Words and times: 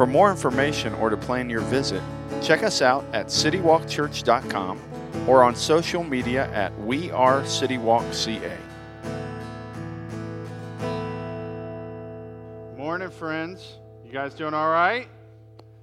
For 0.00 0.06
more 0.06 0.30
information 0.30 0.94
or 0.94 1.10
to 1.10 1.16
plan 1.18 1.50
your 1.50 1.60
visit, 1.60 2.02
check 2.40 2.62
us 2.62 2.80
out 2.80 3.04
at 3.12 3.26
citywalkchurch.com 3.26 4.80
or 5.28 5.42
on 5.42 5.54
social 5.54 6.02
media 6.02 6.50
at 6.54 6.74
We 6.80 7.10
Are 7.10 7.42
CityWalkCA. 7.42 8.56
Morning, 12.78 13.10
friends. 13.10 13.74
You 14.02 14.10
guys 14.10 14.32
doing 14.32 14.54
all 14.54 14.70
right? 14.70 15.06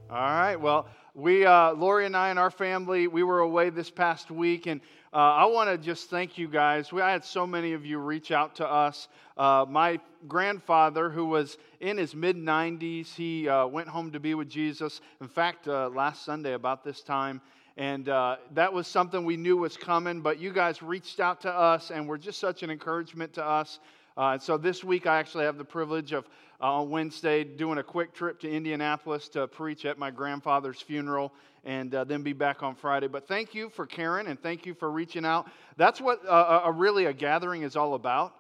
All 0.10 0.18
right. 0.18 0.56
Well, 0.56 0.88
we, 1.14 1.46
uh, 1.46 1.74
Lori 1.74 2.08
and 2.08 2.18
I 2.18 2.30
and 2.30 2.40
our 2.40 2.50
family, 2.50 3.06
we 3.06 3.22
were 3.22 3.42
away 3.42 3.70
this 3.70 3.92
past 3.92 4.32
week, 4.32 4.66
and 4.66 4.82
uh, 5.18 5.34
I 5.34 5.46
want 5.46 5.68
to 5.68 5.80
just 5.80 6.12
thank 6.12 6.38
you 6.38 6.48
guys. 6.48 6.94
We, 6.94 7.02
I 7.02 7.10
had 7.10 7.26
so 7.26 7.48
many 7.48 7.74
of 7.74 7.84
you 7.84 7.98
reach 7.98 8.30
out 8.30 8.54
to 8.58 8.68
us. 8.72 9.08
Uh, 9.36 9.66
my 9.68 10.00
grandfather, 10.28 11.10
who 11.10 11.26
was 11.26 11.58
in 11.80 11.98
his 11.98 12.14
mid 12.14 12.36
90s, 12.36 13.16
he 13.16 13.50
uh, 13.50 13.66
went 13.66 13.88
home 13.88 14.12
to 14.12 14.20
be 14.20 14.36
with 14.36 14.48
Jesus. 14.48 15.02
In 15.20 15.28
fact, 15.28 15.68
uh, 15.68 15.90
last 15.90 16.24
Sunday, 16.24 16.54
about 16.54 16.84
this 16.84 17.02
time, 17.02 17.42
and 17.78 18.10
uh, 18.10 18.36
that 18.54 18.72
was 18.72 18.86
something 18.86 19.26
we 19.26 19.38
knew 19.38 19.58
was 19.58 19.76
coming, 19.76 20.22
but 20.22 20.38
you 20.40 20.54
guys 20.54 20.84
reached 20.84 21.20
out 21.20 21.42
to 21.42 21.52
us 21.52 21.90
and 21.90 22.08
were 22.08 22.20
just 22.20 22.40
such 22.40 22.62
an 22.62 22.70
encouragement 22.70 23.34
to 23.34 23.44
us. 23.44 23.80
Uh, 24.18 24.38
so 24.38 24.56
this 24.56 24.84
week, 24.84 25.08
I 25.08 25.18
actually 25.18 25.46
have 25.46 25.58
the 25.58 25.66
privilege 25.66 26.12
of 26.12 26.28
uh, 26.60 26.82
on 26.82 26.90
Wednesday 26.90 27.44
doing 27.44 27.78
a 27.78 27.84
quick 27.84 28.14
trip 28.14 28.40
to 28.40 28.50
Indianapolis 28.50 29.30
to 29.30 29.48
preach 29.48 29.86
at 29.86 29.98
my 29.98 30.12
grandfather's 30.12 30.82
funeral 30.82 31.32
and 31.64 31.94
uh, 31.94 32.04
then 32.04 32.24
be 32.24 32.34
back 32.34 32.64
on 32.64 32.76
Friday. 32.76 33.08
But 33.08 33.28
thank 33.28 33.54
you 33.54 33.70
for 33.70 33.86
caring 33.86 34.28
and 34.28 34.42
thank 34.42 34.66
you 34.66 34.74
for 34.74 34.90
reaching 34.90 35.26
out. 35.26 35.48
That's 35.76 36.02
what 36.02 36.26
uh, 36.26 36.62
a, 36.66 36.72
really 36.72 37.06
a 37.06 37.14
gathering 37.14 37.64
is 37.64 37.76
all 37.76 37.94
about. 37.94 38.34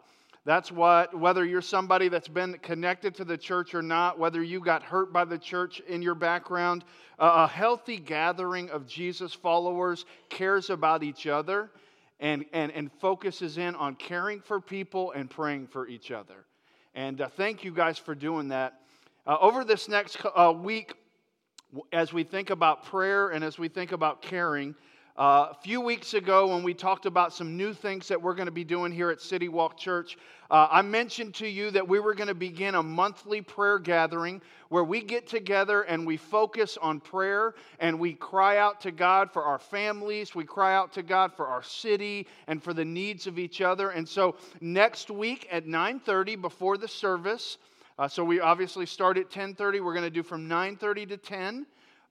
That's 0.45 0.71
what, 0.71 1.13
whether 1.13 1.43
you're 1.43 1.61
somebody 1.61 2.07
that's 2.07 2.29
been 2.29 2.57
connected 2.59 3.13
to 3.15 3.25
the 3.25 3.37
church 3.37 3.75
or 3.75 3.81
not, 3.81 4.17
whether 4.17 4.41
you 4.41 4.61
got 4.61 4.81
hurt 4.81 5.11
by 5.11 5.25
the 5.25 5.37
church 5.37 5.81
in 5.81 6.01
your 6.01 6.15
background, 6.15 6.85
uh, 7.19 7.45
a 7.45 7.47
healthy 7.47 7.97
gathering 7.97 8.69
of 8.69 8.87
Jesus 8.87 9.33
followers 9.33 10.05
cares 10.29 10.69
about 10.69 11.03
each 11.03 11.27
other 11.27 11.69
and, 12.19 12.45
and, 12.53 12.71
and 12.71 12.91
focuses 12.93 13.57
in 13.57 13.75
on 13.75 13.95
caring 13.95 14.39
for 14.39 14.59
people 14.59 15.11
and 15.11 15.29
praying 15.29 15.67
for 15.67 15.87
each 15.87 16.11
other. 16.11 16.46
And 16.97 17.21
uh, 17.21 17.29
thank 17.29 17.63
you 17.63 17.69
guys 17.69 17.99
for 17.99 18.15
doing 18.15 18.47
that. 18.47 18.81
Uh, 19.27 19.37
over 19.39 19.63
this 19.63 19.87
next 19.87 20.17
uh, 20.35 20.51
week, 20.51 20.95
as 21.93 22.11
we 22.11 22.23
think 22.23 22.49
about 22.49 22.85
prayer 22.85 23.29
and 23.29 23.43
as 23.43 23.59
we 23.59 23.67
think 23.67 23.91
about 23.91 24.23
caring, 24.23 24.73
uh, 25.17 25.47
a 25.49 25.55
few 25.55 25.81
weeks 25.81 26.13
ago, 26.13 26.45
when 26.45 26.61
we 26.61 26.75
talked 26.75 27.07
about 27.07 27.33
some 27.33 27.57
new 27.57 27.73
things 27.73 28.07
that 28.07 28.21
we're 28.21 28.35
going 28.35 28.45
to 28.45 28.51
be 28.51 28.63
doing 28.63 28.91
here 28.91 29.09
at 29.09 29.19
City 29.19 29.49
Walk 29.49 29.75
Church, 29.75 30.15
uh, 30.51 30.67
I 30.69 30.83
mentioned 30.83 31.33
to 31.35 31.47
you 31.47 31.71
that 31.71 31.87
we 31.87 31.99
were 31.99 32.13
going 32.13 32.27
to 32.27 32.35
begin 32.35 32.75
a 32.75 32.83
monthly 32.83 33.41
prayer 33.41 33.79
gathering 33.79 34.43
where 34.69 34.83
we 34.83 35.01
get 35.01 35.25
together 35.25 35.81
and 35.81 36.05
we 36.05 36.17
focus 36.17 36.77
on 36.79 36.99
prayer 36.99 37.55
and 37.79 37.99
we 37.99 38.13
cry 38.13 38.57
out 38.57 38.79
to 38.81 38.91
God 38.91 39.31
for 39.31 39.41
our 39.43 39.57
families, 39.57 40.35
we 40.35 40.43
cry 40.43 40.75
out 40.75 40.93
to 40.93 41.01
God 41.01 41.33
for 41.33 41.47
our 41.47 41.63
city 41.63 42.27
and 42.45 42.61
for 42.61 42.75
the 42.75 42.85
needs 42.85 43.25
of 43.25 43.39
each 43.39 43.59
other. 43.59 43.89
And 43.89 44.07
so 44.07 44.35
next 44.61 45.09
week 45.09 45.47
at 45.51 45.65
9:30 45.65 46.35
before 46.35 46.77
the 46.77 46.87
service, 46.87 47.57
uh, 47.97 48.07
so 48.07 48.23
we 48.23 48.39
obviously 48.39 48.85
start 48.85 49.17
at 49.17 49.31
10:30. 49.31 49.79
We're 49.79 49.93
going 49.93 50.03
to 50.03 50.11
do 50.11 50.21
from 50.21 50.47
9:30 50.47 51.07
to 51.07 51.17
10. 51.17 51.65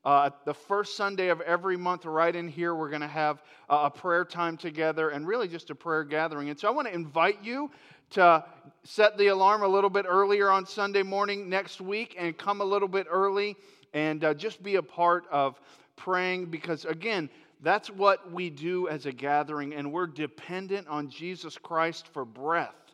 Uh, 0.07 0.31
the 0.45 0.55
first 0.55 0.97
Sunday 0.97 1.31
of 1.31 1.41
every 1.41 1.77
month, 1.77 2.05
right 2.05 2.37
in 2.37 2.47
here, 2.47 2.77
we're 2.77 2.89
going 2.89 3.01
to 3.01 3.09
have 3.09 3.43
a 3.69 3.91
prayer 3.91 4.25
time 4.25 4.57
together 4.57 5.11
and 5.11 5.27
really 5.27 5.49
just 5.49 5.69
a 5.71 5.75
prayer 5.75 6.05
gathering. 6.05 6.49
And 6.49 6.57
so 6.57 6.69
I 6.69 6.71
want 6.71 6.87
to 6.87 6.95
invite 6.95 7.43
you 7.43 7.73
to 8.11 8.45
set 8.85 9.19
the 9.19 9.27
alarm 9.27 9.65
a 9.65 9.67
little 9.67 9.91
bit 9.91 10.07
earlier 10.09 10.49
on 10.49 10.65
Sunday 10.65 11.03
morning 11.03 11.49
next 11.49 11.81
week 11.81 12.15
and 12.17 12.39
come 12.39 12.61
a 12.61 12.65
little 12.65 12.87
bit 12.87 13.09
early 13.11 13.57
and 13.95 14.23
uh, 14.23 14.33
just 14.33 14.63
be 14.63 14.77
a 14.77 14.83
part 14.83 15.25
of 15.33 15.61
praying 15.97 16.47
because, 16.53 16.85
again, 16.85 17.29
that's 17.61 17.91
what 17.91 18.31
we 18.31 18.49
do 18.49 18.87
as 18.87 19.07
a 19.07 19.13
gathering, 19.13 19.75
and 19.75 19.93
we're 19.93 20.07
dependent 20.07 20.87
on 20.87 21.11
Jesus 21.11 21.59
Christ 21.59 22.07
for 22.13 22.25
breath. 22.25 22.86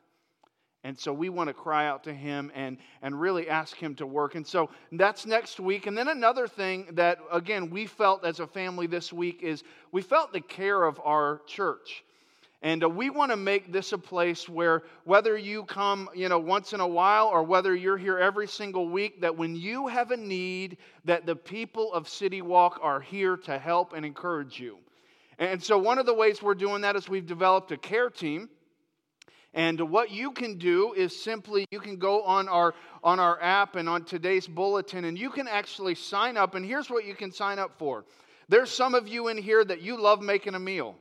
And 0.85 0.99
so 0.99 1.13
we 1.13 1.29
want 1.29 1.49
to 1.49 1.55
cry 1.55 1.87
out 1.87 2.03
to 2.05 2.13
him 2.13 2.51
and, 2.55 2.77
and 3.03 3.21
really 3.21 3.49
ask 3.49 3.77
him 3.77 3.95
to 3.97 4.07
work. 4.07 4.35
And 4.35 4.45
so 4.45 4.69
that's 4.91 5.27
next 5.27 5.61
week. 5.61 5.87
And 5.87 5.97
then 5.97 6.09
another 6.09 6.49
thing 6.49 6.89
that, 6.93 7.19
again, 7.31 7.71
we 7.71 7.87
felt 7.87 8.25
as 8.25 8.41
a 8.41 8.47
family 8.47 8.89
this 8.89 9.13
week 9.13 9.43
is 9.43 9.63
we 9.93 10.03
felt 10.03 10.33
the 10.33 10.41
care 10.41 10.83
of 10.83 11.01
our 11.05 11.41
church. 11.47 12.03
And 12.63 12.85
uh, 12.85 12.89
we 12.89 13.11
want 13.11 13.31
to 13.31 13.37
make 13.37 13.73
this 13.73 13.93
a 13.93 13.99
place 13.99 14.49
where 14.49 14.83
whether 15.05 15.37
you 15.37 15.65
come, 15.65 16.09
you 16.15 16.29
know, 16.29 16.39
once 16.39 16.73
in 16.73 16.81
a 16.81 16.87
while 16.87 17.27
or 17.27 17.43
whether 17.43 17.75
you're 17.75 17.99
here 17.99 18.19
every 18.19 18.49
single 18.49 18.89
week, 18.89 19.21
that 19.21 19.37
when 19.37 19.55
you 19.55 19.89
have 19.89 20.11
a 20.13 20.17
need, 20.17 20.79
that 21.05 21.27
the 21.27 21.37
people 21.37 21.93
of 21.93 22.09
City 22.09 22.43
Walk 22.43 22.79
are 22.83 23.01
here 23.01 23.37
to 23.39 23.59
help 23.59 23.93
and 23.93 24.07
encourage 24.07 24.61
you. 24.61 24.79
And 25.39 25.63
so 25.63 25.77
one 25.77 25.99
of 25.99 26.07
the 26.07 26.15
ways 26.15 26.43
we're 26.43 26.55
doing 26.55 26.83
that 26.83 26.95
is 26.95 27.09
we've 27.09 27.27
developed 27.27 27.73
a 27.73 27.77
care 27.77 28.11
team 28.11 28.49
and 29.55 29.81
what 29.81 30.11
you 30.11 30.33
can 30.33 30.57
do 30.57 30.95
is 30.95 31.15
simply 31.15 31.67
you 31.71 31.81
can 31.81 31.97
go 31.97 32.23
on 32.23 32.49
our 32.49 32.75
on 33.05 33.21
our 33.21 33.41
app 33.43 33.77
and 33.77 33.89
on 33.89 34.05
today's 34.05 34.47
bulletin 34.47 35.05
and 35.05 35.19
you 35.19 35.31
can 35.31 35.47
actually 35.47 35.95
sign 35.95 36.37
up 36.37 36.55
and 36.55 36.65
here's 36.65 36.89
what 36.89 37.05
you 37.05 37.15
can 37.15 37.33
sign 37.33 37.59
up 37.59 37.73
for. 37.79 38.05
There's 38.49 38.71
some 38.71 38.95
of 38.95 39.09
you 39.09 39.29
in 39.29 39.39
here 39.39 39.65
that 39.65 39.81
you 39.81 40.01
love 40.01 40.21
making 40.21 40.55
a 40.55 40.59
meal. 40.59 40.97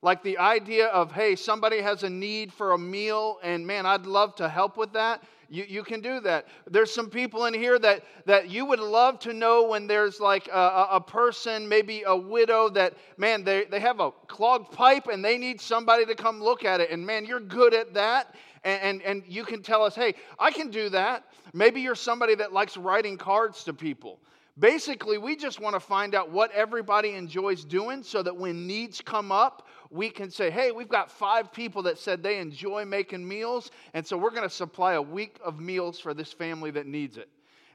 Like 0.00 0.22
the 0.22 0.36
idea 0.36 0.88
of, 0.88 1.12
hey, 1.12 1.34
somebody 1.34 1.80
has 1.80 2.02
a 2.02 2.10
need 2.10 2.52
for 2.52 2.72
a 2.72 2.78
meal, 2.78 3.38
and 3.42 3.66
man, 3.66 3.86
I'd 3.86 4.04
love 4.04 4.34
to 4.36 4.50
help 4.50 4.76
with 4.76 4.92
that. 4.92 5.24
You, 5.54 5.64
you 5.68 5.84
can 5.84 6.00
do 6.00 6.18
that. 6.20 6.48
There's 6.68 6.92
some 6.92 7.08
people 7.08 7.44
in 7.44 7.54
here 7.54 7.78
that, 7.78 8.02
that 8.26 8.50
you 8.50 8.66
would 8.66 8.80
love 8.80 9.20
to 9.20 9.32
know 9.32 9.68
when 9.68 9.86
there's 9.86 10.18
like 10.18 10.48
a, 10.48 10.88
a 10.90 11.00
person, 11.00 11.68
maybe 11.68 12.02
a 12.04 12.16
widow, 12.16 12.68
that, 12.70 12.94
man, 13.18 13.44
they, 13.44 13.64
they 13.66 13.78
have 13.78 14.00
a 14.00 14.10
clogged 14.26 14.72
pipe 14.72 15.06
and 15.06 15.24
they 15.24 15.38
need 15.38 15.60
somebody 15.60 16.06
to 16.06 16.16
come 16.16 16.42
look 16.42 16.64
at 16.64 16.80
it. 16.80 16.90
And 16.90 17.06
man, 17.06 17.24
you're 17.24 17.38
good 17.38 17.72
at 17.72 17.94
that. 17.94 18.34
And, 18.64 18.82
and, 18.82 19.02
and 19.02 19.22
you 19.28 19.44
can 19.44 19.62
tell 19.62 19.84
us, 19.84 19.94
hey, 19.94 20.16
I 20.40 20.50
can 20.50 20.70
do 20.70 20.88
that. 20.88 21.26
Maybe 21.52 21.80
you're 21.80 21.94
somebody 21.94 22.34
that 22.34 22.52
likes 22.52 22.76
writing 22.76 23.16
cards 23.16 23.62
to 23.64 23.72
people. 23.72 24.18
Basically, 24.58 25.18
we 25.18 25.36
just 25.36 25.60
want 25.60 25.74
to 25.74 25.80
find 25.80 26.16
out 26.16 26.30
what 26.30 26.50
everybody 26.50 27.10
enjoys 27.10 27.64
doing 27.64 28.02
so 28.02 28.22
that 28.24 28.36
when 28.36 28.66
needs 28.66 29.00
come 29.00 29.30
up, 29.30 29.68
we 29.94 30.10
can 30.10 30.28
say, 30.28 30.50
hey, 30.50 30.72
we've 30.72 30.88
got 30.88 31.08
five 31.08 31.52
people 31.52 31.80
that 31.84 31.98
said 31.98 32.20
they 32.20 32.38
enjoy 32.40 32.84
making 32.84 33.26
meals, 33.26 33.70
and 33.94 34.04
so 34.04 34.18
we're 34.18 34.30
going 34.30 34.42
to 34.42 34.50
supply 34.50 34.94
a 34.94 35.02
week 35.02 35.38
of 35.44 35.60
meals 35.60 36.00
for 36.00 36.12
this 36.12 36.32
family 36.32 36.72
that 36.72 36.86
needs 36.86 37.16
it. 37.16 37.28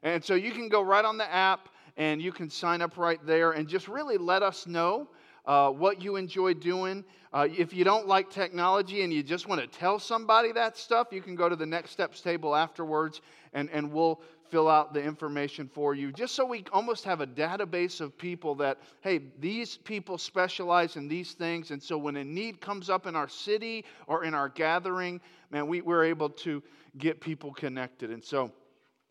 And 0.03 0.23
so 0.23 0.35
you 0.35 0.51
can 0.51 0.67
go 0.67 0.81
right 0.81 1.05
on 1.05 1.17
the 1.17 1.31
app 1.31 1.69
and 1.95 2.21
you 2.21 2.33
can 2.33 2.49
sign 2.49 2.81
up 2.81 2.97
right 2.97 3.25
there 3.25 3.51
and 3.51 3.69
just 3.69 3.87
really 3.87 4.17
let 4.17 4.43
us 4.43 4.67
know 4.67 5.07
uh, 5.45 5.69
what 5.69 6.01
you 6.01 6.17
enjoy 6.17 6.53
doing. 6.53 7.05
Uh, 7.31 7.47
if 7.57 7.73
you 7.73 7.85
don't 7.85 8.07
like 8.07 8.29
technology 8.29 9.03
and 9.03 9.13
you 9.13 9.23
just 9.23 9.47
want 9.47 9.61
to 9.61 9.67
tell 9.67 9.97
somebody 9.97 10.51
that 10.51 10.77
stuff, 10.77 11.07
you 11.11 11.21
can 11.21 11.35
go 11.35 11.47
to 11.47 11.55
the 11.55 11.65
Next 11.65 11.91
Steps 11.91 12.19
table 12.19 12.53
afterwards 12.53 13.21
and, 13.53 13.69
and 13.71 13.91
we'll 13.91 14.21
fill 14.49 14.67
out 14.67 14.93
the 14.93 15.01
information 15.01 15.69
for 15.73 15.93
you, 15.93 16.11
just 16.11 16.35
so 16.35 16.45
we 16.45 16.63
almost 16.71 17.03
have 17.03 17.21
a 17.21 17.27
database 17.27 18.01
of 18.01 18.17
people 18.17 18.55
that, 18.55 18.79
hey, 19.01 19.21
these 19.39 19.77
people 19.77 20.17
specialize 20.17 20.95
in 20.95 21.07
these 21.07 21.33
things. 21.33 21.71
And 21.71 21.81
so 21.81 21.97
when 21.97 22.17
a 22.17 22.23
need 22.23 22.59
comes 22.61 22.89
up 22.89 23.07
in 23.07 23.15
our 23.15 23.29
city 23.29 23.85
or 24.07 24.23
in 24.23 24.33
our 24.33 24.49
gathering, 24.49 25.21
man, 25.51 25.67
we, 25.67 25.81
we're 25.81 26.05
able 26.05 26.29
to 26.29 26.63
get 26.97 27.21
people 27.21 27.53
connected. 27.53 28.11
And 28.11 28.23
so, 28.23 28.51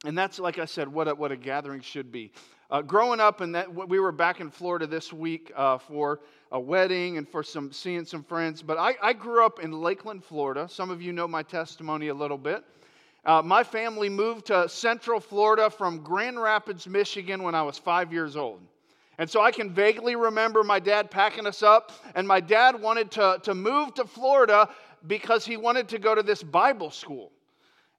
and 0.05 0.17
that's, 0.17 0.39
like 0.39 0.59
I 0.59 0.65
said, 0.65 0.89
what 0.89 1.09
a, 1.09 1.15
what 1.15 1.33
a 1.33 1.37
gathering 1.37 1.81
should 1.81 2.13
be. 2.13 2.33
Uh, 2.71 2.83
growing 2.83 3.19
up, 3.19 3.41
and 3.41 3.55
that 3.55 3.73
we 3.89 3.99
were 3.99 4.13
back 4.13 4.41
in 4.41 4.51
Florida 4.51 4.87
this 4.87 5.11
week 5.11 5.51
uh, 5.57 5.79
for 5.79 6.21
a 6.53 6.61
wedding 6.61 7.17
and 7.17 7.27
for 7.27 7.43
some 7.43 7.73
seeing 7.73 8.05
some 8.05 8.23
friends. 8.23 8.63
But 8.63 8.77
I, 8.77 8.95
I 9.03 9.15
grew 9.15 9.45
up 9.45 9.59
in 9.61 9.73
Lakeland, 9.73 10.23
Florida. 10.23 10.69
Some 10.69 10.91
of 10.91 11.01
you 11.01 11.13
know 11.13 11.27
my 11.27 11.43
testimony 11.43 12.09
a 12.09 12.15
little 12.15 12.37
bit. 12.37 12.63
Uh, 13.25 13.43
my 13.43 13.63
family 13.63 14.09
moved 14.09 14.47
to 14.47 14.69
Central 14.69 15.21
Florida 15.21 15.71
from 15.71 16.03
Grand 16.03 16.41
Rapids, 16.41 16.87
Michigan 16.87 17.43
when 17.43 17.55
I 17.55 17.63
was 17.63 17.79
five 17.79 18.13
years 18.13 18.37
old. 18.37 18.61
And 19.19 19.29
so 19.29 19.43
I 19.43 19.51
can 19.51 19.71
vaguely 19.71 20.15
remember 20.15 20.63
my 20.63 20.79
dad 20.79 21.11
packing 21.11 21.47
us 21.47 21.63
up, 21.63 21.93
and 22.15 22.27
my 22.27 22.41
dad 22.41 22.81
wanted 22.81 23.11
to, 23.13 23.41
to 23.43 23.55
move 23.55 23.95
to 23.95 24.05
Florida 24.05 24.69
because 25.07 25.45
he 25.45 25.57
wanted 25.57 25.89
to 25.89 25.99
go 25.99 26.15
to 26.15 26.23
this 26.23 26.43
Bible 26.43 26.91
school. 26.91 27.33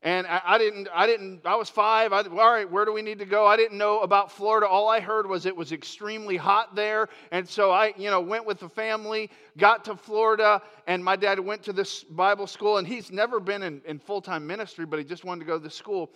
And 0.01 0.25
I, 0.27 0.41
I, 0.45 0.57
didn't, 0.57 0.87
I 0.93 1.05
didn't, 1.07 1.41
I 1.45 1.55
was 1.55 1.69
five. 1.69 2.13
I, 2.13 2.21
all 2.21 2.51
right, 2.51 2.69
where 2.69 2.85
do 2.85 2.93
we 2.93 3.01
need 3.01 3.19
to 3.19 3.25
go? 3.25 3.45
I 3.45 3.57
didn't 3.57 3.77
know 3.77 3.99
about 3.99 4.31
Florida. 4.31 4.65
All 4.65 4.87
I 4.87 5.01
heard 5.01 5.27
was 5.27 5.45
it 5.45 5.53
was 5.53 5.73
extremely 5.73 6.37
hot 6.37 6.73
there. 6.73 7.09
And 7.31 7.47
so 7.47 7.71
I, 7.71 7.93
you 7.97 8.09
know, 8.09 8.21
went 8.21 8.45
with 8.45 8.59
the 8.59 8.69
family, 8.69 9.29
got 9.57 9.83
to 9.85 9.97
Florida, 9.97 10.61
and 10.87 11.03
my 11.03 11.17
dad 11.17 11.37
went 11.37 11.63
to 11.63 11.73
this 11.73 12.05
Bible 12.05 12.47
school. 12.47 12.77
And 12.77 12.87
he's 12.87 13.11
never 13.11 13.41
been 13.41 13.61
in, 13.61 13.81
in 13.85 13.99
full 13.99 14.21
time 14.21 14.47
ministry, 14.47 14.85
but 14.85 14.99
he 14.99 15.05
just 15.05 15.25
wanted 15.25 15.41
to 15.41 15.45
go 15.45 15.57
to 15.57 15.63
the 15.63 15.69
school. 15.69 16.11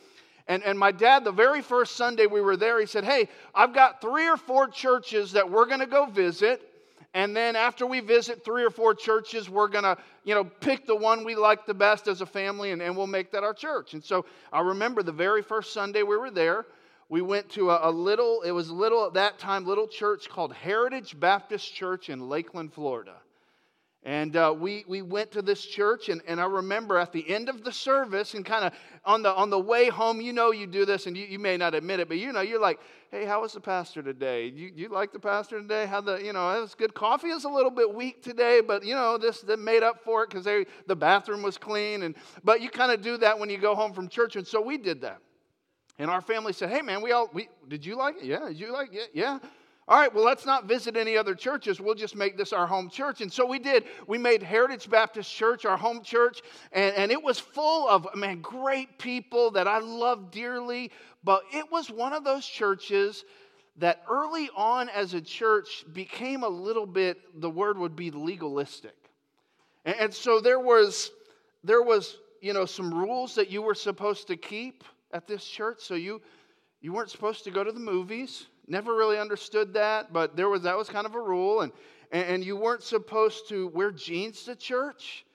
And, 0.48 0.64
and 0.64 0.80
my 0.80 0.92
dad, 0.92 1.26
the 1.26 1.32
very 1.32 1.62
first 1.62 1.98
Sunday 1.98 2.26
we 2.26 2.40
were 2.40 2.58
there, 2.58 2.80
he 2.80 2.86
said, 2.86 3.04
Hey, 3.04 3.28
I've 3.54 3.74
got 3.74 4.00
three 4.00 4.30
or 4.30 4.38
four 4.38 4.68
churches 4.68 5.34
that 5.34 5.50
we're 5.50 5.66
going 5.66 5.80
to 5.82 5.88
go 5.88 6.06
visit. 6.06 6.62
And 7.14 7.36
then 7.36 7.56
after 7.56 7.86
we 7.86 8.00
visit 8.00 8.44
three 8.44 8.64
or 8.64 8.72
four 8.72 8.96
churches, 8.96 9.48
we're 9.48 9.68
going 9.68 9.84
to, 9.84 9.98
you 10.24 10.34
know, 10.34 10.44
pick 10.44 10.88
the 10.88 10.96
one 10.96 11.24
we 11.24 11.36
like 11.36 11.66
the 11.66 11.74
best 11.74 12.08
as 12.08 12.22
a 12.22 12.26
family 12.26 12.72
and, 12.72 12.82
and 12.82 12.98
we'll 12.98 13.08
make 13.08 13.32
that 13.32 13.44
our 13.44 13.54
church. 13.54 13.94
And 13.94 14.04
so 14.04 14.26
I 14.52 14.62
remember 14.62 15.04
the 15.04 15.12
very 15.12 15.44
first 15.44 15.74
Sunday 15.74 16.02
we 16.02 16.18
were 16.18 16.32
there, 16.32 16.66
we 17.10 17.22
went 17.22 17.50
to 17.52 17.70
a, 17.70 17.90
a 17.90 17.92
little, 17.92 18.42
it 18.42 18.52
was 18.52 18.70
a 18.70 18.74
little 18.74 19.06
at 19.06 19.14
that 19.14 19.38
time, 19.38 19.66
little 19.66 19.88
church 19.88 20.28
called 20.28 20.54
Heritage 20.54 21.20
Baptist 21.20 21.72
Church 21.74 22.10
in 22.10 22.28
Lakeland, 22.30 22.74
Florida. 22.74 23.16
And 24.06 24.36
uh, 24.36 24.54
we, 24.58 24.84
we 24.86 25.02
went 25.02 25.32
to 25.32 25.42
this 25.42 25.66
church, 25.66 26.10
and, 26.10 26.22
and 26.28 26.42
I 26.42 26.46
remember 26.46 26.98
at 26.98 27.14
the 27.14 27.28
end 27.30 27.48
of 27.48 27.64
the 27.64 27.72
service, 27.72 28.34
and 28.34 28.46
kind 28.46 28.66
of 28.66 28.74
on 29.06 29.24
the, 29.24 29.34
on 29.34 29.50
the 29.50 29.60
way 29.60 29.88
home, 29.88 30.20
you 30.20 30.34
know 30.34 30.52
you 30.52 30.68
do 30.68 30.86
this, 30.86 31.08
and 31.08 31.16
you, 31.16 31.26
you 31.26 31.40
may 31.40 31.56
not 31.56 31.74
admit 31.74 32.02
it, 32.02 32.10
but 32.10 32.18
you 32.18 32.34
know, 32.34 32.42
you're 32.42 32.60
like, 32.60 32.82
hey, 33.12 33.24
how 33.24 33.44
was 33.44 33.54
the 33.54 33.62
pastor 33.62 34.04
today? 34.04 34.48
You, 34.48 34.72
you 34.76 34.90
like 34.90 35.14
the 35.14 35.20
pastor 35.20 35.62
today? 35.62 35.86
How 35.86 36.02
the, 36.02 36.18
you 36.18 36.34
know, 36.34 36.50
it 36.52 36.60
was 36.60 36.76
good. 36.76 36.94
Coffee 36.94 37.30
is 37.30 37.46
a 37.46 37.50
little 37.50 37.72
bit 37.72 37.94
weak 37.94 38.22
today, 38.22 38.60
but, 38.60 38.84
you 38.84 38.94
know, 38.94 39.18
this 39.18 39.46
made 39.58 39.84
up 39.84 40.04
for 40.04 40.24
it 40.24 40.32
because 40.32 40.66
the 40.86 40.96
bathroom 40.96 41.42
was 41.42 41.58
clean. 41.58 42.04
And, 42.04 42.16
but 42.44 42.60
you 42.60 42.70
kind 42.70 42.92
of 42.92 43.02
do 43.02 43.16
that 43.18 43.40
when 43.40 43.50
you 43.50 43.58
go 43.58 43.74
home 43.74 43.94
from 43.94 44.10
church, 44.10 44.36
and 44.36 44.46
so 44.46 44.60
we 44.60 44.78
did 44.78 45.00
that. 45.02 45.20
And 45.98 46.10
our 46.10 46.22
family 46.22 46.52
said, 46.52 46.72
hey, 46.72 46.82
man, 46.82 47.02
we 47.02 47.14
all, 47.14 47.30
we, 47.34 47.48
did 47.70 47.86
you 47.86 47.96
like 47.96 48.18
it? 48.18 48.26
Yeah, 48.26 48.48
did 48.48 48.60
you 48.60 48.74
like 48.74 48.94
it? 48.94 49.12
Yeah. 49.14 49.40
All 49.86 50.00
right, 50.00 50.14
well, 50.14 50.24
let's 50.24 50.46
not 50.46 50.66
visit 50.66 50.96
any 50.96 51.18
other 51.18 51.36
churches. 51.36 51.82
We'll 51.82 51.96
just 51.96 52.16
make 52.16 52.38
this 52.38 52.54
our 52.54 52.66
home 52.66 52.90
church. 52.90 53.20
And 53.20 53.32
so 53.32 53.46
we 53.46 53.60
did. 53.60 53.84
We 54.08 54.18
made 54.18 54.42
Heritage 54.42 54.90
Baptist 54.90 55.30
Church 55.34 55.66
our 55.66 55.76
home 55.76 56.02
church, 56.04 56.42
and, 56.72 56.96
and 56.96 57.12
it 57.12 57.22
was 57.22 57.38
full 57.38 57.90
of, 57.90 58.08
man, 58.16 58.42
great 58.42 58.98
people 58.98 59.52
that 59.52 59.68
I 59.68 59.80
love 59.80 60.32
dearly. 60.32 60.92
But 61.26 61.44
it 61.52 61.70
was 61.70 61.90
one 61.92 62.14
of 62.14 62.24
those 62.24 62.46
churches 62.46 63.26
that 63.78 64.04
early 64.10 64.50
on 64.56 64.88
as 64.88 65.16
a 65.16 65.22
church 65.22 65.84
became 65.92 66.44
a 66.44 66.50
little 66.50 66.86
bit, 66.86 67.18
the 67.42 67.50
word 67.50 67.78
would 67.78 67.96
be 67.96 68.10
legalistic. 68.10 68.96
And, 69.84 69.96
and 70.00 70.14
so 70.14 70.40
there 70.40 70.60
was, 70.62 71.12
there 71.62 71.82
was, 71.82 72.20
you 72.40 72.54
know, 72.54 72.66
some 72.66 72.94
rules 72.94 73.36
that 73.36 73.50
you 73.50 73.62
were 73.62 73.76
supposed 73.76 74.28
to 74.28 74.38
keep 74.38 74.86
at 75.12 75.28
this 75.28 75.44
church. 75.44 75.82
So 75.82 75.96
you, 75.96 76.22
you 76.80 76.94
weren't 76.94 77.10
supposed 77.10 77.44
to 77.44 77.52
go 77.52 77.66
to 77.66 77.72
the 77.74 77.82
movies 77.82 78.46
Never 78.68 78.96
really 78.96 79.20
understood 79.20 79.74
that, 79.74 80.14
but 80.14 80.36
there 80.36 80.50
was 80.50 80.62
that 80.64 80.78
was 80.78 80.90
kind 80.90 81.06
of 81.06 81.16
a 81.16 81.20
rule, 81.20 81.62
and 81.62 81.72
and, 82.14 82.44
you 82.44 82.56
weren't 82.56 82.84
supposed 82.84 83.50
to 83.50 83.70
wear 83.70 83.92
jeans 83.92 84.44
to 84.44 84.56
church. 84.56 85.26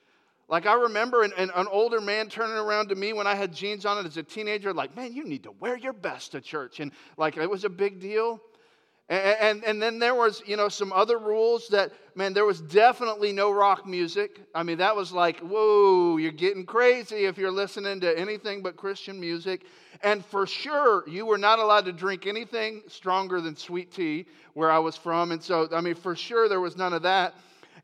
Like 0.47 0.65
I 0.65 0.73
remember 0.73 1.23
an, 1.23 1.33
an, 1.37 1.51
an, 1.53 1.67
older 1.69 1.99
man 1.99 2.29
turning 2.29 2.55
around 2.55 2.87
to 2.89 2.95
me 2.95 3.11
when 3.13 3.27
I 3.27 3.35
had 3.35 3.53
jeans 3.53 3.85
on 3.85 3.97
it 3.97 4.07
as 4.07 4.15
a 4.15 4.23
teenager, 4.23 4.73
like, 4.73 4.95
man, 4.95 5.13
you 5.13 5.25
need 5.25 5.43
to 5.43 5.51
wear 5.51 5.77
your 5.77 5.93
best 5.93 6.31
to 6.31 6.41
church. 6.41 6.79
And 6.79 6.91
like 7.17 7.37
it 7.37 7.49
was 7.49 7.65
a 7.65 7.69
big 7.69 7.99
deal. 7.99 8.41
And, 9.09 9.37
and, 9.39 9.63
and, 9.63 9.81
then 9.81 9.99
there 9.99 10.15
was, 10.15 10.41
you 10.45 10.55
know, 10.55 10.69
some 10.69 10.93
other 10.93 11.19
rules 11.19 11.67
that, 11.69 11.91
man, 12.19 12.33
there 12.33 12.45
was 12.45 12.59
definitely 12.59 13.31
no 13.31 13.49
rock 13.49 13.87
music. 13.87 14.41
I 14.53 14.61
mean, 14.61 14.79
that 14.79 14.93
was 14.93 15.13
like, 15.13 15.39
whoa, 15.39 16.17
you're 16.17 16.33
getting 16.33 16.65
crazy 16.65 17.23
if 17.25 17.37
you're 17.37 17.49
listening 17.49 18.01
to 18.01 18.19
anything 18.19 18.61
but 18.61 18.75
Christian 18.75 19.17
music. 19.21 19.63
And 20.03 20.25
for 20.25 20.45
sure, 20.45 21.07
you 21.07 21.25
were 21.25 21.37
not 21.37 21.59
allowed 21.59 21.85
to 21.85 21.93
drink 21.93 22.27
anything 22.27 22.83
stronger 22.87 23.39
than 23.39 23.55
sweet 23.55 23.93
tea 23.93 24.25
where 24.53 24.69
I 24.69 24.79
was 24.79 24.97
from. 24.97 25.31
And 25.31 25.41
so, 25.41 25.69
I 25.71 25.79
mean, 25.79 25.95
for 25.95 26.13
sure, 26.13 26.49
there 26.49 26.59
was 26.59 26.75
none 26.75 26.91
of 26.91 27.03
that. 27.03 27.35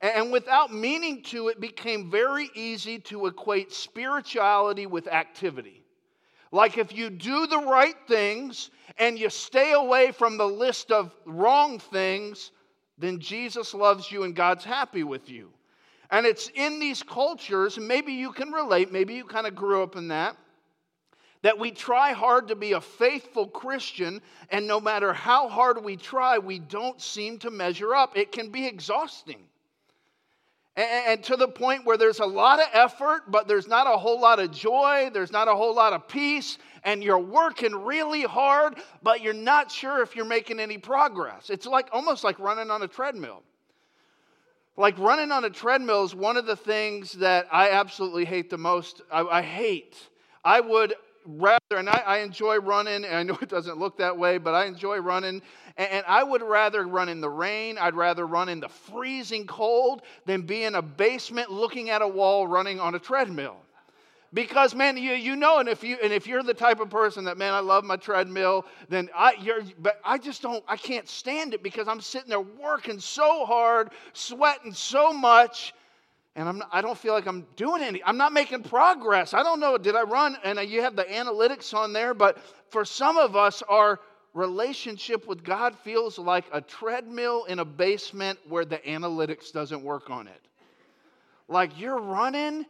And 0.01 0.33
without 0.33 0.73
meaning 0.73 1.23
to, 1.23 1.47
it 1.47 1.61
became 1.61 2.11
very 2.11 2.49
easy 2.55 2.99
to 2.99 3.27
equate 3.27 3.71
spirituality 3.71 4.85
with 4.85 5.07
activity. 5.07 5.81
Like 6.51 6.77
if 6.77 6.93
you 6.93 7.09
do 7.09 7.47
the 7.47 7.59
right 7.59 7.95
things 8.05 8.69
and 8.97 9.17
you 9.17 9.29
stay 9.29 9.71
away 9.71 10.11
from 10.11 10.37
the 10.37 10.47
list 10.47 10.91
of 10.91 11.15
wrong 11.25 11.79
things, 11.79 12.51
then 12.97 13.19
Jesus 13.19 13.73
loves 13.73 14.11
you 14.11 14.23
and 14.23 14.35
God's 14.35 14.63
happy 14.63 15.03
with 15.03 15.29
you. 15.29 15.51
And 16.11 16.25
it's 16.25 16.49
in 16.53 16.79
these 16.79 17.03
cultures, 17.03 17.77
maybe 17.77 18.13
you 18.13 18.31
can 18.31 18.51
relate, 18.51 18.91
maybe 18.91 19.15
you 19.15 19.25
kind 19.25 19.47
of 19.47 19.55
grew 19.55 19.83
up 19.83 19.95
in 19.95 20.09
that, 20.09 20.37
that 21.41 21.59
we 21.59 21.71
try 21.71 22.11
hard 22.11 22.47
to 22.47 22.55
be 22.55 22.71
a 22.71 22.81
faithful 22.81 23.47
Christian, 23.47 24.21
and 24.49 24.67
no 24.67 24.79
matter 24.79 25.13
how 25.13 25.47
hard 25.47 25.83
we 25.83 25.95
try, 25.95 26.37
we 26.37 26.59
don't 26.59 27.01
seem 27.01 27.37
to 27.39 27.51
measure 27.51 27.93
up. 27.93 28.17
It 28.17 28.31
can 28.31 28.49
be 28.49 28.65
exhausting. 28.65 29.43
And, 30.77 31.23
to 31.23 31.37
the 31.37 31.47
point 31.47 31.85
where 31.85 31.95
there's 31.95 32.19
a 32.19 32.25
lot 32.25 32.59
of 32.59 32.67
effort, 32.73 33.31
but 33.31 33.47
there's 33.47 33.67
not 33.67 33.87
a 33.87 33.97
whole 33.97 34.19
lot 34.19 34.39
of 34.39 34.51
joy, 34.51 35.09
there's 35.13 35.31
not 35.31 35.47
a 35.47 35.55
whole 35.55 35.73
lot 35.73 35.93
of 35.93 36.05
peace, 36.09 36.57
and 36.83 37.01
you're 37.01 37.17
working 37.17 37.73
really 37.73 38.23
hard, 38.23 38.75
but 39.01 39.21
you're 39.21 39.33
not 39.33 39.71
sure 39.71 40.01
if 40.01 40.17
you're 40.17 40.25
making 40.25 40.59
any 40.59 40.77
progress. 40.77 41.49
It's 41.49 41.65
like 41.65 41.87
almost 41.93 42.25
like 42.25 42.39
running 42.39 42.69
on 42.71 42.81
a 42.81 42.89
treadmill. 42.89 43.41
Like 44.75 44.97
running 44.99 45.31
on 45.31 45.45
a 45.45 45.49
treadmill 45.49 46.03
is 46.03 46.13
one 46.13 46.35
of 46.35 46.45
the 46.45 46.57
things 46.57 47.13
that 47.13 47.47
I 47.53 47.69
absolutely 47.69 48.25
hate 48.25 48.49
the 48.49 48.57
most. 48.57 49.01
I, 49.09 49.21
I 49.21 49.41
hate. 49.41 49.95
I 50.43 50.59
would 50.59 50.93
rather, 51.25 51.59
and 51.71 51.89
I, 51.89 52.03
I, 52.05 52.17
enjoy 52.19 52.57
running, 52.57 53.05
and 53.05 53.15
I 53.15 53.23
know 53.23 53.37
it 53.41 53.49
doesn't 53.49 53.77
look 53.77 53.97
that 53.97 54.17
way, 54.17 54.37
but 54.37 54.53
I 54.53 54.65
enjoy 54.65 54.97
running. 54.97 55.41
And, 55.77 55.91
and, 55.91 56.05
I 56.07 56.23
would 56.23 56.41
rather 56.41 56.87
run 56.87 57.09
in 57.09 57.21
the 57.21 57.29
rain, 57.29 57.77
I'd 57.77 57.95
rather 57.95 58.25
run 58.25 58.49
in 58.49 58.59
the 58.59 58.69
freezing 58.69 59.45
cold 59.47 60.01
than 60.25 60.41
be 60.41 60.63
in 60.63 60.75
a 60.75 60.81
basement 60.81 61.51
looking 61.51 61.89
at 61.89 62.01
a 62.01 62.07
wall 62.07 62.47
running 62.47 62.79
on 62.79 62.95
a 62.95 62.99
treadmill. 62.99 63.57
Because 64.33 64.75
man, 64.75 64.97
you, 64.97 65.13
you 65.13 65.37
know, 65.37 65.59
and 65.59 65.69
if 65.69 65.81
you 65.81 65.97
and 66.03 66.11
if 66.11 66.27
you're 66.27 66.43
the 66.43 66.53
type 66.53 66.81
of 66.81 66.89
person 66.89 67.23
that 67.23 67.37
man, 67.37 67.53
I 67.53 67.61
love 67.61 67.85
my 67.85 67.95
treadmill, 67.95 68.65
then 68.89 69.09
I 69.15 69.35
you're 69.41 69.61
but 69.79 70.01
I 70.03 70.17
just 70.17 70.41
don't 70.41 70.61
I 70.67 70.75
can't 70.75 71.07
stand 71.07 71.53
it 71.53 71.63
because 71.63 71.87
I'm 71.87 72.01
sitting 72.01 72.29
there 72.29 72.41
working 72.41 72.99
so 72.99 73.45
hard, 73.45 73.91
sweating 74.11 74.73
so 74.73 75.13
much 75.13 75.73
and 76.35 76.49
I'm 76.49 76.63
I 76.71 76.81
don't 76.81 76.97
feel 76.97 77.13
like 77.13 77.27
I'm 77.27 77.45
doing 77.55 77.81
any. 77.81 78.03
I'm 78.03 78.17
not 78.17 78.33
making 78.33 78.63
progress. 78.63 79.33
I 79.33 79.43
don't 79.43 79.59
know. 79.59 79.77
Did 79.77 79.95
I 79.95 80.03
run? 80.03 80.37
And 80.43 80.59
you 80.69 80.81
have 80.81 80.95
the 80.95 81.03
analytics 81.05 81.73
on 81.73 81.93
there, 81.93 82.13
but 82.13 82.37
for 82.69 82.83
some 82.83 83.17
of 83.17 83.35
us, 83.35 83.63
our 83.69 83.99
relationship 84.33 85.27
with 85.27 85.43
God 85.43 85.77
feels 85.79 86.19
like 86.19 86.45
a 86.51 86.59
treadmill 86.59 87.45
in 87.45 87.59
a 87.59 87.65
basement 87.65 88.37
where 88.49 88.65
the 88.65 88.79
analytics 88.79 89.51
doesn't 89.51 89.81
work 89.81 90.09
on 90.09 90.27
it. 90.27 90.41
Like 91.47 91.79
you're 91.79 91.99
running 91.99 92.65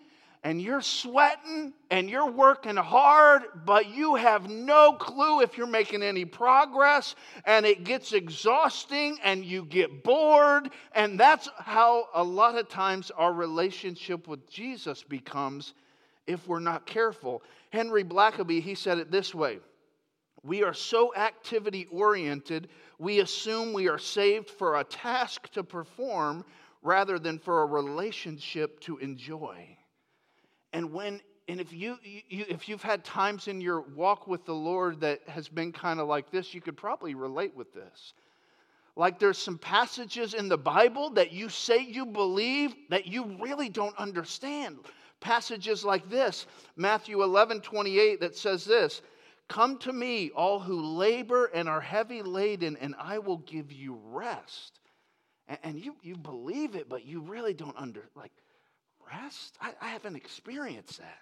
and 0.45 0.61
you're 0.61 0.79
sweating 0.79 1.73
and 1.89 2.07
you're 2.07 2.29
working 2.29 2.75
hard, 2.75 3.41
but 3.65 3.89
you 3.89 4.13
have 4.13 4.47
no 4.47 4.93
clue 4.93 5.41
if 5.41 5.57
you're 5.57 5.65
making 5.65 6.03
any 6.03 6.23
progress, 6.23 7.15
and 7.45 7.65
it 7.65 7.83
gets 7.83 8.13
exhausting 8.13 9.17
and 9.23 9.43
you 9.43 9.65
get 9.65 10.03
bored. 10.03 10.69
And 10.93 11.19
that's 11.19 11.49
how 11.57 12.09
a 12.13 12.23
lot 12.23 12.59
of 12.59 12.69
times 12.69 13.09
our 13.17 13.33
relationship 13.33 14.27
with 14.27 14.47
Jesus 14.47 15.01
becomes 15.01 15.73
if 16.27 16.47
we're 16.47 16.59
not 16.59 16.85
careful. 16.85 17.41
Henry 17.71 18.03
Blackaby, 18.03 18.61
he 18.61 18.75
said 18.75 18.99
it 18.99 19.09
this 19.09 19.33
way 19.33 19.57
We 20.43 20.63
are 20.63 20.75
so 20.75 21.15
activity 21.15 21.87
oriented, 21.89 22.69
we 22.99 23.19
assume 23.19 23.73
we 23.73 23.89
are 23.89 23.97
saved 23.97 24.51
for 24.51 24.79
a 24.79 24.83
task 24.83 25.49
to 25.53 25.63
perform 25.63 26.45
rather 26.83 27.17
than 27.17 27.39
for 27.39 27.63
a 27.63 27.65
relationship 27.65 28.79
to 28.81 28.99
enjoy. 28.99 29.75
And 30.75 30.91
when 30.91 31.22
and 31.48 31.62
if 31.62 31.72
you, 31.72 31.98
you, 32.03 32.44
if 32.50 32.67
you've 32.67 32.82
had 32.82 33.05
times 33.05 33.48
in 33.48 33.62
your 33.62 33.82
walk 33.82 34.27
with 34.27 34.46
the 34.46 34.53
Lord 34.53 35.00
that 35.01 35.22
has 35.27 35.48
been 35.48 35.72
kind 35.72 36.01
of 36.01 36.08
like 36.08 36.32
this, 36.32 36.53
you 36.53 36.60
could 36.60 36.75
probably 36.75 37.15
relate 37.15 37.55
with 37.55 37.74
this. 37.74 38.13
Like 38.98 39.20
there's 39.20 39.38
some 39.38 39.58
passages 39.58 40.34
in 40.34 40.50
the 40.50 40.58
Bible 40.58 41.12
that 41.12 41.32
you 41.32 41.48
say 41.48 41.77
you 41.77 42.05
believe 42.05 42.74
that 42.89 43.05
you 43.05 43.38
really 43.39 43.70
don't 43.70 43.96
understand. 43.98 44.79
Passages 45.22 45.86
like 45.86 46.10
this, 46.10 46.46
Matthew 46.75 47.24
11, 47.24 47.62
28, 47.62 48.20
that 48.20 48.36
says 48.36 48.65
this 48.65 49.01
Come 49.48 49.77
to 49.77 49.94
me, 49.94 50.32
all 50.32 50.60
who 50.60 50.82
labor 50.82 51.51
and 51.53 51.70
are 51.70 51.82
heavy 51.82 52.22
laden, 52.22 52.75
and 52.82 52.96
I 53.00 53.20
will 53.20 53.38
give 53.38 53.72
you 53.72 53.98
rest. 54.03 54.79
And, 55.48 55.60
and 55.63 55.79
you, 55.79 55.96
you 56.01 56.17
believe 56.17 56.75
it, 56.75 56.89
but 56.89 57.05
you 57.05 57.22
really 57.22 57.53
don't 57.53 57.77
under 57.77 58.10
like 58.13 58.34
rest? 59.12 59.57
I, 59.62 59.74
I 59.81 59.88
haven't 59.88 60.15
experienced 60.15 61.00
that. 61.00 61.19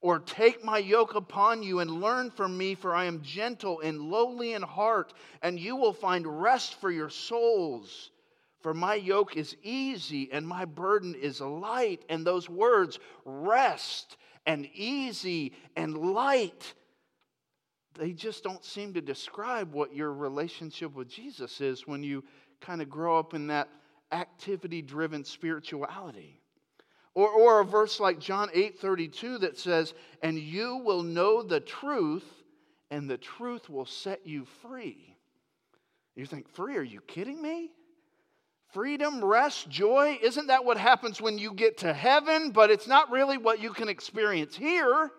Or 0.00 0.18
take 0.18 0.64
my 0.64 0.78
yoke 0.78 1.14
upon 1.14 1.62
you 1.62 1.78
and 1.78 2.00
learn 2.00 2.30
from 2.30 2.58
me, 2.58 2.74
for 2.74 2.94
I 2.94 3.04
am 3.04 3.22
gentle 3.22 3.80
and 3.80 4.00
lowly 4.00 4.52
in 4.52 4.62
heart, 4.62 5.12
and 5.42 5.60
you 5.60 5.76
will 5.76 5.92
find 5.92 6.42
rest 6.42 6.80
for 6.80 6.90
your 6.90 7.08
souls. 7.08 8.10
For 8.62 8.74
my 8.74 8.94
yoke 8.94 9.36
is 9.36 9.56
easy 9.62 10.30
and 10.32 10.46
my 10.46 10.64
burden 10.64 11.14
is 11.14 11.40
light. 11.40 12.04
And 12.08 12.24
those 12.24 12.48
words, 12.48 12.98
rest 13.24 14.16
and 14.46 14.66
easy 14.74 15.52
and 15.76 15.96
light, 15.96 16.74
they 17.94 18.12
just 18.12 18.42
don't 18.42 18.64
seem 18.64 18.94
to 18.94 19.00
describe 19.00 19.72
what 19.72 19.94
your 19.94 20.12
relationship 20.12 20.94
with 20.94 21.08
Jesus 21.08 21.60
is 21.60 21.86
when 21.86 22.02
you 22.02 22.24
kind 22.60 22.80
of 22.80 22.88
grow 22.88 23.18
up 23.18 23.34
in 23.34 23.48
that 23.48 23.68
activity 24.12 24.80
driven 24.82 25.24
spirituality. 25.24 26.41
Or, 27.14 27.28
or 27.28 27.60
a 27.60 27.64
verse 27.64 28.00
like 28.00 28.18
John 28.18 28.48
8 28.52 28.78
32 28.78 29.38
that 29.38 29.58
says, 29.58 29.94
And 30.22 30.38
you 30.38 30.78
will 30.78 31.02
know 31.02 31.42
the 31.42 31.60
truth, 31.60 32.24
and 32.90 33.08
the 33.08 33.18
truth 33.18 33.68
will 33.68 33.86
set 33.86 34.26
you 34.26 34.46
free. 34.62 35.16
You 36.16 36.26
think, 36.26 36.48
free? 36.48 36.76
Are 36.76 36.82
you 36.82 37.00
kidding 37.02 37.40
me? 37.40 37.70
Freedom, 38.72 39.22
rest, 39.22 39.68
joy, 39.68 40.18
isn't 40.22 40.46
that 40.46 40.64
what 40.64 40.78
happens 40.78 41.20
when 41.20 41.36
you 41.36 41.52
get 41.52 41.78
to 41.78 41.92
heaven? 41.92 42.52
But 42.52 42.70
it's 42.70 42.88
not 42.88 43.10
really 43.10 43.36
what 43.36 43.60
you 43.60 43.70
can 43.74 43.90
experience 43.90 44.56
here. 44.56 45.10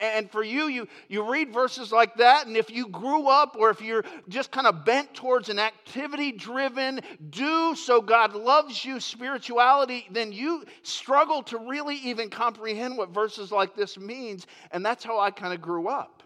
And 0.00 0.28
for 0.28 0.42
you, 0.42 0.66
you, 0.66 0.88
you 1.08 1.30
read 1.30 1.52
verses 1.52 1.92
like 1.92 2.16
that, 2.16 2.48
and 2.48 2.56
if 2.56 2.68
you 2.68 2.88
grew 2.88 3.28
up 3.28 3.56
or 3.56 3.70
if 3.70 3.80
you're 3.80 4.04
just 4.28 4.50
kind 4.50 4.66
of 4.66 4.84
bent 4.84 5.14
towards 5.14 5.48
an 5.50 5.60
activity 5.60 6.32
driven, 6.32 7.00
do 7.30 7.76
so 7.76 8.00
God 8.00 8.34
loves 8.34 8.84
you 8.84 8.98
spirituality, 8.98 10.08
then 10.10 10.32
you 10.32 10.64
struggle 10.82 11.44
to 11.44 11.58
really 11.58 11.96
even 11.96 12.28
comprehend 12.28 12.96
what 12.96 13.10
verses 13.10 13.52
like 13.52 13.76
this 13.76 13.96
means. 13.96 14.48
And 14.72 14.84
that's 14.84 15.04
how 15.04 15.20
I 15.20 15.30
kind 15.30 15.54
of 15.54 15.60
grew 15.60 15.88
up. 15.88 16.24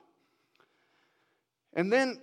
And 1.74 1.92
then 1.92 2.18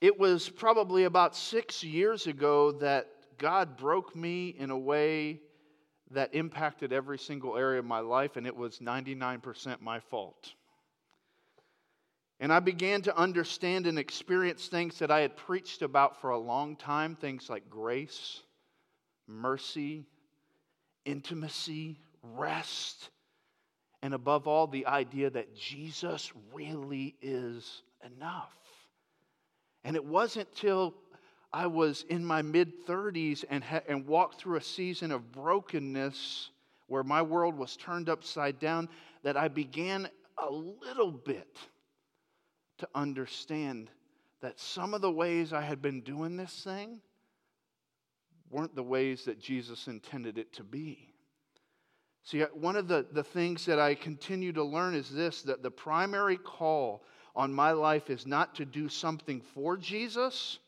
it 0.00 0.18
was 0.18 0.48
probably 0.48 1.04
about 1.04 1.36
six 1.36 1.84
years 1.84 2.26
ago 2.26 2.72
that 2.72 3.06
God 3.38 3.76
broke 3.76 4.16
me 4.16 4.48
in 4.58 4.70
a 4.70 4.78
way 4.78 5.42
that 6.10 6.34
impacted 6.34 6.92
every 6.92 7.18
single 7.18 7.56
area 7.56 7.78
of 7.78 7.84
my 7.84 8.00
life, 8.00 8.36
and 8.36 8.46
it 8.46 8.56
was 8.56 8.78
99% 8.78 9.80
my 9.80 10.00
fault. 10.00 10.52
And 12.40 12.52
I 12.52 12.60
began 12.60 13.02
to 13.02 13.16
understand 13.16 13.86
and 13.86 13.98
experience 13.98 14.68
things 14.68 14.98
that 15.00 15.10
I 15.10 15.20
had 15.20 15.36
preached 15.36 15.82
about 15.82 16.20
for 16.20 16.30
a 16.30 16.38
long 16.38 16.76
time 16.76 17.16
things 17.16 17.50
like 17.50 17.68
grace, 17.68 18.42
mercy, 19.26 20.06
intimacy, 21.04 21.98
rest, 22.22 23.10
and 24.02 24.14
above 24.14 24.46
all, 24.46 24.68
the 24.68 24.86
idea 24.86 25.30
that 25.30 25.56
Jesus 25.56 26.32
really 26.52 27.16
is 27.20 27.82
enough. 28.06 28.54
And 29.82 29.96
it 29.96 30.04
wasn't 30.04 30.54
till 30.54 30.94
I 31.52 31.66
was 31.66 32.04
in 32.08 32.24
my 32.24 32.42
mid 32.42 32.86
30s 32.86 33.44
and, 33.48 33.64
ha- 33.64 33.80
and 33.88 34.06
walked 34.06 34.40
through 34.40 34.56
a 34.56 34.62
season 34.62 35.10
of 35.10 35.32
brokenness 35.32 36.50
where 36.88 37.02
my 37.02 37.22
world 37.22 37.56
was 37.56 37.76
turned 37.76 38.08
upside 38.08 38.58
down 38.58 38.88
that 39.22 39.36
I 39.36 39.48
began 39.48 40.08
a 40.36 40.50
little 40.50 41.10
bit 41.10 41.56
to 42.78 42.88
understand 42.94 43.90
that 44.40 44.60
some 44.60 44.94
of 44.94 45.00
the 45.00 45.10
ways 45.10 45.52
I 45.52 45.62
had 45.62 45.82
been 45.82 46.00
doing 46.02 46.36
this 46.36 46.62
thing 46.62 47.00
weren't 48.50 48.74
the 48.74 48.82
ways 48.82 49.24
that 49.24 49.40
Jesus 49.40 49.88
intended 49.88 50.38
it 50.38 50.52
to 50.54 50.62
be. 50.62 51.12
See, 52.24 52.40
one 52.52 52.76
of 52.76 52.88
the, 52.88 53.06
the 53.10 53.24
things 53.24 53.64
that 53.66 53.78
I 53.78 53.94
continue 53.94 54.52
to 54.52 54.64
learn 54.64 54.94
is 54.94 55.10
this 55.10 55.42
that 55.42 55.62
the 55.62 55.70
primary 55.70 56.36
call 56.36 57.04
on 57.34 57.52
my 57.52 57.72
life 57.72 58.10
is 58.10 58.26
not 58.26 58.54
to 58.56 58.64
do 58.64 58.88
something 58.88 59.40
for 59.54 59.76
Jesus 59.76 60.58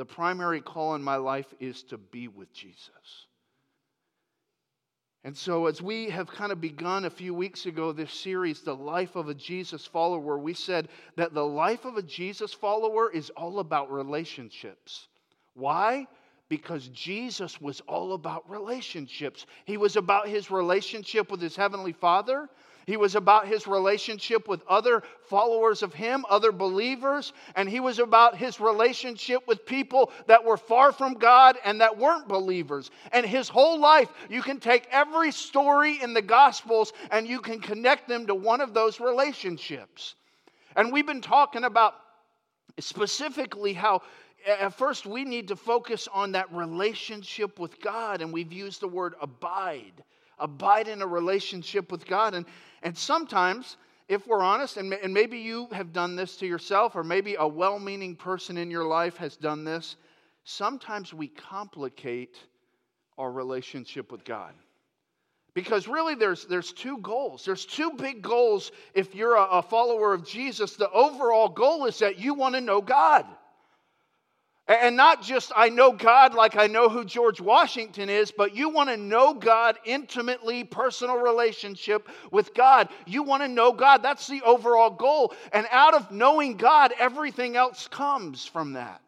the 0.00 0.04
primary 0.06 0.62
call 0.62 0.94
in 0.94 1.02
my 1.02 1.16
life 1.16 1.52
is 1.60 1.82
to 1.82 1.98
be 1.98 2.26
with 2.26 2.50
Jesus. 2.54 3.26
And 5.24 5.36
so, 5.36 5.66
as 5.66 5.82
we 5.82 6.08
have 6.08 6.26
kind 6.26 6.52
of 6.52 6.58
begun 6.58 7.04
a 7.04 7.10
few 7.10 7.34
weeks 7.34 7.66
ago 7.66 7.92
this 7.92 8.10
series, 8.10 8.62
The 8.62 8.74
Life 8.74 9.14
of 9.14 9.28
a 9.28 9.34
Jesus 9.34 9.84
Follower, 9.84 10.38
we 10.38 10.54
said 10.54 10.88
that 11.16 11.34
the 11.34 11.44
life 11.44 11.84
of 11.84 11.98
a 11.98 12.02
Jesus 12.02 12.54
follower 12.54 13.12
is 13.12 13.28
all 13.36 13.58
about 13.58 13.92
relationships. 13.92 15.08
Why? 15.52 16.06
Because 16.48 16.88
Jesus 16.88 17.60
was 17.60 17.82
all 17.82 18.14
about 18.14 18.48
relationships. 18.48 19.44
He 19.66 19.76
was 19.76 19.96
about 19.96 20.28
his 20.28 20.50
relationship 20.50 21.30
with 21.30 21.42
his 21.42 21.56
Heavenly 21.56 21.92
Father, 21.92 22.48
he 22.86 22.96
was 22.96 23.14
about 23.14 23.46
his 23.46 23.66
relationship 23.66 24.48
with 24.48 24.62
other 24.68 25.02
followers 25.24 25.82
of 25.82 25.94
him, 25.94 26.24
other 26.28 26.52
believers, 26.52 27.32
and 27.54 27.68
he 27.68 27.80
was 27.80 27.98
about 27.98 28.36
his 28.36 28.60
relationship 28.60 29.46
with 29.46 29.66
people 29.66 30.10
that 30.26 30.44
were 30.44 30.56
far 30.56 30.92
from 30.92 31.14
God 31.14 31.56
and 31.64 31.80
that 31.80 31.96
weren't 31.96 32.28
believers. 32.28 32.90
And 33.12 33.24
his 33.24 33.48
whole 33.48 33.78
life, 33.78 34.08
you 34.28 34.42
can 34.42 34.60
take 34.60 34.86
every 34.90 35.32
story 35.32 36.02
in 36.02 36.14
the 36.14 36.22
Gospels 36.22 36.92
and 37.10 37.26
you 37.26 37.40
can 37.40 37.60
connect 37.60 38.08
them 38.08 38.26
to 38.26 38.34
one 38.34 38.60
of 38.60 38.74
those 38.74 39.00
relationships. 39.00 40.14
And 40.76 40.92
we've 40.92 41.06
been 41.06 41.20
talking 41.20 41.64
about 41.64 41.94
specifically 42.78 43.72
how 43.72 44.02
at 44.46 44.72
first 44.74 45.04
we 45.04 45.24
need 45.24 45.48
to 45.48 45.56
focus 45.56 46.08
on 46.12 46.32
that 46.32 46.50
relationship 46.52 47.58
with 47.58 47.80
God, 47.80 48.22
and 48.22 48.32
we've 48.32 48.52
used 48.52 48.80
the 48.80 48.88
word 48.88 49.14
abide 49.20 50.02
abide 50.40 50.88
in 50.88 51.02
a 51.02 51.06
relationship 51.06 51.92
with 51.92 52.06
God. 52.06 52.34
And, 52.34 52.46
and 52.82 52.96
sometimes, 52.96 53.76
if 54.08 54.26
we're 54.26 54.42
honest, 54.42 54.76
and, 54.76 54.92
and 54.92 55.14
maybe 55.14 55.38
you 55.38 55.68
have 55.72 55.92
done 55.92 56.16
this 56.16 56.36
to 56.38 56.46
yourself, 56.46 56.96
or 56.96 57.04
maybe 57.04 57.36
a 57.38 57.46
well 57.46 57.78
meaning 57.78 58.16
person 58.16 58.56
in 58.56 58.70
your 58.70 58.84
life 58.84 59.16
has 59.18 59.36
done 59.36 59.64
this, 59.64 59.96
sometimes 60.44 61.14
we 61.14 61.28
complicate 61.28 62.38
our 63.18 63.30
relationship 63.30 64.10
with 64.10 64.24
God. 64.24 64.54
Because 65.52 65.88
really, 65.88 66.14
there's, 66.14 66.46
there's 66.46 66.72
two 66.72 66.98
goals. 66.98 67.44
There's 67.44 67.66
two 67.66 67.92
big 67.92 68.22
goals 68.22 68.70
if 68.94 69.14
you're 69.14 69.34
a, 69.34 69.44
a 69.44 69.62
follower 69.62 70.14
of 70.14 70.24
Jesus. 70.24 70.76
The 70.76 70.90
overall 70.90 71.48
goal 71.48 71.86
is 71.86 71.98
that 71.98 72.18
you 72.18 72.34
want 72.34 72.54
to 72.54 72.60
know 72.60 72.80
God. 72.80 73.26
And 74.70 74.96
not 74.96 75.20
just, 75.20 75.50
I 75.56 75.68
know 75.68 75.90
God 75.90 76.32
like 76.32 76.56
I 76.56 76.68
know 76.68 76.88
who 76.88 77.04
George 77.04 77.40
Washington 77.40 78.08
is, 78.08 78.30
but 78.30 78.54
you 78.54 78.68
want 78.68 78.88
to 78.88 78.96
know 78.96 79.34
God 79.34 79.76
intimately, 79.84 80.62
personal 80.62 81.16
relationship 81.16 82.08
with 82.30 82.54
God. 82.54 82.88
You 83.04 83.24
want 83.24 83.42
to 83.42 83.48
know 83.48 83.72
God. 83.72 84.04
That's 84.04 84.28
the 84.28 84.42
overall 84.42 84.90
goal. 84.90 85.34
And 85.52 85.66
out 85.72 85.94
of 85.94 86.12
knowing 86.12 86.56
God, 86.56 86.92
everything 87.00 87.56
else 87.56 87.88
comes 87.88 88.46
from 88.46 88.74
that. 88.74 89.02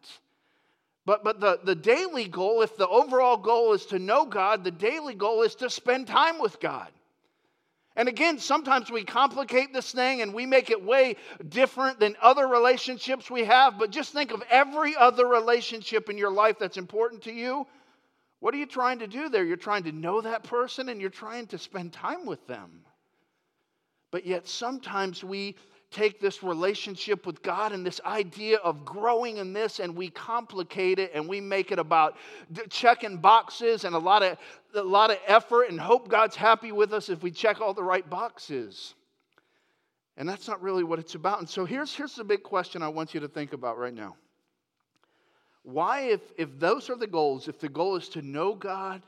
But, 1.05 1.23
but 1.23 1.39
the, 1.39 1.61
the 1.63 1.77
daily 1.77 2.27
goal, 2.27 2.63
if 2.63 2.77
the 2.77 2.89
overall 2.89 3.37
goal 3.37 3.73
is 3.73 3.87
to 3.87 4.01
know 4.01 4.27
God, 4.27 4.65
the 4.65 4.73
daily 4.73 5.15
goal 5.15 5.43
is 5.43 5.55
to 5.57 5.71
spend 5.71 6.09
time 6.09 6.41
with 6.41 6.59
God. 6.59 6.91
And 7.95 8.09
again, 8.09 8.39
sometimes 8.39 8.91
we 8.91 9.05
complicate 9.05 9.73
this 9.73 9.93
thing 9.93 10.23
and 10.23 10.33
we 10.33 10.47
make 10.47 10.71
it 10.71 10.83
way 10.83 11.17
different 11.49 12.01
than 12.01 12.17
other 12.23 12.49
relationships 12.49 13.31
we 13.31 13.45
have. 13.45 13.79
But 13.79 13.91
just 13.91 14.13
think 14.13 14.31
of 14.31 14.43
every 14.51 14.97
other 14.97 15.27
relationship 15.27 16.09
in 16.09 16.17
your 16.17 16.31
life 16.31 16.59
that's 16.59 16.79
important 16.79 17.23
to 17.23 17.33
you. 17.33 17.67
What 18.41 18.55
are 18.55 18.59
you 18.59 18.67
trying 18.67 19.01
to 19.01 19.07
do 19.07 19.29
there? 19.29 19.45
You're 19.45 19.57
trying 19.57 19.85
to 19.85 19.93
know 19.93 20.23
that 20.23 20.43
person 20.45 20.89
and 20.89 21.01
you're 21.01 21.11
trying 21.11 21.47
to 21.49 21.59
spend 21.59 21.93
time 21.93 22.25
with 22.25 22.45
them. 22.47 22.81
But 24.11 24.27
yet, 24.27 24.49
sometimes 24.49 25.23
we 25.23 25.57
take 25.93 26.21
this 26.21 26.43
relationship 26.43 27.27
with 27.27 27.43
God 27.43 27.73
and 27.73 27.85
this 27.85 28.01
idea 28.05 28.59
of 28.59 28.85
growing 28.85 29.37
in 29.37 29.53
this 29.53 29.79
and 29.79 29.95
we 29.95 30.09
complicate 30.11 30.99
it 30.99 31.13
and 31.15 31.29
we 31.29 31.41
make 31.41 31.71
it 31.71 31.79
about 31.79 32.17
checking 32.71 33.19
boxes 33.19 33.85
and 33.85 33.95
a 33.95 33.99
lot 33.99 34.23
of 34.23 34.39
a 34.75 34.83
lot 34.83 35.11
of 35.11 35.19
effort 35.27 35.65
and 35.65 35.79
hope 35.79 36.09
God's 36.09 36.35
happy 36.37 36.73
with 36.73 36.93
us 36.93 37.09
if 37.09 37.23
we 37.23 37.31
check 37.31 37.61
all 37.61 37.75
the 37.75 37.83
right 37.83 38.09
boxes. 38.09 38.95
And 40.17 40.29
that's 40.29 40.49
not 40.49 40.63
really 40.63 40.85
what 40.85 40.99
it's 40.99 41.15
about. 41.15 41.39
And 41.39 41.49
so 41.49 41.65
here's, 41.65 41.95
here's 41.95 42.15
the 42.15 42.25
big 42.25 42.43
question 42.43 42.83
I 42.83 42.89
want 42.89 43.15
you 43.15 43.21
to 43.21 43.29
think 43.29 43.53
about 43.53 43.79
right 43.79 43.95
now. 43.95 44.17
Why, 45.63 46.01
if, 46.01 46.21
if 46.37 46.59
those 46.59 46.91
are 46.91 46.97
the 46.97 47.07
goals, 47.07 47.49
if 47.49 47.59
the 47.61 47.69
goal 47.69 47.97
is 47.97 48.09
to 48.11 48.23
know 48.23 48.55
God 48.55 49.03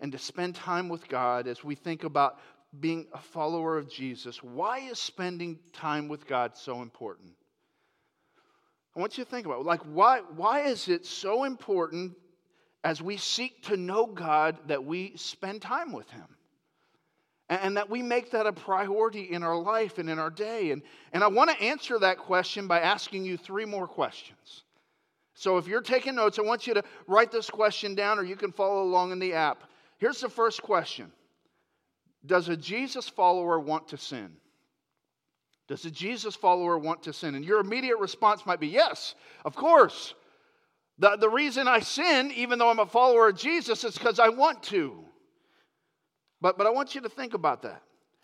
and 0.00 0.10
to 0.12 0.18
spend 0.18 0.54
time 0.54 0.88
with 0.88 1.08
God 1.08 1.46
as 1.46 1.62
we 1.62 1.74
think 1.74 2.04
about 2.04 2.38
being 2.80 3.06
a 3.12 3.18
follower 3.18 3.78
of 3.78 3.88
Jesus, 3.88 4.42
why 4.42 4.78
is 4.80 4.98
spending 4.98 5.58
time 5.72 6.08
with 6.08 6.26
God 6.26 6.56
so 6.56 6.82
important? 6.82 7.32
I 8.96 9.00
want 9.00 9.18
you 9.18 9.24
to 9.24 9.30
think 9.30 9.46
about 9.46 9.60
it. 9.60 9.66
Like, 9.66 9.82
why, 9.82 10.20
why 10.36 10.62
is 10.62 10.88
it 10.88 11.04
so 11.04 11.44
important 11.44 12.12
as 12.84 13.02
we 13.02 13.16
seek 13.16 13.62
to 13.64 13.76
know 13.76 14.06
God 14.06 14.58
that 14.68 14.84
we 14.84 15.12
spend 15.16 15.62
time 15.62 15.92
with 15.92 16.08
Him? 16.10 16.26
And 17.50 17.76
that 17.76 17.90
we 17.90 18.00
make 18.02 18.30
that 18.30 18.46
a 18.46 18.52
priority 18.52 19.22
in 19.32 19.42
our 19.42 19.56
life 19.56 19.98
and 19.98 20.08
in 20.08 20.18
our 20.18 20.30
day. 20.30 20.70
And, 20.70 20.80
and 21.12 21.22
I 21.22 21.26
want 21.26 21.50
to 21.50 21.62
answer 21.62 21.98
that 21.98 22.16
question 22.16 22.66
by 22.66 22.80
asking 22.80 23.26
you 23.26 23.36
three 23.36 23.66
more 23.66 23.86
questions. 23.86 24.64
So 25.34 25.58
if 25.58 25.66
you're 25.66 25.82
taking 25.82 26.14
notes, 26.14 26.38
I 26.38 26.42
want 26.42 26.66
you 26.66 26.74
to 26.74 26.82
write 27.06 27.30
this 27.30 27.50
question 27.50 27.94
down 27.94 28.18
or 28.18 28.22
you 28.22 28.36
can 28.36 28.50
follow 28.50 28.82
along 28.82 29.12
in 29.12 29.18
the 29.18 29.34
app. 29.34 29.64
Here's 29.98 30.20
the 30.20 30.28
first 30.28 30.62
question 30.62 31.12
does 32.26 32.48
a 32.48 32.56
Jesus 32.56 33.08
follower 33.08 33.58
want 33.58 33.88
to 33.88 33.96
sin? 33.96 34.32
Does 35.68 35.84
a 35.84 35.90
Jesus 35.90 36.34
follower 36.34 36.78
want 36.78 37.02
to 37.04 37.12
sin? 37.12 37.34
And 37.34 37.44
your 37.44 37.60
immediate 37.60 37.98
response 37.98 38.44
might 38.44 38.60
be 38.60 38.68
yes, 38.68 39.14
of 39.44 39.56
course. 39.56 40.14
The, 40.98 41.16
the 41.16 41.28
reason 41.28 41.66
I 41.66 41.80
sin, 41.80 42.30
even 42.36 42.58
though 42.58 42.70
I'm 42.70 42.78
a 42.78 42.86
follower 42.86 43.28
of 43.28 43.36
Jesus, 43.36 43.82
is 43.82 43.96
because 43.96 44.18
I 44.18 44.28
want 44.28 44.62
to. 44.64 44.94
But, 46.40 46.58
but 46.58 46.66
I 46.66 46.70
want 46.70 46.94
you 46.94 47.00
to 47.00 47.08
think 47.08 47.34
about 47.34 47.62
that. 47.62 47.82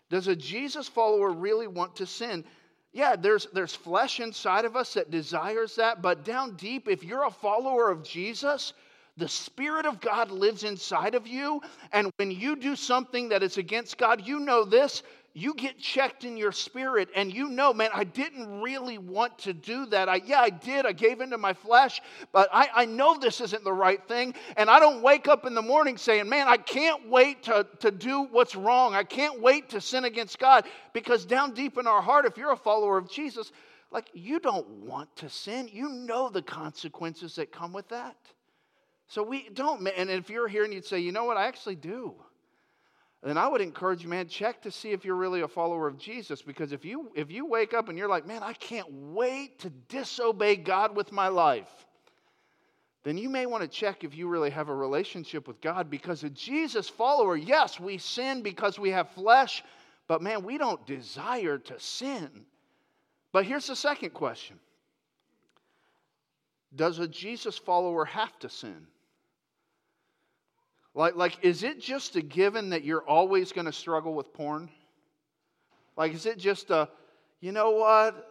Does 0.09 0.27
a 0.27 0.35
Jesus 0.35 0.87
follower 0.87 1.31
really 1.31 1.67
want 1.67 1.95
to 1.97 2.05
sin? 2.05 2.45
Yeah, 2.93 3.15
there's, 3.15 3.47
there's 3.53 3.73
flesh 3.73 4.19
inside 4.19 4.65
of 4.65 4.75
us 4.75 4.93
that 4.93 5.09
desires 5.09 5.75
that, 5.77 6.01
but 6.01 6.25
down 6.25 6.55
deep, 6.57 6.87
if 6.87 7.03
you're 7.03 7.23
a 7.23 7.31
follower 7.31 7.89
of 7.89 8.03
Jesus, 8.03 8.73
the 9.21 9.29
Spirit 9.29 9.85
of 9.85 10.01
God 10.01 10.31
lives 10.31 10.63
inside 10.63 11.13
of 11.13 11.27
you. 11.27 11.61
And 11.91 12.11
when 12.15 12.31
you 12.31 12.55
do 12.55 12.75
something 12.75 13.29
that 13.29 13.43
is 13.43 13.59
against 13.59 13.99
God, 13.99 14.25
you 14.25 14.39
know 14.39 14.65
this 14.65 15.03
you 15.33 15.53
get 15.53 15.79
checked 15.79 16.25
in 16.25 16.35
your 16.35 16.51
spirit 16.51 17.07
and 17.15 17.33
you 17.33 17.47
know, 17.47 17.73
man, 17.73 17.89
I 17.93 18.03
didn't 18.03 18.61
really 18.61 18.97
want 18.97 19.37
to 19.39 19.53
do 19.53 19.85
that. 19.85 20.09
I, 20.09 20.21
yeah, 20.25 20.41
I 20.41 20.49
did. 20.49 20.85
I 20.85 20.91
gave 20.91 21.21
into 21.21 21.37
my 21.37 21.53
flesh, 21.53 22.01
but 22.33 22.49
I, 22.51 22.67
I 22.75 22.85
know 22.85 23.17
this 23.17 23.39
isn't 23.39 23.63
the 23.63 23.71
right 23.71 24.05
thing. 24.09 24.33
And 24.57 24.69
I 24.69 24.79
don't 24.79 25.01
wake 25.01 25.29
up 25.29 25.45
in 25.45 25.53
the 25.53 25.61
morning 25.61 25.95
saying, 25.95 26.27
man, 26.27 26.49
I 26.49 26.57
can't 26.57 27.07
wait 27.07 27.43
to, 27.43 27.65
to 27.79 27.91
do 27.91 28.23
what's 28.23 28.55
wrong. 28.55 28.93
I 28.93 29.03
can't 29.03 29.39
wait 29.39 29.69
to 29.69 29.79
sin 29.79 30.03
against 30.03 30.37
God. 30.37 30.65
Because 30.91 31.25
down 31.25 31.53
deep 31.53 31.77
in 31.77 31.87
our 31.87 32.01
heart, 32.01 32.25
if 32.25 32.35
you're 32.35 32.51
a 32.51 32.57
follower 32.57 32.97
of 32.97 33.09
Jesus, 33.09 33.53
like 33.89 34.09
you 34.13 34.39
don't 34.39 34.67
want 34.67 35.15
to 35.17 35.29
sin. 35.29 35.69
You 35.71 35.89
know 35.89 36.29
the 36.29 36.41
consequences 36.41 37.35
that 37.35 37.53
come 37.53 37.71
with 37.71 37.87
that. 37.89 38.17
So 39.11 39.23
we 39.23 39.49
don't, 39.49 39.87
and 39.87 40.09
if 40.09 40.29
you're 40.29 40.47
here 40.47 40.63
and 40.63 40.73
you'd 40.73 40.85
say, 40.85 40.99
you 40.99 41.11
know 41.11 41.25
what, 41.25 41.37
I 41.37 41.47
actually 41.47 41.75
do 41.75 42.15
then 43.23 43.37
I 43.37 43.47
would 43.47 43.61
encourage 43.61 44.01
you, 44.01 44.09
man, 44.09 44.27
check 44.27 44.63
to 44.63 44.71
see 44.71 44.91
if 44.91 45.05
you're 45.05 45.15
really 45.15 45.41
a 45.41 45.47
follower 45.47 45.87
of 45.87 45.97
Jesus. 45.97 46.41
Because 46.41 46.71
if 46.71 46.83
you 46.83 47.11
if 47.15 47.31
you 47.31 47.45
wake 47.45 47.73
up 47.73 47.87
and 47.87 47.97
you're 47.97 48.09
like, 48.09 48.25
man, 48.25 48.41
I 48.41 48.53
can't 48.53 48.91
wait 48.91 49.59
to 49.59 49.69
disobey 49.69 50.55
God 50.55 50.95
with 50.95 51.11
my 51.11 51.27
life, 51.27 51.69
then 53.03 53.17
you 53.17 53.29
may 53.29 53.45
want 53.45 53.61
to 53.61 53.67
check 53.67 54.03
if 54.03 54.15
you 54.15 54.27
really 54.27 54.49
have 54.49 54.69
a 54.69 54.75
relationship 54.75 55.47
with 55.47 55.61
God. 55.61 55.89
Because 55.89 56.23
a 56.23 56.31
Jesus 56.31 56.89
follower, 56.89 57.37
yes, 57.37 57.79
we 57.79 57.99
sin 57.99 58.41
because 58.41 58.79
we 58.79 58.89
have 58.89 59.09
flesh, 59.11 59.63
but 60.07 60.23
man, 60.23 60.43
we 60.43 60.57
don't 60.57 60.83
desire 60.87 61.59
to 61.59 61.79
sin. 61.79 62.45
But 63.31 63.45
here's 63.45 63.67
the 63.67 63.75
second 63.75 64.15
question 64.15 64.59
Does 66.75 66.97
a 66.97 67.07
Jesus 67.07 67.55
follower 67.55 68.05
have 68.05 68.39
to 68.39 68.49
sin? 68.49 68.87
Like, 70.93 71.15
like, 71.15 71.37
is 71.41 71.63
it 71.63 71.79
just 71.79 72.15
a 72.15 72.21
given 72.21 72.71
that 72.71 72.83
you're 72.83 73.07
always 73.07 73.51
going 73.51 73.65
to 73.65 73.71
struggle 73.73 74.13
with 74.13 74.33
porn? 74.33 74.69
Like, 75.95 76.13
is 76.13 76.25
it 76.25 76.37
just 76.37 76.69
a, 76.69 76.89
you 77.39 77.51
know 77.51 77.71
what? 77.71 78.27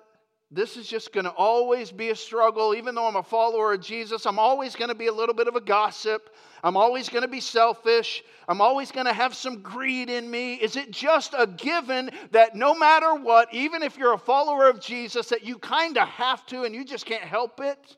This 0.52 0.76
is 0.76 0.88
just 0.88 1.12
going 1.12 1.24
to 1.24 1.30
always 1.30 1.92
be 1.92 2.10
a 2.10 2.16
struggle. 2.16 2.74
Even 2.74 2.96
though 2.96 3.06
I'm 3.06 3.16
a 3.16 3.22
follower 3.22 3.72
of 3.72 3.80
Jesus, 3.80 4.26
I'm 4.26 4.38
always 4.38 4.74
going 4.74 4.88
to 4.88 4.96
be 4.96 5.06
a 5.06 5.12
little 5.12 5.34
bit 5.34 5.46
of 5.46 5.54
a 5.54 5.60
gossip. 5.60 6.34
I'm 6.64 6.76
always 6.76 7.08
going 7.08 7.22
to 7.22 7.28
be 7.28 7.40
selfish. 7.40 8.24
I'm 8.48 8.60
always 8.60 8.90
going 8.90 9.06
to 9.06 9.12
have 9.12 9.34
some 9.34 9.62
greed 9.62 10.10
in 10.10 10.28
me. 10.28 10.54
Is 10.54 10.74
it 10.74 10.90
just 10.90 11.34
a 11.38 11.46
given 11.46 12.10
that 12.32 12.56
no 12.56 12.74
matter 12.74 13.14
what, 13.14 13.54
even 13.54 13.84
if 13.84 13.96
you're 13.96 14.12
a 14.12 14.18
follower 14.18 14.68
of 14.68 14.80
Jesus, 14.80 15.28
that 15.28 15.44
you 15.44 15.56
kind 15.56 15.96
of 15.96 16.08
have 16.08 16.44
to 16.46 16.64
and 16.64 16.74
you 16.74 16.84
just 16.84 17.06
can't 17.06 17.22
help 17.22 17.60
it? 17.60 17.96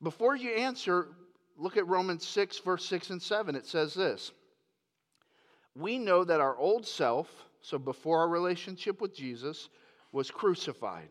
Before 0.00 0.36
you 0.36 0.50
answer, 0.50 1.08
look 1.56 1.76
at 1.76 1.86
Romans 1.86 2.26
6, 2.26 2.58
verse 2.58 2.84
6 2.86 3.10
and 3.10 3.22
7. 3.22 3.54
It 3.54 3.66
says 3.66 3.94
this 3.94 4.32
We 5.74 5.98
know 5.98 6.24
that 6.24 6.40
our 6.40 6.56
old 6.56 6.86
self, 6.86 7.28
so 7.60 7.78
before 7.78 8.20
our 8.20 8.28
relationship 8.28 9.00
with 9.00 9.14
Jesus, 9.14 9.68
was 10.12 10.30
crucified. 10.30 11.08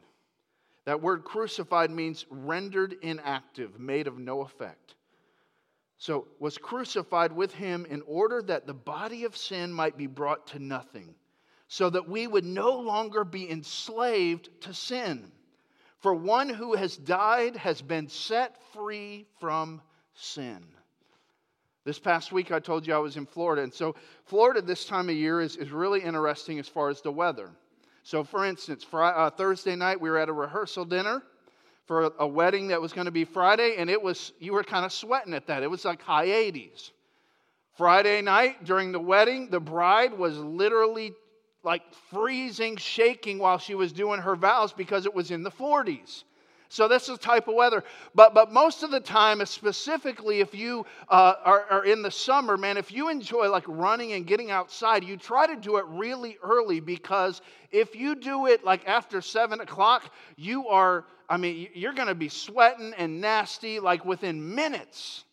That 0.86 1.02
word 1.02 1.24
crucified 1.24 1.92
means 1.92 2.26
rendered 2.30 2.96
inactive, 3.02 3.80
made 3.80 4.08
of 4.08 4.20
no 4.20 4.42
effect. 4.42 4.96
So, 5.98 6.28
was 6.40 6.58
crucified 6.58 7.32
with 7.32 7.54
him 7.54 7.86
in 7.86 8.02
order 8.02 8.42
that 8.42 8.68
the 8.68 8.74
body 8.74 9.24
of 9.24 9.38
sin 9.38 9.72
might 9.72 9.96
be 9.96 10.08
brought 10.08 10.48
to 10.48 10.60
nothing, 10.60 11.16
so 11.70 11.90
that 11.90 12.10
we 12.10 12.28
would 12.28 12.44
no 12.44 12.80
longer 12.80 13.24
be 13.24 13.50
enslaved 13.50 14.50
to 14.62 14.74
sin. 14.74 15.32
For 16.00 16.14
one 16.14 16.50
who 16.50 16.74
has 16.74 16.98
died 16.98 17.56
has 17.56 17.82
been 17.82 18.10
set 18.10 18.62
free 18.74 19.26
from 19.40 19.82
sin. 20.14 20.64
This 21.86 22.00
past 22.00 22.32
week, 22.32 22.52
I 22.52 22.60
told 22.60 22.88
you 22.88 22.94
I 22.94 23.00
was 23.00 23.18
in 23.18 23.26
Florida. 23.26 23.62
And 23.62 23.74
so, 23.74 23.96
Florida 24.26 24.62
this 24.62 24.86
time 24.86 25.10
of 25.10 25.16
year 25.16 25.42
is, 25.42 25.58
is 25.58 25.72
really 25.72 26.02
interesting 26.02 26.60
as 26.60 26.68
far 26.68 26.90
as 26.90 27.02
the 27.02 27.12
weather. 27.12 27.50
So, 28.04 28.24
for 28.24 28.46
instance, 28.46 28.84
Friday, 28.84 29.18
uh, 29.18 29.30
Thursday 29.30 29.76
night, 29.76 30.00
we 30.00 30.10
were 30.10 30.18
at 30.18 30.30
a 30.30 30.34
rehearsal 30.34 30.86
dinner 30.86 31.22
for 31.86 32.06
a, 32.06 32.12
a 32.20 32.28
wedding 32.28 32.70
that 32.70 32.82
was 32.82 32.94
going 32.94 33.06
to 33.06 33.12
be 33.12 33.26
Friday, 33.26 33.76
and 33.78 33.90
it 33.90 34.02
was, 34.02 34.32
you 34.40 34.54
were 34.54 34.64
kind 34.64 34.86
of 34.86 34.94
sweating 34.94 35.34
at 35.34 35.48
that. 35.48 35.64
It 35.64 35.70
was 35.70 35.84
like 35.84 36.02
high 36.02 36.28
80s. 36.28 36.92
Friday 37.78 38.22
night, 38.22 38.64
during 38.64 38.92
the 38.92 39.00
wedding, 39.00 39.50
the 39.50 39.60
bride 39.60 40.14
was 40.14 40.38
literally 40.38 41.14
like 41.64 41.82
freezing, 42.12 42.78
shaking 42.78 43.40
while 43.40 43.58
she 43.58 43.74
was 43.74 43.92
doing 43.92 44.20
her 44.20 44.36
vows 44.36 44.74
because 44.74 45.06
it 45.06 45.14
was 45.14 45.32
in 45.32 45.44
the 45.44 45.52
40s. 45.52 46.24
So 46.74 46.88
this 46.88 47.04
is 47.04 47.20
the 47.20 47.24
type 47.24 47.48
of 47.48 47.54
weather. 47.54 47.84
But, 48.16 48.34
but 48.34 48.52
most 48.52 48.82
of 48.82 48.90
the 48.90 49.00
time, 49.00 49.46
specifically 49.46 50.40
if 50.40 50.56
you 50.56 50.88
uh, 51.08 51.36
are, 51.46 51.66
are 51.70 51.86
in 51.86 52.02
the 52.02 52.10
summer, 52.10 52.58
man, 52.58 52.78
if 52.78 52.92
you 52.92 53.10
enjoy 53.10 53.48
like 53.48 53.66
running 53.68 54.14
and 54.14 54.26
getting 54.26 54.50
outside, 54.50 55.04
you 55.04 55.16
try 55.16 55.46
to 55.46 55.56
do 55.56 55.78
it 55.78 55.86
really 55.88 56.40
early 56.42 56.80
because 56.80 57.44
if 57.70 57.96
you 57.96 58.16
do 58.16 58.48
it 58.48 58.66
like 58.66 58.88
after 58.88 59.22
seven 59.22 59.62
o'clock, 59.62 60.12
you 60.36 60.68
are, 60.68 61.06
I 61.30 61.38
mean, 61.38 61.68
you're 61.76 61.94
going 61.94 62.08
to 62.08 62.16
be 62.16 62.30
sweating 62.30 62.92
and 62.98 63.22
nasty 63.22 63.80
like 63.80 64.04
within 64.04 64.56
minutes. 64.56 65.26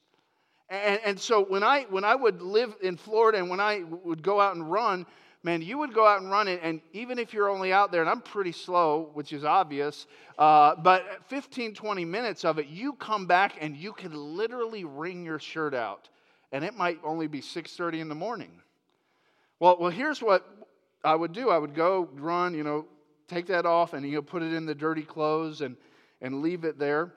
And, 0.68 1.00
and 1.07 1.18
so 1.18 1.42
when 1.42 1.62
I, 1.62 1.87
when 1.88 2.05
I 2.05 2.16
would 2.16 2.42
live 2.42 2.74
in 2.83 2.98
Florida 2.98 3.38
and 3.38 3.48
when 3.48 3.61
I 3.61 3.83
would 4.05 4.22
go 4.22 4.42
out 4.42 4.57
and 4.57 4.70
run, 4.70 5.07
man, 5.42 5.62
you 5.62 5.79
would 5.79 5.94
go 5.94 6.07
out 6.07 6.20
and 6.20 6.31
run 6.31 6.48
it, 6.48 6.61
and 6.62 6.81
even 6.92 7.18
if 7.18 7.33
you're 7.33 7.48
only 7.48 7.72
out 7.72 7.90
there, 7.92 8.03
and 8.03 8.11
I'm 8.11 8.20
pretty 8.20 8.53
slow, 8.53 9.11
which 9.14 9.33
is 9.33 9.44
obvious, 9.44 10.07
uh, 10.38 10.74
but 10.76 11.05
15, 11.29 11.74
20 11.74 12.05
minutes 12.05 12.44
of 12.44 12.59
it, 12.59 12.66
you 12.66 12.92
come 12.94 13.26
back 13.26 13.55
and 13.61 13.76
you 13.76 13.92
can 13.92 14.12
literally 14.12 14.85
wring 14.85 15.24
your 15.24 15.38
shirt 15.38 15.74
out, 15.74 16.09
and 16.53 16.64
it 16.64 16.76
might 16.76 16.98
only 17.05 17.26
be 17.26 17.40
6:30 17.40 18.00
in 18.00 18.09
the 18.09 18.14
morning. 18.14 18.61
Well, 19.59 19.76
well, 19.79 19.90
here's 19.90 20.22
what 20.22 20.46
I 21.05 21.14
would 21.14 21.33
do. 21.33 21.50
I 21.50 21.59
would 21.59 21.74
go 21.74 22.09
run, 22.14 22.55
you 22.55 22.62
know, 22.62 22.87
take 23.29 23.46
that 23.46 23.66
off, 23.66 23.94
and 23.94 24.07
you 24.07 24.16
know, 24.16 24.22
put 24.22 24.42
it 24.42 24.53
in 24.53 24.66
the 24.66 24.74
dirty 24.74 25.03
clothes 25.03 25.61
and 25.61 25.76
and 26.22 26.42
leave 26.42 26.64
it 26.64 26.79
there. 26.79 27.14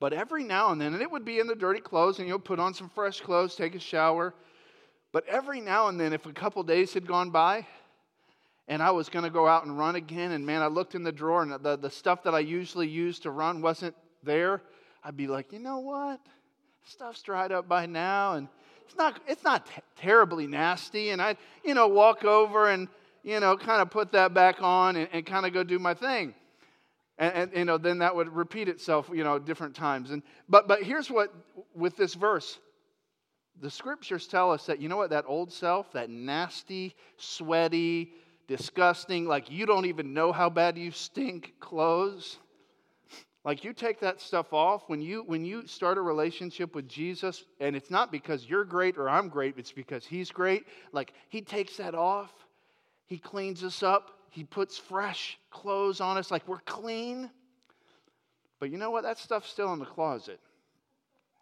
But 0.00 0.12
every 0.12 0.44
now 0.44 0.72
and 0.72 0.80
then, 0.80 0.92
and 0.94 1.02
it 1.02 1.10
would 1.10 1.24
be 1.24 1.38
in 1.38 1.46
the 1.46 1.54
dirty 1.54 1.80
clothes, 1.80 2.18
and 2.18 2.28
you'll 2.28 2.38
put 2.38 2.58
on 2.58 2.74
some 2.74 2.88
fresh 2.88 3.20
clothes, 3.20 3.54
take 3.54 3.74
a 3.74 3.78
shower 3.78 4.34
but 5.14 5.24
every 5.28 5.60
now 5.60 5.86
and 5.86 5.98
then, 5.98 6.12
if 6.12 6.26
a 6.26 6.32
couple 6.32 6.60
days 6.64 6.92
had 6.92 7.06
gone 7.06 7.30
by 7.30 7.64
and 8.66 8.82
I 8.82 8.90
was 8.90 9.08
going 9.08 9.22
to 9.22 9.30
go 9.30 9.46
out 9.46 9.64
and 9.64 9.78
run 9.78 9.94
again, 9.94 10.32
and 10.32 10.44
man, 10.44 10.60
I 10.60 10.66
looked 10.66 10.96
in 10.96 11.04
the 11.04 11.12
drawer 11.12 11.40
and 11.40 11.52
the, 11.52 11.76
the 11.76 11.88
stuff 11.88 12.24
that 12.24 12.34
I 12.34 12.40
usually 12.40 12.88
use 12.88 13.20
to 13.20 13.30
run 13.30 13.62
wasn't 13.62 13.94
there, 14.24 14.60
I'd 15.04 15.16
be 15.16 15.28
like, 15.28 15.52
you 15.52 15.60
know 15.60 15.78
what? 15.78 16.18
Stuff's 16.84 17.22
dried 17.22 17.52
up 17.52 17.68
by 17.68 17.86
now, 17.86 18.32
and 18.32 18.48
it's 18.84 18.96
not, 18.96 19.20
it's 19.28 19.44
not 19.44 19.66
t- 19.66 19.82
terribly 19.94 20.48
nasty. 20.48 21.10
And 21.10 21.22
I'd, 21.22 21.36
you 21.64 21.74
know, 21.74 21.86
walk 21.86 22.24
over 22.24 22.68
and, 22.70 22.88
you 23.22 23.38
know, 23.38 23.56
kind 23.56 23.80
of 23.80 23.90
put 23.90 24.10
that 24.12 24.34
back 24.34 24.62
on 24.62 24.96
and, 24.96 25.08
and 25.12 25.24
kind 25.24 25.46
of 25.46 25.52
go 25.52 25.62
do 25.62 25.78
my 25.78 25.94
thing. 25.94 26.34
And, 27.18 27.34
and, 27.34 27.52
you 27.54 27.64
know, 27.64 27.78
then 27.78 27.98
that 28.00 28.16
would 28.16 28.34
repeat 28.34 28.68
itself, 28.68 29.08
you 29.14 29.22
know, 29.22 29.38
different 29.38 29.76
times. 29.76 30.10
And 30.10 30.24
but 30.48 30.66
but 30.66 30.82
here's 30.82 31.08
what 31.08 31.32
with 31.72 31.96
this 31.96 32.14
verse, 32.14 32.58
the 33.60 33.70
scriptures 33.70 34.26
tell 34.26 34.50
us 34.50 34.66
that, 34.66 34.80
you 34.80 34.88
know 34.88 34.96
what, 34.96 35.10
that 35.10 35.24
old 35.26 35.52
self, 35.52 35.92
that 35.92 36.10
nasty, 36.10 36.94
sweaty, 37.16 38.12
disgusting, 38.46 39.26
like 39.26 39.50
you 39.50 39.66
don't 39.66 39.86
even 39.86 40.12
know 40.12 40.32
how 40.32 40.50
bad 40.50 40.76
you 40.76 40.90
stink 40.90 41.54
clothes. 41.60 42.38
Like 43.44 43.62
you 43.62 43.74
take 43.74 44.00
that 44.00 44.20
stuff 44.20 44.52
off 44.54 44.84
when 44.86 45.02
you 45.02 45.22
when 45.26 45.44
you 45.44 45.66
start 45.66 45.98
a 45.98 46.00
relationship 46.00 46.74
with 46.74 46.88
Jesus 46.88 47.44
and 47.60 47.76
it's 47.76 47.90
not 47.90 48.10
because 48.10 48.46
you're 48.46 48.64
great 48.64 48.96
or 48.96 49.08
I'm 49.08 49.28
great, 49.28 49.54
it's 49.58 49.72
because 49.72 50.06
he's 50.06 50.30
great. 50.30 50.64
Like 50.92 51.12
he 51.28 51.42
takes 51.42 51.76
that 51.76 51.94
off. 51.94 52.32
He 53.06 53.18
cleans 53.18 53.62
us 53.62 53.82
up. 53.82 54.12
He 54.30 54.44
puts 54.44 54.78
fresh 54.78 55.38
clothes 55.50 56.00
on 56.00 56.16
us 56.16 56.30
like 56.30 56.48
we're 56.48 56.58
clean. 56.60 57.30
But 58.60 58.70
you 58.70 58.78
know 58.78 58.90
what? 58.90 59.02
That 59.02 59.18
stuff's 59.18 59.50
still 59.50 59.72
in 59.74 59.78
the 59.78 59.84
closet. 59.84 60.40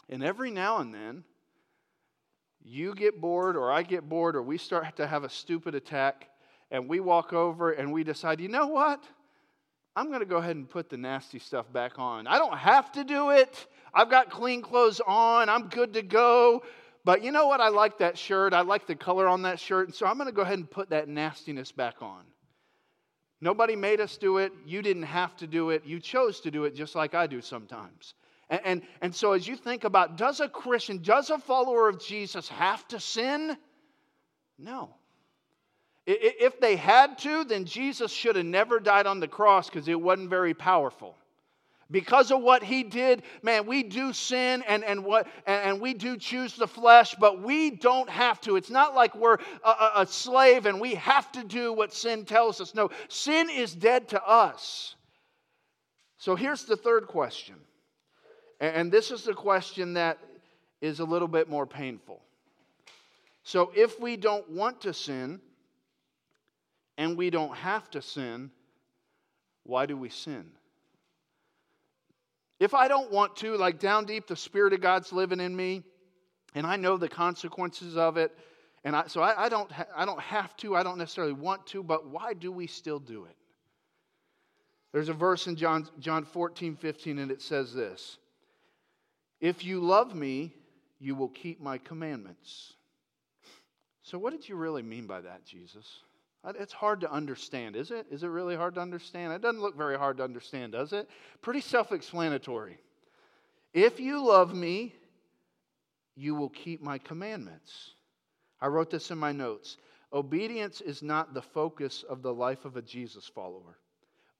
And 0.09 0.25
every 0.25 0.51
now 0.51 0.79
and 0.79 0.93
then, 0.93 1.23
you 2.65 2.95
get 2.95 3.21
bored 3.21 3.57
or 3.57 3.73
I 3.73 3.83
get 3.83 4.09
bored 4.09 4.37
or 4.37 4.43
we 4.43 4.59
start 4.59 4.97
to 4.97 5.07
have 5.07 5.25
a 5.25 5.29
stupid 5.29 5.75
attack 5.75 6.29
and 6.71 6.89
we 6.89 7.01
walk 7.01 7.33
over 7.33 7.73
and 7.73 7.93
we 7.93 8.05
decide, 8.05 8.41
you 8.41 8.49
know 8.49 8.69
what? 8.69 9.03
I'm 9.95 10.09
going 10.09 10.21
to 10.21 10.27
go 10.27 10.39
ahead 10.39 10.57
and 10.57 10.69
put 10.69 10.89
the 10.89 10.97
nasty 10.97 11.39
stuff 11.39 11.71
back 11.71 11.99
on. 11.99 12.27
I 12.27 12.39
don't 12.39 12.57
have 12.57 12.91
to 12.93 13.05
do 13.05 13.31
it. 13.31 13.67
I've 13.93 14.09
got 14.09 14.31
clean 14.31 14.63
clothes 14.63 15.01
on. 15.07 15.49
I'm 15.49 15.69
good 15.69 15.93
to 15.95 16.03
go. 16.03 16.63
But 17.05 17.23
you 17.23 17.31
know 17.31 17.47
what? 17.47 17.61
I 17.61 17.69
like 17.69 17.99
that 17.99 18.17
shirt. 18.17 18.55
I 18.55 18.63
like 18.63 18.87
the 18.87 18.95
color 18.95 19.29
on 19.29 19.43
that 19.43 19.61
shirt. 19.61 19.89
And 19.89 19.95
so 19.95 20.07
I'm 20.07 20.17
going 20.17 20.29
to 20.29 20.35
go 20.35 20.43
ahead 20.43 20.59
and 20.59 20.71
put 20.71 20.91
that 20.91 21.09
nastiness 21.09 21.73
back 21.73 22.01
on. 22.01 22.23
Nobody 23.41 23.75
made 23.75 24.01
us 24.01 24.17
do 24.17 24.39
it. 24.39 24.53
You 24.65 24.83
didn't 24.83 25.03
have 25.03 25.37
to 25.39 25.47
do 25.47 25.71
it. 25.71 25.85
You 25.85 25.99
chose 25.99 26.41
to 26.43 26.51
do 26.51 26.65
it 26.65 26.75
just 26.77 26.95
like 26.95 27.13
I 27.13 27.27
do 27.27 27.43
sometimes. 27.43 28.15
And, 28.51 28.61
and, 28.65 28.83
and 29.01 29.15
so, 29.15 29.33
as 29.33 29.47
you 29.47 29.57
think 29.57 29.85
about 29.85 30.17
does 30.17 30.41
a 30.41 30.49
Christian, 30.49 30.99
does 31.03 31.31
a 31.31 31.39
follower 31.39 31.89
of 31.89 32.01
Jesus 32.01 32.49
have 32.49 32.87
to 32.89 33.01
sin? 33.01 33.57
No. 34.59 34.95
If 36.05 36.59
they 36.59 36.75
had 36.75 37.19
to, 37.19 37.45
then 37.45 37.65
Jesus 37.65 38.11
should 38.11 38.35
have 38.35 38.47
never 38.47 38.81
died 38.81 39.07
on 39.07 39.21
the 39.21 39.29
cross 39.29 39.69
because 39.69 39.87
it 39.87 40.01
wasn't 40.01 40.31
very 40.31 40.53
powerful. 40.53 41.17
Because 41.93 42.31
of 42.31 42.41
what 42.41 42.65
he 42.65 42.83
did, 42.83 43.23
man, 43.43 43.67
we 43.67 43.83
do 43.83 44.13
sin 44.13 44.65
and, 44.67 44.83
and, 44.83 45.05
what, 45.05 45.29
and, 45.47 45.81
we 45.81 45.93
do 45.93 46.17
choose 46.17 46.57
the 46.57 46.67
flesh, 46.67 47.15
but 47.21 47.43
we 47.43 47.71
don't 47.71 48.09
have 48.09 48.41
to. 48.41 48.57
It's 48.57 48.71
not 48.71 48.95
like 48.95 49.15
we're 49.15 49.37
a, 49.63 49.91
a 49.97 50.07
slave 50.07 50.65
and 50.65 50.81
we 50.81 50.95
have 50.95 51.31
to 51.33 51.45
do 51.45 51.73
what 51.73 51.93
sin 51.93 52.25
tells 52.25 52.61
us. 52.63 52.75
No, 52.75 52.91
sin 53.09 53.51
is 53.51 53.75
dead 53.75 54.09
to 54.09 54.25
us. 54.25 54.97
So 56.17 56.35
here's 56.35 56.65
the 56.65 56.77
third 56.77 57.09
question. 57.09 57.57
And 58.63 58.93
this 58.93 59.11
is 59.11 59.25
the 59.25 59.35
question 59.35 59.95
that 59.95 60.19
is 60.81 61.01
a 61.01 61.05
little 61.05 61.27
bit 61.27 61.49
more 61.49 61.67
painful. 61.67 62.23
So 63.43 63.73
if 63.75 63.99
we 63.99 64.17
don't 64.17 64.49
want 64.49 64.83
to 64.83 64.95
sin 64.95 65.41
and 66.97 67.19
we 67.19 67.29
don't 67.29 67.57
have 67.57 67.91
to 67.91 68.01
sin, 68.01 68.53
why 69.65 69.87
do 69.87 69.97
we 69.97 70.11
sin? 70.11 70.47
If 72.61 72.73
I 72.73 72.87
don't 72.87 73.11
want 73.11 73.35
to, 73.39 73.57
like 73.57 73.81
down 73.81 74.05
deep, 74.05 74.29
the 74.29 74.37
Spirit 74.37 74.73
of 74.73 74.81
God's 74.81 75.13
living 75.13 75.41
in 75.41 75.57
me, 75.57 75.83
and 76.55 76.65
I 76.65 76.77
know 76.77 76.97
the 76.97 77.09
consequences 77.09 77.97
of 77.97 78.17
it, 78.17 78.31
and 78.85 78.95
I, 78.95 79.09
so 79.09 79.23
I, 79.23 79.47
I 79.47 79.49
don't, 79.49 79.73
ha- 79.73 79.87
I 79.97 80.05
don't 80.05 80.21
have 80.21 80.57
to, 80.59 80.77
I 80.77 80.85
don't 80.85 80.99
necessarily 80.99 81.33
want 81.33 81.67
to, 81.69 81.83
but 81.83 82.07
why 82.07 82.33
do 82.33 82.53
we 82.53 82.69
still 82.69 83.01
do 83.01 83.25
it? 83.25 83.37
There's 84.93 85.09
a 85.09 85.15
verse 85.15 85.49
in 85.49 85.57
John, 85.57 85.89
John 85.99 86.25
14, 86.25 86.77
15, 86.77 87.19
and 87.19 87.33
it 87.33 87.43
says 87.43 87.75
this 87.75 88.19
If 89.43 89.65
you 89.65 89.81
love 89.81 90.15
me, 90.15 90.55
you 91.01 91.17
will 91.17 91.29
keep 91.29 91.61
my 91.61 91.77
commandments. 91.77 92.75
So, 94.05 94.17
what 94.17 94.33
did 94.33 94.49
you 94.49 94.55
really 94.55 94.83
mean 94.83 95.09
by 95.09 95.21
that, 95.21 95.45
Jesus? 95.45 95.85
Uh, 96.45 96.53
it's 96.59 96.73
hard 96.73 97.01
to 97.01 97.13
understand, 97.13 97.75
is 97.75 97.91
it? 97.91 98.07
Is 98.09 98.23
it 98.23 98.29
really 98.29 98.55
hard 98.55 98.77
to 98.77 98.81
understand? 98.81 99.33
It 99.33 99.43
doesn't 99.43 99.61
look 99.61 99.77
very 99.77 99.99
hard 99.99 100.17
to 100.19 100.25
understand, 100.25 100.73
does 100.73 100.93
it? 100.93 101.11
Pretty 101.41 101.61
self 101.61 101.91
explanatory. 101.91 102.79
If 103.75 103.99
you 103.99 104.25
love 104.25 104.55
me, 104.55 104.95
you 106.15 106.37
will 106.37 106.51
keep 106.51 106.81
my 106.81 106.99
commandments. 106.99 107.95
I 108.61 108.69
wrote 108.69 108.91
this 108.91 109.11
in 109.11 109.19
my 109.19 109.33
notes. 109.33 109.77
Obedience 110.13 110.81
is 110.81 111.03
not 111.03 111.35
the 111.35 111.43
focus 111.43 112.05
of 112.09 112.23
the 112.23 112.33
life 112.33 112.65
of 112.65 112.77
a 112.77 112.83
Jesus 112.83 113.27
follower. 113.27 113.79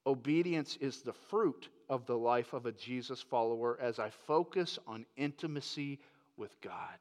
Obedience 0.05 0.77
is 0.79 1.01
the 1.01 1.13
fruit 1.13 1.67
of 1.93 2.07
the 2.07 2.17
life 2.17 2.53
of 2.53 2.65
a 2.65 2.71
Jesus 2.71 3.21
follower 3.21 3.77
as 3.79 3.99
I 3.99 4.09
focus 4.09 4.79
on 4.87 5.05
intimacy 5.15 5.99
with 6.37 6.59
God. 6.59 6.97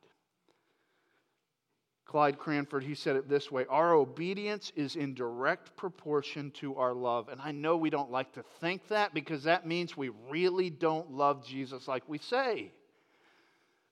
Clyde 2.04 2.38
Cranford, 2.38 2.84
he 2.84 2.94
said 2.94 3.16
it 3.16 3.26
this 3.26 3.50
way 3.50 3.64
Our 3.70 3.94
obedience 3.94 4.70
is 4.76 4.96
in 4.96 5.14
direct 5.14 5.74
proportion 5.76 6.50
to 6.56 6.76
our 6.76 6.92
love. 6.92 7.30
And 7.30 7.40
I 7.40 7.52
know 7.52 7.78
we 7.78 7.88
don't 7.88 8.10
like 8.10 8.32
to 8.34 8.42
think 8.60 8.86
that 8.88 9.14
because 9.14 9.44
that 9.44 9.66
means 9.66 9.96
we 9.96 10.10
really 10.28 10.68
don't 10.68 11.10
love 11.10 11.46
Jesus 11.46 11.88
like 11.88 12.06
we 12.06 12.18
say. 12.18 12.70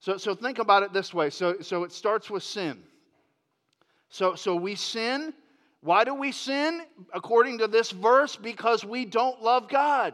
So, 0.00 0.18
so 0.18 0.34
think 0.34 0.58
about 0.58 0.82
it 0.82 0.92
this 0.92 1.14
way. 1.14 1.30
So, 1.30 1.60
so 1.62 1.84
it 1.84 1.92
starts 1.92 2.28
with 2.28 2.42
sin. 2.42 2.82
So, 4.10 4.34
so 4.34 4.54
we 4.54 4.74
sin. 4.74 5.32
Why 5.80 6.04
do 6.04 6.14
we 6.14 6.30
sin? 6.30 6.82
According 7.14 7.58
to 7.58 7.68
this 7.68 7.90
verse, 7.90 8.36
because 8.36 8.84
we 8.84 9.06
don't 9.06 9.40
love 9.40 9.66
God. 9.70 10.12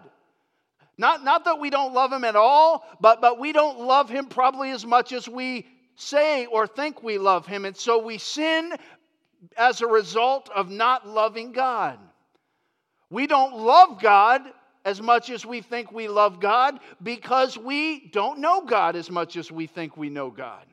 Not, 0.98 1.24
not 1.24 1.44
that 1.44 1.59
we 1.59 1.70
don't 1.70 1.92
love 1.92 2.12
Him 2.12 2.24
at 2.24 2.37
all, 2.37 2.85
but, 3.00 3.20
but 3.20 3.38
we 3.38 3.52
don't 3.52 3.80
love 3.80 4.09
Him 4.09 4.26
probably 4.26 4.70
as 4.70 4.87
much 4.87 5.12
as 5.12 5.28
we 5.28 5.66
say 5.96 6.46
or 6.46 6.66
think 6.66 7.02
we 7.02 7.18
love 7.18 7.46
Him. 7.46 7.64
And 7.64 7.76
so 7.76 8.02
we 8.02 8.18
sin 8.18 8.72
as 9.56 9.80
a 9.80 9.87
result 9.87 10.48
of 10.54 10.70
not 10.70 11.06
loving 11.06 11.52
God. 11.52 11.98
We 13.11 13.26
don't 13.26 13.56
love 13.56 14.00
God 14.00 14.42
as 14.85 15.02
much 15.02 15.30
as 15.30 15.44
we 15.44 15.61
think 15.61 15.92
we 15.92 16.09
love 16.09 16.40
God 16.40 16.78
because 17.02 17.59
we 17.59 18.09
don't 18.12 18.38
know 18.38 18.62
God 18.62 18.96
as 18.96 19.11
much 19.11 19.37
as 19.37 19.50
we 19.50 19.66
think 19.66 19.96
we 19.96 20.09
know 20.09 20.30
God. 20.30 20.64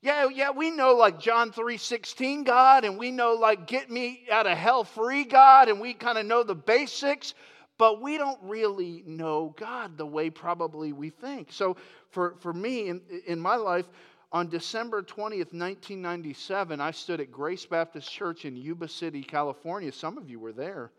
Yeah, 0.00 0.28
yeah, 0.32 0.50
we 0.50 0.70
know 0.70 0.94
like 0.94 1.18
John 1.18 1.50
3:16 1.50 2.44
God 2.44 2.84
and 2.84 2.96
we 2.96 3.10
know 3.10 3.34
like 3.34 3.66
get 3.66 3.90
me 3.90 4.24
out 4.30 4.46
of 4.46 4.56
hell 4.56 4.84
free 4.84 5.24
God 5.24 5.68
and 5.68 5.80
we 5.80 5.94
kind 5.94 6.16
of 6.16 6.26
know 6.26 6.44
the 6.44 6.54
basics, 6.54 7.34
but 7.78 8.02
we 8.02 8.18
don't 8.18 8.38
really 8.42 9.04
know 9.06 9.54
God 9.56 9.96
the 9.96 10.06
way 10.06 10.30
probably 10.30 10.92
we 10.92 11.10
think. 11.10 11.52
So 11.52 11.76
for, 12.10 12.34
for 12.40 12.52
me 12.52 12.88
in, 12.88 13.00
in 13.26 13.40
my 13.40 13.54
life, 13.54 13.86
on 14.30 14.48
December 14.48 15.02
20th, 15.02 15.54
1997, 15.54 16.80
I 16.80 16.90
stood 16.90 17.20
at 17.20 17.30
Grace 17.30 17.64
Baptist 17.64 18.12
Church 18.12 18.44
in 18.44 18.56
Yuba 18.56 18.88
City, 18.88 19.22
California. 19.22 19.90
Some 19.90 20.18
of 20.18 20.28
you 20.28 20.38
were 20.38 20.52
there. 20.52 20.90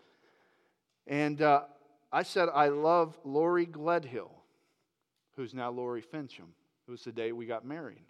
And 1.06 1.42
uh, 1.42 1.63
I 2.12 2.24
said, 2.24 2.50
I 2.54 2.70
love 2.70 3.20
Lori 3.24 3.68
Gledhill, 3.68 4.32
who's 5.36 5.54
now 5.54 5.70
Lori 5.70 6.02
Fincham. 6.02 6.50
It 6.88 6.92
was 6.92 7.04
the 7.04 7.12
day 7.12 7.32
we 7.32 7.46
got 7.46 7.65
married. 7.65 8.04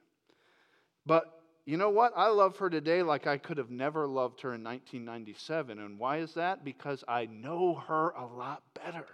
But 1.05 1.38
you 1.69 1.77
know 1.77 1.91
what? 1.91 2.13
I 2.15 2.29
love 2.29 2.58
her 2.58 2.69
today 2.71 3.03
like 3.03 3.27
I 3.27 3.38
could 3.38 3.60
have 3.60 3.69
never 3.69 4.08
loved 4.08 4.41
her 4.41 4.55
in 4.55 4.63
1997. 4.63 5.77
And 5.77 5.99
why 5.99 6.17
is 6.17 6.34
that? 6.34 6.65
Because 6.65 7.03
I 7.08 7.27
know 7.27 7.75
her 7.88 8.10
a 8.17 8.25
lot 8.25 8.63
better. 8.73 9.05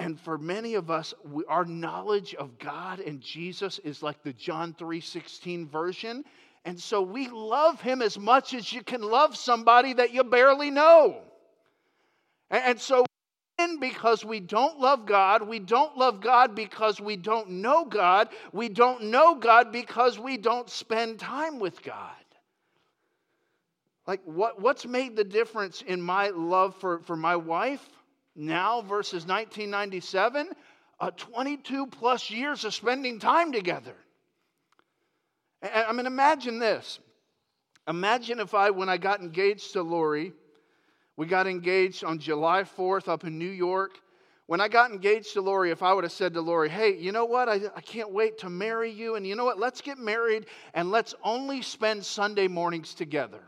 And 0.00 0.18
for 0.18 0.36
many 0.36 0.74
of 0.74 0.90
us, 0.90 1.14
we, 1.24 1.44
our 1.44 1.64
knowledge 1.64 2.34
of 2.34 2.58
God 2.58 2.98
and 2.98 3.20
Jesus 3.20 3.78
is 3.84 4.02
like 4.02 4.24
the 4.24 4.32
John 4.32 4.74
3:16 4.74 5.68
version. 5.70 6.24
And 6.64 6.80
so 6.80 7.02
we 7.02 7.28
love 7.28 7.80
him 7.80 8.02
as 8.02 8.18
much 8.18 8.52
as 8.52 8.72
you 8.72 8.82
can 8.82 9.02
love 9.02 9.36
somebody 9.36 9.92
that 9.92 10.12
you 10.12 10.24
barely 10.24 10.72
know. 10.72 11.20
And, 12.50 12.64
and 12.64 12.80
so 12.80 13.06
because 13.80 14.24
we 14.24 14.40
don't 14.40 14.78
love 14.78 15.06
God. 15.06 15.46
We 15.46 15.58
don't 15.58 15.96
love 15.96 16.20
God 16.20 16.54
because 16.54 17.00
we 17.00 17.16
don't 17.16 17.50
know 17.50 17.84
God. 17.84 18.28
We 18.52 18.68
don't 18.68 19.04
know 19.04 19.34
God 19.34 19.72
because 19.72 20.18
we 20.18 20.36
don't 20.36 20.70
spend 20.70 21.18
time 21.18 21.58
with 21.58 21.82
God. 21.82 22.12
Like, 24.06 24.20
what, 24.24 24.60
what's 24.60 24.86
made 24.86 25.16
the 25.16 25.24
difference 25.24 25.82
in 25.82 26.00
my 26.00 26.28
love 26.28 26.76
for, 26.76 27.00
for 27.00 27.16
my 27.16 27.36
wife? 27.36 27.86
now 28.38 28.80
versus 28.82 29.26
1997, 29.26 30.48
uh, 31.00 31.10
22 31.16 31.86
plus 31.88 32.30
years 32.30 32.64
of 32.64 32.72
spending 32.72 33.18
time 33.18 33.52
together. 33.52 33.94
I 35.62 35.92
mean, 35.92 36.06
imagine 36.06 36.60
this. 36.60 37.00
Imagine 37.88 38.38
if 38.38 38.54
I, 38.54 38.70
when 38.70 38.88
I 38.88 38.96
got 38.96 39.20
engaged 39.20 39.72
to 39.72 39.82
Lori, 39.82 40.32
we 41.18 41.26
got 41.26 41.48
engaged 41.48 42.04
on 42.04 42.20
July 42.20 42.62
4th 42.62 43.08
up 43.08 43.24
in 43.24 43.38
New 43.38 43.50
York. 43.50 43.98
When 44.46 44.60
I 44.60 44.68
got 44.68 44.92
engaged 44.92 45.32
to 45.32 45.40
Lori, 45.40 45.72
if 45.72 45.82
I 45.82 45.92
would 45.92 46.04
have 46.04 46.12
said 46.12 46.32
to 46.34 46.40
Lori, 46.40 46.68
hey, 46.68 46.96
you 46.96 47.10
know 47.10 47.24
what? 47.24 47.48
I, 47.48 47.60
I 47.74 47.80
can't 47.80 48.12
wait 48.12 48.38
to 48.38 48.48
marry 48.48 48.92
you. 48.92 49.16
And 49.16 49.26
you 49.26 49.34
know 49.34 49.44
what? 49.44 49.58
Let's 49.58 49.80
get 49.80 49.98
married 49.98 50.46
and 50.74 50.92
let's 50.92 51.16
only 51.24 51.60
spend 51.60 52.04
Sunday 52.04 52.46
mornings 52.46 52.94
together. 52.94 53.40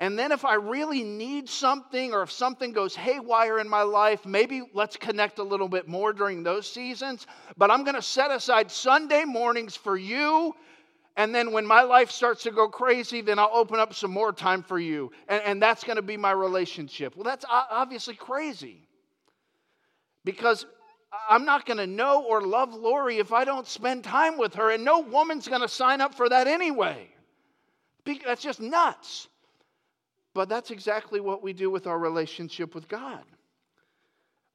And 0.00 0.18
then, 0.18 0.30
if 0.30 0.44
I 0.44 0.56
really 0.56 1.02
need 1.02 1.48
something 1.48 2.12
or 2.12 2.22
if 2.22 2.30
something 2.30 2.72
goes 2.72 2.94
haywire 2.94 3.58
in 3.58 3.68
my 3.68 3.82
life, 3.82 4.26
maybe 4.26 4.62
let's 4.74 4.98
connect 4.98 5.38
a 5.38 5.42
little 5.42 5.68
bit 5.68 5.88
more 5.88 6.12
during 6.12 6.42
those 6.42 6.70
seasons. 6.70 7.26
But 7.56 7.70
I'm 7.70 7.84
going 7.84 7.96
to 7.96 8.02
set 8.02 8.30
aside 8.30 8.70
Sunday 8.70 9.24
mornings 9.24 9.74
for 9.74 9.96
you. 9.96 10.54
And 11.18 11.34
then, 11.34 11.50
when 11.50 11.66
my 11.66 11.82
life 11.82 12.12
starts 12.12 12.44
to 12.44 12.52
go 12.52 12.68
crazy, 12.68 13.22
then 13.22 13.40
I'll 13.40 13.50
open 13.52 13.80
up 13.80 13.92
some 13.92 14.12
more 14.12 14.32
time 14.32 14.62
for 14.62 14.78
you. 14.78 15.10
And, 15.28 15.42
and 15.42 15.62
that's 15.62 15.82
going 15.82 15.96
to 15.96 16.02
be 16.02 16.16
my 16.16 16.30
relationship. 16.30 17.16
Well, 17.16 17.24
that's 17.24 17.44
obviously 17.50 18.14
crazy. 18.14 18.88
Because 20.24 20.64
I'm 21.28 21.44
not 21.44 21.66
going 21.66 21.78
to 21.78 21.88
know 21.88 22.22
or 22.22 22.40
love 22.40 22.72
Lori 22.72 23.18
if 23.18 23.32
I 23.32 23.44
don't 23.44 23.66
spend 23.66 24.04
time 24.04 24.38
with 24.38 24.54
her. 24.54 24.70
And 24.70 24.84
no 24.84 25.00
woman's 25.00 25.48
going 25.48 25.60
to 25.60 25.68
sign 25.68 26.00
up 26.00 26.14
for 26.14 26.28
that 26.28 26.46
anyway. 26.46 27.08
That's 28.24 28.40
just 28.40 28.60
nuts. 28.60 29.26
But 30.34 30.48
that's 30.48 30.70
exactly 30.70 31.18
what 31.18 31.42
we 31.42 31.52
do 31.52 31.68
with 31.68 31.88
our 31.88 31.98
relationship 31.98 32.76
with 32.76 32.86
God. 32.86 33.24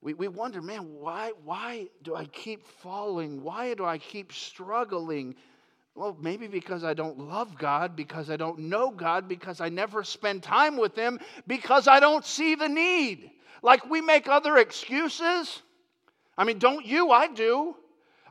We, 0.02 0.14
we 0.14 0.30
wonder, 0.30 0.62
man, 0.62 0.94
why, 0.94 1.34
why 1.44 1.90
do 2.04 2.16
I 2.16 2.24
keep 2.24 2.66
falling? 2.66 3.44
Why 3.44 3.74
do 3.74 3.84
I 3.84 3.98
keep 3.98 4.32
struggling? 4.32 5.36
Well, 5.96 6.18
maybe 6.20 6.48
because 6.48 6.84
I 6.84 6.96
don't 6.96 7.20
love 7.20 7.58
God, 7.58 7.96
because 7.96 8.30
I 8.30 8.38
don't 8.38 8.60
know 8.60 8.90
God, 8.90 9.28
because 9.28 9.62
I 9.62 9.70
never 9.70 10.04
spend 10.04 10.42
time 10.42 10.76
with 10.76 10.96
Him, 10.96 11.20
because 11.46 11.88
I 11.88 12.00
don't 12.00 12.26
see 12.26 12.56
the 12.56 12.68
need. 12.68 13.30
Like 13.62 13.90
we 13.90 14.02
make 14.02 14.28
other 14.28 14.58
excuses. 14.58 15.62
I 16.38 16.46
mean, 16.46 16.58
don't 16.58 16.86
you? 16.86 17.12
I 17.12 17.28
do. 17.28 17.76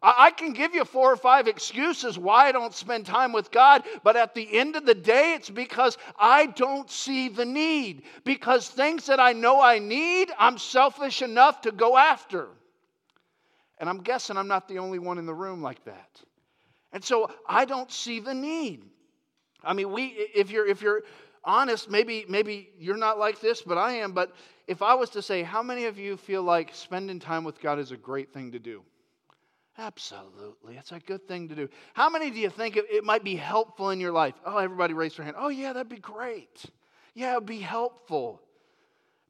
I 0.03 0.33
can 0.33 0.53
give 0.53 0.75
you 0.75 0.85
four 0.85 1.13
or 1.13 1.17
five 1.17 1.47
excuses 1.47 2.19
why 2.19 2.49
I 2.49 2.53
don't 2.53 2.75
spend 2.75 3.07
time 3.07 3.33
with 3.33 3.53
God, 3.53 3.85
but 4.03 4.17
at 4.17 4.35
the 4.35 4.59
end 4.59 4.75
of 4.75 4.85
the 4.85 4.97
day, 4.97 5.35
it's 5.35 5.49
because 5.49 5.97
I 6.19 6.47
don't 6.47 6.91
see 6.91 7.29
the 7.29 7.45
need. 7.45 8.03
Because 8.25 8.67
things 8.67 9.07
that 9.07 9.21
I 9.21 9.33
know 9.33 9.61
I 9.61 9.79
need, 9.79 10.33
I'm 10.37 10.59
selfish 10.59 11.23
enough 11.23 11.61
to 11.61 11.71
go 11.71 11.97
after. 11.97 12.49
And 13.79 13.89
I'm 13.89 14.01
guessing 14.03 14.37
I'm 14.37 14.49
not 14.49 14.67
the 14.67 14.81
only 14.81 14.99
one 14.99 15.19
in 15.19 15.27
the 15.27 15.35
room 15.35 15.63
like 15.63 15.85
that. 15.85 16.21
And 16.93 17.03
so 17.03 17.31
I 17.47 17.65
don't 17.65 17.91
see 17.91 18.21
the 18.21 18.35
need. 18.35 18.85
I 19.65 19.73
mean, 19.73 19.93
we 19.93 20.07
if 20.35 20.51
you're 20.51 20.67
if 20.67 20.83
you're 20.83 21.03
honest, 21.45 21.91
maybe 21.91 22.25
maybe 22.29 22.71
you're 22.79 22.97
not 22.97 23.19
like 23.19 23.41
this, 23.41 23.63
but 23.63 23.79
I 23.79 23.93
am, 23.93 24.13
but 24.13 24.35
if 24.67 24.83
I 24.83 24.95
was 24.95 25.11
to 25.11 25.23
say 25.23 25.43
how 25.43 25.63
many 25.63 25.87
of 25.87 25.99
you 25.99 26.17
feel 26.17 26.43
like 26.43 26.75
spending 26.75 27.19
time 27.19 27.45
with 27.45 27.61
God 27.61 27.79
is 27.79 27.93
a 27.93 27.97
great 27.97 28.33
thing 28.33 28.53
to 28.53 28.59
do? 28.59 28.83
Absolutely. 29.79 30.77
It's 30.77 30.93
a 30.93 30.99
good 31.01 31.27
thing 31.27 31.49
to 31.49 31.55
do. 31.55 31.69
How 31.95 32.11
many 32.11 32.31
do 32.31 32.39
you 32.39 32.51
think 32.51 32.77
it, 32.77 33.05
might 33.05 33.25
be 33.25 33.37
helpful 33.37 33.91
in 33.91 34.01
your 34.01 34.13
life? 34.13 34.35
Oh, 34.45 34.59
everybody 34.59 34.93
raise 34.93 35.17
their 35.17 35.25
hand. 35.25 35.37
Oh, 35.39 35.49
yeah, 35.49 35.73
that'd 35.73 35.89
be 35.89 35.97
great. 35.97 36.65
Yeah, 37.15 37.33
it'd 37.33 37.47
be 37.47 37.61
helpful. 37.61 38.43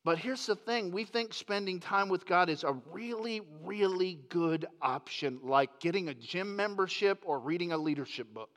But 0.04 0.18
here's 0.18 0.46
the 0.46 0.56
thing 0.56 0.90
we 0.90 1.04
think 1.04 1.32
spending 1.32 1.78
time 1.78 2.08
with 2.08 2.26
God 2.26 2.48
is 2.48 2.64
a 2.64 2.76
really, 2.90 3.40
really 3.62 4.18
good 4.28 4.66
option, 4.80 5.38
like 5.42 5.78
getting 5.78 6.08
a 6.08 6.14
gym 6.14 6.56
membership 6.56 7.22
or 7.24 7.38
reading 7.38 7.72
a 7.72 7.78
leadership 7.78 8.32
book. 8.34 8.50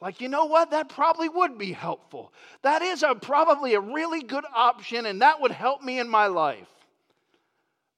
Like, 0.00 0.22
you 0.22 0.28
know 0.28 0.46
what? 0.46 0.70
That 0.70 0.88
probably 0.88 1.28
would 1.28 1.58
be 1.58 1.72
helpful. 1.72 2.32
That 2.62 2.80
is 2.80 3.02
a, 3.02 3.14
probably 3.14 3.74
a 3.74 3.80
really 3.80 4.22
good 4.22 4.46
option, 4.54 5.04
and 5.04 5.20
that 5.20 5.42
would 5.42 5.50
help 5.50 5.82
me 5.82 5.98
in 5.98 6.08
my 6.08 6.26
life. 6.26 6.68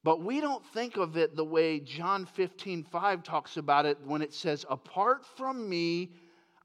But 0.02 0.20
we 0.20 0.40
don't 0.40 0.66
think 0.66 0.96
of 0.96 1.16
it 1.16 1.36
the 1.36 1.44
way 1.44 1.78
John 1.78 2.26
15, 2.26 2.82
5 2.82 3.22
talks 3.22 3.56
about 3.56 3.86
it 3.86 3.98
when 4.04 4.20
it 4.20 4.34
says, 4.34 4.66
Apart 4.68 5.24
from 5.36 5.68
me, 5.68 6.10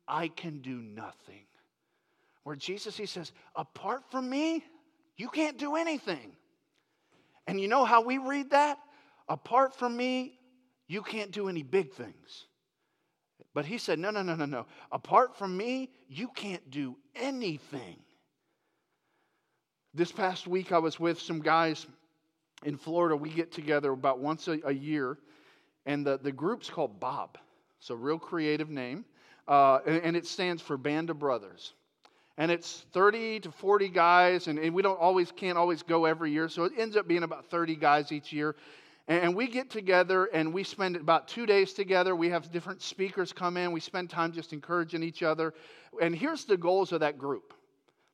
I 0.08 0.30
can 0.30 0.60
do 0.60 0.82
nothing. 0.82 1.46
Where 2.44 2.56
Jesus, 2.56 2.98
he 2.98 3.06
says, 3.06 3.32
Apart 3.56 4.10
from 4.10 4.28
me, 4.28 4.64
you 5.18 5.30
can't 5.30 5.58
do 5.58 5.76
anything. 5.76 6.36
And 7.48 7.60
you 7.60 7.68
know 7.68 7.86
how 7.86 8.02
we 8.02 8.18
read 8.18 8.52
that? 8.52 8.78
Apart 9.28 9.76
from 9.76 9.96
me, 9.96 10.40
you 10.88 11.02
can't 11.02 11.32
do 11.32 11.50
any 11.50 11.64
big 11.64 11.94
things. 11.94 12.46
But 13.54 13.66
he 13.66 13.78
said, 13.78 14.00
No, 14.00 14.12
no, 14.12 14.22
no, 14.22 14.36
no, 14.36 14.46
no. 14.46 14.66
Apart 14.92 15.36
from 15.38 15.56
me, 15.58 15.90
you 16.08 16.28
can't 16.30 16.70
do 16.70 16.96
anything. 17.16 17.98
This 19.94 20.12
past 20.12 20.46
week, 20.46 20.72
I 20.72 20.78
was 20.78 21.00
with 21.00 21.20
some 21.20 21.42
guys 21.42 21.88
in 22.64 22.78
Florida, 22.78 23.16
we 23.16 23.30
get 23.30 23.52
together 23.52 23.92
about 23.92 24.20
once 24.20 24.48
a, 24.48 24.60
a 24.66 24.72
year, 24.72 25.18
and 25.86 26.06
the, 26.06 26.18
the 26.18 26.32
group's 26.32 26.70
called 26.70 27.00
Bob. 27.00 27.38
It's 27.80 27.90
a 27.92 27.96
real 27.96 28.18
creative 28.18 28.70
name, 28.70 29.06
uh, 29.48 29.80
and, 29.86 30.04
and, 30.04 30.18
it 30.18 30.26
stands 30.26 30.62
for 30.62 30.76
Band 30.76 31.10
of 31.10 31.20
Brothers. 31.20 31.74
And 32.38 32.52
it's 32.52 32.86
30 32.94 33.42
to 33.42 33.52
40 33.52 33.90
guys, 33.90 34.48
and, 34.48 34.60
and, 34.60 34.74
we 34.74 34.84
don't 34.84 35.00
always 35.00 35.32
can't 35.32 35.58
always 35.58 35.82
go 35.82 36.06
every 36.06 36.32
year, 36.32 36.50
so 36.50 36.66
it 36.66 36.74
ends 36.78 36.96
up 36.96 37.08
being 37.08 37.24
about 37.24 37.50
30 37.50 37.76
guys 37.76 38.12
each 38.12 38.32
year. 38.32 38.56
And, 39.08 39.24
and 39.24 39.36
we 39.36 39.48
get 39.48 39.72
together 39.72 40.26
and 40.26 40.54
we 40.54 40.64
spend 40.64 40.96
about 40.98 41.28
two 41.28 41.46
days 41.46 41.74
together. 41.74 42.16
We 42.16 42.30
have 42.30 42.52
different 42.52 42.82
speakers 42.82 43.34
come 43.34 43.58
in. 43.58 43.72
We 43.72 43.80
spend 43.80 44.10
time 44.10 44.34
just 44.34 44.54
encouraging 44.54 45.02
each 45.02 45.24
other. 45.24 45.54
And 46.02 46.16
here's 46.16 46.46
the 46.46 46.58
goals 46.58 46.92
of 46.92 47.00
that 47.00 47.18
group 47.18 47.54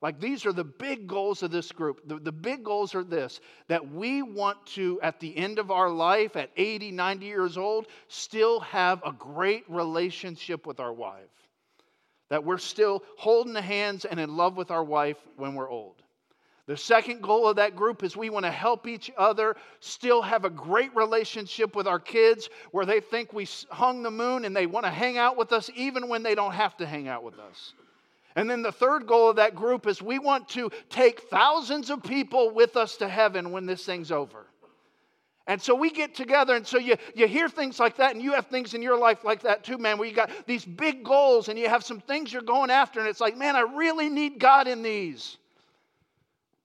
like, 0.03 0.19
these 0.19 0.45
are 0.45 0.51
the 0.51 0.65
big 0.65 1.07
goals 1.07 1.43
of 1.43 1.51
this 1.51 1.71
group. 1.71 2.01
The, 2.05 2.19
the 2.19 2.31
big 2.33 2.65
goals 2.65 2.93
are 2.93 3.05
this 3.05 3.39
that 3.69 3.89
we 3.89 4.21
want 4.21 4.65
to, 4.75 4.99
at 5.01 5.21
the 5.21 5.35
end 5.37 5.59
of 5.59 5.71
our 5.71 5.89
life, 5.89 6.35
at 6.35 6.49
80, 6.57 6.91
90 6.91 7.25
years 7.25 7.57
old, 7.57 7.87
still 8.09 8.59
have 8.59 9.01
a 9.05 9.13
great 9.13 9.63
relationship 9.69 10.67
with 10.67 10.81
our 10.81 10.91
wife. 10.91 11.42
That 12.29 12.43
we're 12.43 12.57
still 12.57 13.03
holding 13.17 13.53
the 13.53 13.61
hands 13.61 14.05
and 14.05 14.19
in 14.19 14.35
love 14.35 14.57
with 14.57 14.71
our 14.71 14.83
wife 14.83 15.17
when 15.37 15.55
we're 15.55 15.69
old. 15.69 16.01
The 16.65 16.77
second 16.77 17.21
goal 17.21 17.47
of 17.49 17.57
that 17.57 17.75
group 17.75 18.03
is 18.03 18.15
we 18.15 18.29
want 18.29 18.45
to 18.45 18.51
help 18.51 18.87
each 18.87 19.11
other 19.17 19.57
still 19.81 20.21
have 20.21 20.45
a 20.45 20.49
great 20.49 20.95
relationship 20.95 21.75
with 21.75 21.87
our 21.87 21.99
kids 21.99 22.49
where 22.71 22.85
they 22.85 23.01
think 23.01 23.33
we 23.33 23.47
hung 23.69 24.01
the 24.01 24.11
moon 24.11 24.45
and 24.45 24.55
they 24.55 24.65
want 24.65 24.85
to 24.85 24.89
hang 24.89 25.17
out 25.17 25.35
with 25.35 25.51
us 25.51 25.69
even 25.75 26.07
when 26.07 26.23
they 26.23 26.35
don't 26.35 26.53
have 26.53 26.77
to 26.77 26.85
hang 26.85 27.09
out 27.09 27.21
with 27.21 27.37
us. 27.37 27.73
And 28.37 28.49
then 28.49 28.61
the 28.61 28.71
third 28.71 29.05
goal 29.05 29.29
of 29.29 29.35
that 29.35 29.55
group 29.55 29.85
is 29.85 30.01
we 30.01 30.19
want 30.19 30.47
to 30.49 30.71
take 30.89 31.21
thousands 31.23 31.89
of 31.89 32.01
people 32.01 32.49
with 32.51 32.77
us 32.77 32.95
to 32.97 33.09
heaven 33.09 33.51
when 33.51 33.65
this 33.65 33.85
thing's 33.85 34.11
over. 34.11 34.47
And 35.45 35.61
so 35.61 35.75
we 35.75 35.91
get 35.91 36.15
together, 36.15 36.55
and 36.55 36.65
so 36.65 36.77
you, 36.77 36.95
you 37.15 37.27
hear 37.27 37.49
things 37.49 37.77
like 37.77 37.97
that, 37.97 38.13
and 38.15 38.23
you 38.23 38.31
have 38.31 38.47
things 38.47 38.73
in 38.73 38.81
your 38.81 38.97
life 38.97 39.25
like 39.25 39.41
that 39.41 39.63
too, 39.63 39.77
man, 39.77 39.97
where 39.97 40.07
you 40.07 40.15
got 40.15 40.31
these 40.47 40.63
big 40.63 41.03
goals 41.03 41.49
and 41.49 41.59
you 41.59 41.67
have 41.67 41.83
some 41.83 41.99
things 41.99 42.31
you're 42.31 42.41
going 42.41 42.69
after, 42.69 43.01
and 43.01 43.09
it's 43.09 43.19
like, 43.19 43.37
man, 43.37 43.55
I 43.55 43.61
really 43.61 44.09
need 44.09 44.39
God 44.39 44.67
in 44.69 44.81
these. 44.83 45.37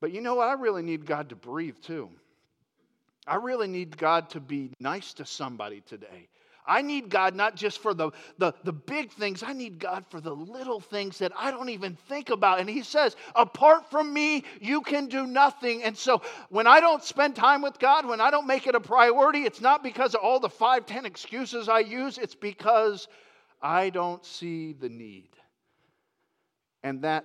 But 0.01 0.13
you 0.13 0.21
know 0.21 0.37
what? 0.37 0.49
I 0.49 0.53
really 0.53 0.83
need 0.83 1.07
God 1.07 1.31
to 1.31 1.37
breathe 1.37 1.75
too. 1.83 2.09
I 3.27 3.37
really 3.37 3.67
need 3.67 3.99
God 3.99 4.31
to 4.31 4.41
be 4.41 4.71
nice 4.79 5.13
to 5.15 5.27
somebody 5.27 5.81
today. 5.81 6.29
I 6.69 6.83
need 6.83 7.09
God 7.09 7.35
not 7.35 7.57
just 7.57 7.81
for 7.81 7.95
the, 7.95 8.11
the, 8.37 8.53
the 8.63 8.73
big 8.73 9.11
things, 9.11 9.43
I 9.43 9.55
need 9.55 9.79
God 9.79 10.05
for 10.11 10.21
the 10.21 10.35
little 10.35 10.81
things 10.81 11.19
that 11.19 11.33
I 11.37 11.51
don't 11.51 11.71
even 11.71 11.97
think 12.09 12.29
about. 12.29 12.61
And 12.61 12.69
He 12.69 12.83
says, 12.83 13.17
apart 13.35 13.91
from 13.91 14.13
me, 14.13 14.45
you 14.61 14.83
can 14.83 15.07
do 15.07 15.27
nothing. 15.27 15.83
And 15.83 15.97
so 15.97 16.21
when 16.51 16.67
I 16.67 16.81
don't 16.81 17.03
spend 17.03 17.35
time 17.35 17.63
with 17.63 17.79
God, 17.79 18.07
when 18.07 18.21
I 18.21 18.31
don't 18.31 18.47
make 18.47 18.67
it 18.67 18.75
a 18.75 18.81
priority, 18.81 19.45
it's 19.45 19.63
not 19.63 19.83
because 19.83 20.15
of 20.15 20.21
all 20.21 20.39
the 20.39 20.51
five, 20.51 20.85
ten 20.85 21.07
excuses 21.07 21.69
I 21.69 21.81
use, 21.81 22.19
it's 22.19 22.35
because 22.35 23.09
I 23.63 23.89
don't 23.89 24.25
see 24.25 24.75
the 24.75 24.91
need. 24.91 25.31
And 26.83 27.03
that 27.03 27.25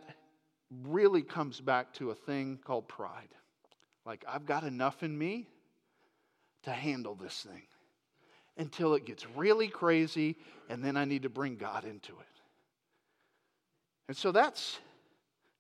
really 0.82 1.22
comes 1.22 1.60
back 1.60 1.94
to 1.96 2.12
a 2.12 2.16
thing 2.16 2.60
called 2.64 2.88
pride. 2.88 3.30
Like, 4.06 4.24
I've 4.28 4.46
got 4.46 4.64
enough 4.64 5.04
in 5.04 5.16
me 5.16 5.48
to 6.64 6.72
handle 6.72 7.16
this 7.16 7.46
thing 7.48 7.64
until 8.58 8.94
it 8.94 9.06
gets 9.06 9.26
really 9.36 9.68
crazy, 9.68 10.36
and 10.70 10.84
then 10.84 10.96
I 10.96 11.06
need 11.06 11.24
to 11.24 11.30
bring 11.30 11.56
God 11.56 11.86
into 11.86 12.12
it. 12.12 12.28
And 14.08 14.18
so 14.18 14.32
that's 14.32 14.80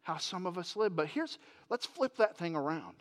how 0.03 0.17
some 0.17 0.45
of 0.45 0.57
us 0.57 0.75
live. 0.75 0.95
But 0.95 1.07
here's, 1.07 1.39
let's 1.69 1.85
flip 1.85 2.17
that 2.17 2.37
thing 2.37 2.55
around. 2.55 2.95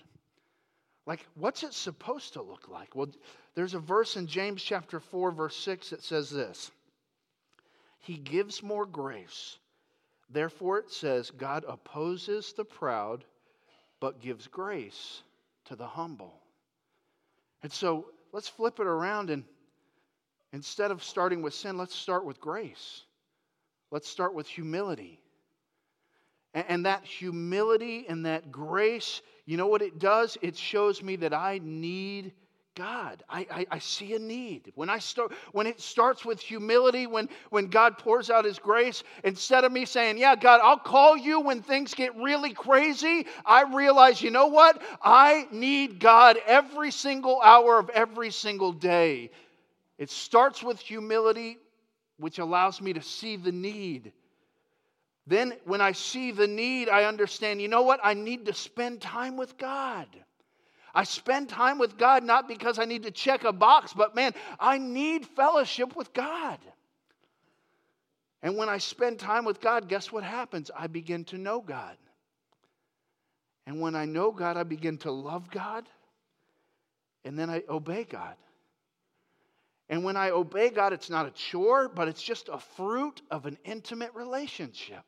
Like, 1.05 1.26
what's 1.35 1.64
it 1.64 1.74
supposed 1.74 2.35
to 2.35 2.42
look 2.42 2.68
like? 2.68 2.94
Well, 2.94 3.09
there's 3.55 3.74
a 3.74 3.81
verse 3.81 4.16
in 4.16 4.26
James 4.26 4.62
chapter 4.62 5.00
4, 5.00 5.33
verse 5.33 5.57
6 5.57 5.90
that 5.90 6.02
says 6.02 6.31
this 6.31 6.70
He 7.98 8.16
gives 8.16 8.62
more 8.62 8.87
grace. 8.87 9.59
Therefore, 10.31 10.78
it 10.78 10.90
says, 10.90 11.31
God 11.31 11.64
opposes 11.68 12.55
the 12.55 12.64
proud, 12.64 13.24
but 14.00 14.22
gives 14.22 14.46
grace 14.46 15.22
to 15.66 15.76
the 15.76 15.87
humble. 15.87 16.33
And 17.62 17.70
so 17.70 18.07
let's 18.33 18.48
flip 18.48 18.81
it 18.81 18.87
around 18.87 19.28
and 19.28 19.44
Instead 20.53 20.91
of 20.91 21.03
starting 21.03 21.43
with 21.43 21.55
sin, 21.55 21.79
let's 21.79 21.95
start 21.95 22.25
with 22.25 22.41
grace. 22.41 23.03
Let's 23.91 24.09
start 24.09 24.35
with 24.35 24.47
humility. 24.47 25.19
And, 26.55 26.85
that 26.85 27.05
humility 27.05 28.05
and 28.09 28.27
that 28.27 28.53
grace, 28.53 29.23
you 29.47 29.57
know 29.57 29.67
what 29.67 29.81
it 29.81 29.99
does? 29.99 30.37
It 30.43 30.57
shows 30.57 31.03
me 31.03 31.17
that 31.17 31.33
I 31.33 31.61
need 31.62 32.33
God. 32.75 33.23
I, 33.29 33.47
I, 33.51 33.67
I, 33.71 33.79
see 33.79 34.15
a 34.15 34.19
need. 34.19 34.73
When 34.75 34.88
I 34.91 34.99
start, 34.99 35.33
when 35.53 35.67
it 35.67 35.81
starts 35.81 36.25
with 36.25 36.41
humility, 36.41 37.07
when, 37.07 37.29
when 37.51 37.67
God 37.67 37.99
pours 37.99 38.31
out 38.31 38.45
his 38.47 38.59
grace, 38.59 39.03
instead 39.25 39.65
of 39.65 39.73
me 39.73 39.85
saying, 39.85 40.17
Yeah, 40.17 40.37
God, 40.37 40.61
I'll 40.62 40.79
call 40.79 41.17
you 41.17 41.41
when 41.41 41.61
things 41.62 41.93
get 41.93 42.17
really 42.17 42.55
crazy, 42.55 43.27
I 43.45 43.65
realize, 43.75 44.23
you 44.23 44.31
know 44.31 44.47
what? 44.47 44.81
I 45.03 45.49
need 45.51 46.01
God 46.01 46.38
every 46.47 46.91
single 46.91 47.41
hour 47.43 47.79
of 47.79 47.91
every 47.91 48.31
single 48.31 48.73
day. 48.73 49.31
It 49.98 50.11
starts 50.11 50.62
with 50.62 50.81
humility, 50.81 51.59
which 52.18 52.38
allows 52.38 52.81
me 52.81 52.92
to 52.94 53.02
see 53.02 53.37
the 53.37 53.52
need. 53.52 54.12
Then, 55.26 55.55
when 55.64 55.81
I 55.81 55.92
see 55.92 56.33
the 56.33 56.48
need, 56.48 56.88
I 56.88 57.05
understand, 57.05 57.62
you 57.62 57.68
know 57.68 57.83
what? 57.83 58.00
I 58.02 58.14
need 58.14 58.46
to 58.46 58.55
spend 58.55 59.00
time 59.00 59.37
with 59.37 59.57
God. 59.57 60.09
I 60.94 61.05
spend 61.05 61.48
time 61.48 61.78
with 61.78 61.96
God 61.96 62.22
not 62.24 62.48
because 62.48 62.78
I 62.78 62.85
need 62.85 63.05
to 63.05 63.11
check 63.11 63.44
a 63.44 63.52
box, 63.52 63.92
but 63.92 64.14
man, 64.14 64.35
I 64.59 64.78
need 64.78 65.24
fellowship 65.24 65.96
with 65.96 66.12
God. 66.12 66.59
And 68.42 68.57
when 68.57 68.68
I 68.68 68.78
spend 68.78 69.18
time 69.18 69.44
with 69.44 69.61
God, 69.61 69.88
guess 69.88 70.11
what 70.11 70.24
happens? 70.24 70.70
I 70.76 70.88
begin 70.88 71.24
to 71.26 71.38
know 71.38 71.61
God. 71.61 71.96
And 73.66 73.81
when 73.81 73.94
I 73.94 74.05
know 74.05 74.33
God, 74.33 74.57
I 74.57 74.64
begin 74.64 74.98
to 74.98 75.12
love 75.12 75.50
God. 75.50 75.88
And 77.24 77.38
then 77.38 77.48
I 77.48 77.62
obey 77.68 78.05
God. 78.05 78.35
And 79.92 80.05
when 80.05 80.16
I 80.16 80.31
obey 80.31 80.70
God, 80.70 80.94
it's 80.94 81.11
not 81.11 81.26
a 81.26 81.31
chore, 81.33 81.87
but 81.87 82.09
it's 82.09 82.22
just 82.22 82.48
a 82.50 82.59
fruit 82.59 83.20
of 83.31 83.44
an 83.44 83.59
intimate 83.62 84.14
relationship. 84.14 85.05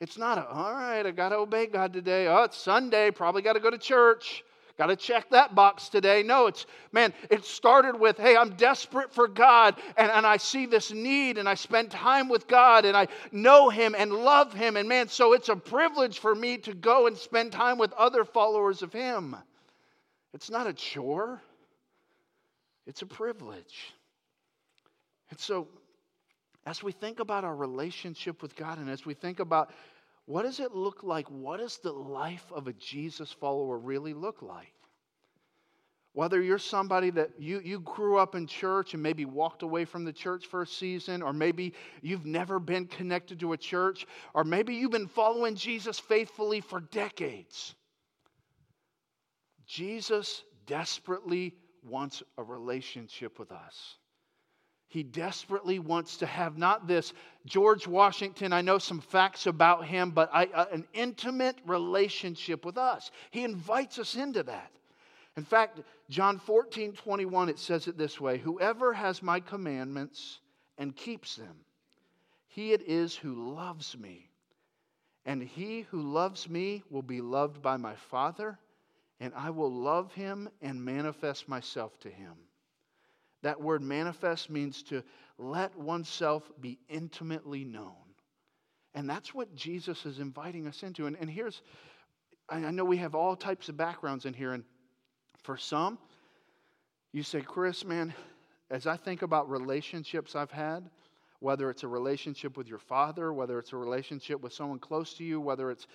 It's 0.00 0.18
not 0.18 0.36
a, 0.36 0.48
all 0.48 0.72
right, 0.72 1.06
I 1.06 1.12
got 1.12 1.28
to 1.28 1.36
obey 1.36 1.68
God 1.68 1.92
today. 1.92 2.26
Oh, 2.26 2.42
it's 2.42 2.56
Sunday, 2.56 3.12
probably 3.12 3.40
got 3.40 3.52
to 3.52 3.60
go 3.60 3.70
to 3.70 3.78
church. 3.78 4.42
Got 4.76 4.86
to 4.86 4.96
check 4.96 5.30
that 5.30 5.54
box 5.54 5.88
today. 5.90 6.24
No, 6.24 6.48
it's, 6.48 6.66
man, 6.90 7.14
it 7.30 7.44
started 7.44 8.00
with, 8.00 8.18
hey, 8.18 8.36
I'm 8.36 8.56
desperate 8.56 9.14
for 9.14 9.28
God 9.28 9.76
and, 9.96 10.10
and 10.10 10.26
I 10.26 10.38
see 10.38 10.66
this 10.66 10.90
need 10.90 11.38
and 11.38 11.48
I 11.48 11.54
spend 11.54 11.92
time 11.92 12.28
with 12.28 12.48
God 12.48 12.84
and 12.86 12.96
I 12.96 13.06
know 13.30 13.68
Him 13.68 13.94
and 13.96 14.12
love 14.12 14.52
Him. 14.52 14.76
And 14.76 14.88
man, 14.88 15.06
so 15.06 15.34
it's 15.34 15.50
a 15.50 15.54
privilege 15.56 16.18
for 16.18 16.34
me 16.34 16.58
to 16.58 16.74
go 16.74 17.06
and 17.06 17.16
spend 17.16 17.52
time 17.52 17.78
with 17.78 17.92
other 17.92 18.24
followers 18.24 18.82
of 18.82 18.92
Him. 18.92 19.36
It's 20.34 20.50
not 20.50 20.66
a 20.66 20.72
chore, 20.72 21.40
it's 22.88 23.02
a 23.02 23.06
privilege. 23.06 23.94
And 25.30 25.38
so 25.38 25.68
as 26.66 26.82
we 26.82 26.92
think 26.92 27.20
about 27.20 27.44
our 27.44 27.56
relationship 27.56 28.42
with 28.42 28.54
God 28.54 28.78
and 28.78 28.90
as 28.90 29.06
we 29.06 29.14
think 29.14 29.40
about 29.40 29.70
what 30.26 30.42
does 30.42 30.60
it 30.60 30.74
look 30.74 31.02
like? 31.02 31.26
What 31.28 31.58
does 31.58 31.78
the 31.78 31.92
life 31.92 32.44
of 32.52 32.68
a 32.68 32.72
Jesus 32.74 33.32
follower 33.32 33.78
really 33.78 34.14
look 34.14 34.42
like? 34.42 34.74
Whether 36.12 36.42
you're 36.42 36.58
somebody 36.58 37.10
that 37.10 37.30
you, 37.38 37.60
you 37.64 37.80
grew 37.80 38.18
up 38.18 38.34
in 38.34 38.46
church 38.46 38.94
and 38.94 39.02
maybe 39.02 39.24
walked 39.24 39.62
away 39.62 39.84
from 39.84 40.04
the 40.04 40.12
church 40.12 40.46
for 40.46 40.62
a 40.62 40.66
season, 40.66 41.22
or 41.22 41.32
maybe 41.32 41.72
you've 42.02 42.26
never 42.26 42.58
been 42.58 42.86
connected 42.86 43.40
to 43.40 43.52
a 43.52 43.56
church, 43.56 44.06
or 44.34 44.42
maybe 44.42 44.74
you've 44.74 44.90
been 44.90 45.06
following 45.06 45.54
Jesus 45.54 46.00
faithfully 46.00 46.60
for 46.60 46.80
decades. 46.80 47.74
Jesus 49.66 50.42
desperately 50.66 51.54
wants 51.84 52.24
a 52.38 52.42
relationship 52.42 53.38
with 53.38 53.52
us. 53.52 53.96
He 54.90 55.04
desperately 55.04 55.78
wants 55.78 56.16
to 56.16 56.26
have 56.26 56.58
not 56.58 56.88
this 56.88 57.12
George 57.46 57.86
Washington, 57.86 58.52
I 58.52 58.60
know 58.60 58.78
some 58.78 59.00
facts 59.00 59.46
about 59.46 59.86
him, 59.86 60.10
but 60.10 60.28
I, 60.32 60.46
uh, 60.46 60.66
an 60.72 60.84
intimate 60.92 61.56
relationship 61.64 62.64
with 62.64 62.76
us. 62.76 63.12
He 63.30 63.44
invites 63.44 64.00
us 64.00 64.16
into 64.16 64.42
that. 64.42 64.72
In 65.36 65.44
fact, 65.44 65.78
John 66.08 66.40
14, 66.40 66.94
21, 66.94 67.48
it 67.48 67.60
says 67.60 67.86
it 67.86 67.96
this 67.96 68.20
way 68.20 68.38
Whoever 68.38 68.92
has 68.92 69.22
my 69.22 69.38
commandments 69.38 70.40
and 70.76 70.94
keeps 70.96 71.36
them, 71.36 71.54
he 72.48 72.72
it 72.72 72.82
is 72.82 73.14
who 73.14 73.54
loves 73.54 73.96
me. 73.96 74.28
And 75.24 75.40
he 75.40 75.82
who 75.82 76.02
loves 76.02 76.48
me 76.48 76.82
will 76.90 77.02
be 77.02 77.20
loved 77.20 77.62
by 77.62 77.76
my 77.76 77.94
Father, 77.94 78.58
and 79.20 79.32
I 79.36 79.50
will 79.50 79.72
love 79.72 80.12
him 80.14 80.48
and 80.60 80.84
manifest 80.84 81.48
myself 81.48 81.96
to 82.00 82.10
him. 82.10 82.34
That 83.42 83.60
word 83.60 83.82
manifest 83.82 84.50
means 84.50 84.82
to 84.84 85.02
let 85.38 85.76
oneself 85.78 86.50
be 86.60 86.78
intimately 86.88 87.64
known. 87.64 87.94
And 88.94 89.08
that's 89.08 89.32
what 89.32 89.54
Jesus 89.54 90.04
is 90.04 90.18
inviting 90.18 90.66
us 90.66 90.82
into. 90.82 91.06
And, 91.06 91.16
and 91.20 91.30
here's, 91.30 91.62
I 92.48 92.70
know 92.70 92.84
we 92.84 92.96
have 92.98 93.14
all 93.14 93.36
types 93.36 93.68
of 93.68 93.76
backgrounds 93.76 94.26
in 94.26 94.34
here, 94.34 94.52
and 94.52 94.64
for 95.42 95.56
some, 95.56 95.98
you 97.12 97.22
say, 97.22 97.40
Chris, 97.40 97.84
man, 97.84 98.12
as 98.70 98.86
I 98.86 98.96
think 98.96 99.22
about 99.22 99.48
relationships 99.48 100.36
I've 100.36 100.50
had, 100.50 100.90
whether 101.38 101.70
it's 101.70 101.84
a 101.84 101.88
relationship 101.88 102.56
with 102.56 102.68
your 102.68 102.78
father, 102.78 103.32
whether 103.32 103.58
it's 103.58 103.72
a 103.72 103.76
relationship 103.76 104.40
with 104.42 104.52
someone 104.52 104.78
close 104.78 105.14
to 105.14 105.24
you, 105.24 105.40
whether 105.40 105.70
it's 105.70 105.86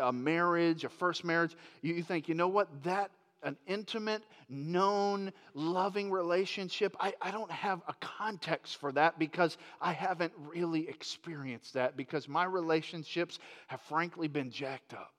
a 0.00 0.12
marriage, 0.12 0.84
a 0.84 0.88
first 0.88 1.24
marriage, 1.24 1.54
you 1.82 2.02
think, 2.02 2.28
you 2.28 2.34
know 2.34 2.48
what, 2.48 2.68
that 2.82 3.10
an 3.42 3.56
intimate, 3.66 4.22
known, 4.48 5.32
loving 5.54 6.10
relationship, 6.10 6.96
I, 6.98 7.14
I 7.20 7.30
don't 7.30 7.50
have 7.50 7.82
a 7.88 7.94
context 8.00 8.78
for 8.78 8.92
that 8.92 9.18
because 9.18 9.58
I 9.80 9.92
haven't 9.92 10.32
really 10.38 10.88
experienced 10.88 11.74
that 11.74 11.96
because 11.96 12.28
my 12.28 12.44
relationships 12.44 13.38
have 13.68 13.80
frankly 13.82 14.28
been 14.28 14.50
jacked 14.50 14.94
up. 14.94 15.12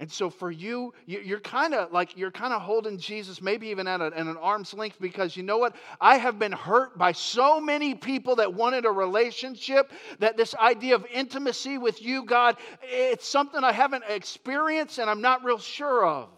And 0.00 0.10
so 0.10 0.30
for 0.30 0.52
you, 0.52 0.94
you're 1.06 1.40
kind 1.40 1.74
of 1.74 1.90
like 1.90 2.16
you're 2.16 2.30
kind 2.30 2.52
of 2.52 2.62
holding 2.62 2.98
Jesus, 2.98 3.42
maybe 3.42 3.66
even 3.68 3.88
at, 3.88 4.00
a, 4.00 4.04
at, 4.04 4.14
an 4.14 4.36
arm's 4.36 4.72
length, 4.72 5.00
because 5.00 5.36
you 5.36 5.42
know 5.42 5.58
what? 5.58 5.74
I 6.00 6.18
have 6.18 6.38
been 6.38 6.52
hurt 6.52 6.96
by 6.96 7.10
so 7.10 7.60
many 7.60 7.96
people 7.96 8.36
that 8.36 8.54
wanted 8.54 8.84
a 8.84 8.90
relationship 8.90 9.90
that 10.20 10.36
this 10.36 10.54
idea 10.54 10.94
of 10.94 11.04
intimacy 11.12 11.78
with 11.78 12.00
you, 12.00 12.24
God, 12.24 12.58
it's 12.80 13.26
something 13.26 13.64
I 13.64 13.72
haven't 13.72 14.04
experienced 14.08 14.98
and 14.98 15.10
I'm 15.10 15.20
not 15.20 15.42
real 15.42 15.58
sure 15.58 16.06
of. 16.06 16.28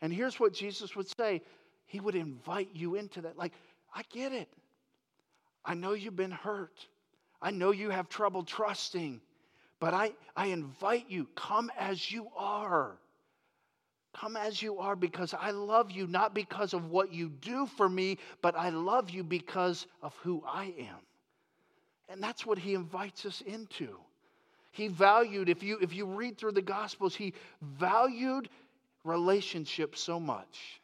And 0.00 0.12
here's 0.12 0.38
what 0.38 0.52
Jesus 0.52 0.94
would 0.96 1.08
say 1.18 1.42
He 1.86 2.00
would 2.00 2.14
invite 2.14 2.70
you 2.74 2.94
into 2.94 3.22
that. 3.22 3.36
Like, 3.36 3.52
I 3.94 4.02
get 4.12 4.32
it. 4.32 4.48
I 5.64 5.74
know 5.74 5.92
you've 5.92 6.16
been 6.16 6.30
hurt. 6.30 6.86
I 7.40 7.50
know 7.50 7.70
you 7.70 7.90
have 7.90 8.08
trouble 8.08 8.42
trusting. 8.42 9.20
But 9.80 9.94
I, 9.94 10.12
I 10.36 10.46
invite 10.46 11.06
you, 11.08 11.28
come 11.36 11.70
as 11.78 12.10
you 12.10 12.28
are. 12.36 12.96
Come 14.14 14.36
as 14.36 14.60
you 14.60 14.78
are 14.78 14.96
because 14.96 15.34
I 15.38 15.50
love 15.50 15.90
you, 15.90 16.06
not 16.06 16.34
because 16.34 16.74
of 16.74 16.90
what 16.90 17.12
you 17.12 17.28
do 17.28 17.66
for 17.66 17.88
me, 17.88 18.18
but 18.42 18.56
I 18.56 18.70
love 18.70 19.10
you 19.10 19.22
because 19.22 19.86
of 20.02 20.16
who 20.22 20.42
I 20.46 20.74
am. 20.78 20.98
And 22.08 22.22
that's 22.22 22.44
what 22.44 22.58
he 22.58 22.74
invites 22.74 23.26
us 23.26 23.42
into. 23.42 23.96
He 24.72 24.88
valued, 24.88 25.48
if 25.48 25.62
you, 25.62 25.78
if 25.80 25.94
you 25.94 26.06
read 26.06 26.38
through 26.38 26.52
the 26.52 26.62
Gospels, 26.62 27.14
he 27.14 27.34
valued 27.60 28.48
relationship 29.08 29.96
so 29.96 30.20
much. 30.20 30.80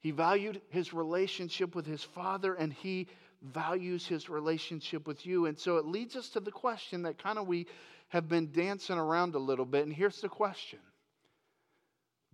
He 0.00 0.10
valued 0.10 0.60
his 0.68 0.92
relationship 0.92 1.74
with 1.74 1.86
his 1.86 2.02
Father, 2.02 2.54
and 2.54 2.72
he 2.72 3.08
values 3.42 4.06
his 4.06 4.28
relationship 4.28 5.06
with 5.06 5.26
you. 5.26 5.46
And 5.46 5.58
so 5.58 5.76
it 5.76 5.86
leads 5.86 6.16
us 6.16 6.28
to 6.30 6.40
the 6.40 6.50
question 6.50 7.02
that 7.02 7.22
kind 7.22 7.38
of 7.38 7.46
we 7.46 7.66
have 8.08 8.28
been 8.28 8.52
dancing 8.52 8.98
around 8.98 9.34
a 9.34 9.38
little 9.38 9.64
bit. 9.64 9.86
And 9.86 9.94
here's 9.94 10.20
the 10.20 10.28
question 10.28 10.78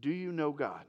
Do 0.00 0.10
you 0.10 0.32
know 0.32 0.52
God? 0.52 0.84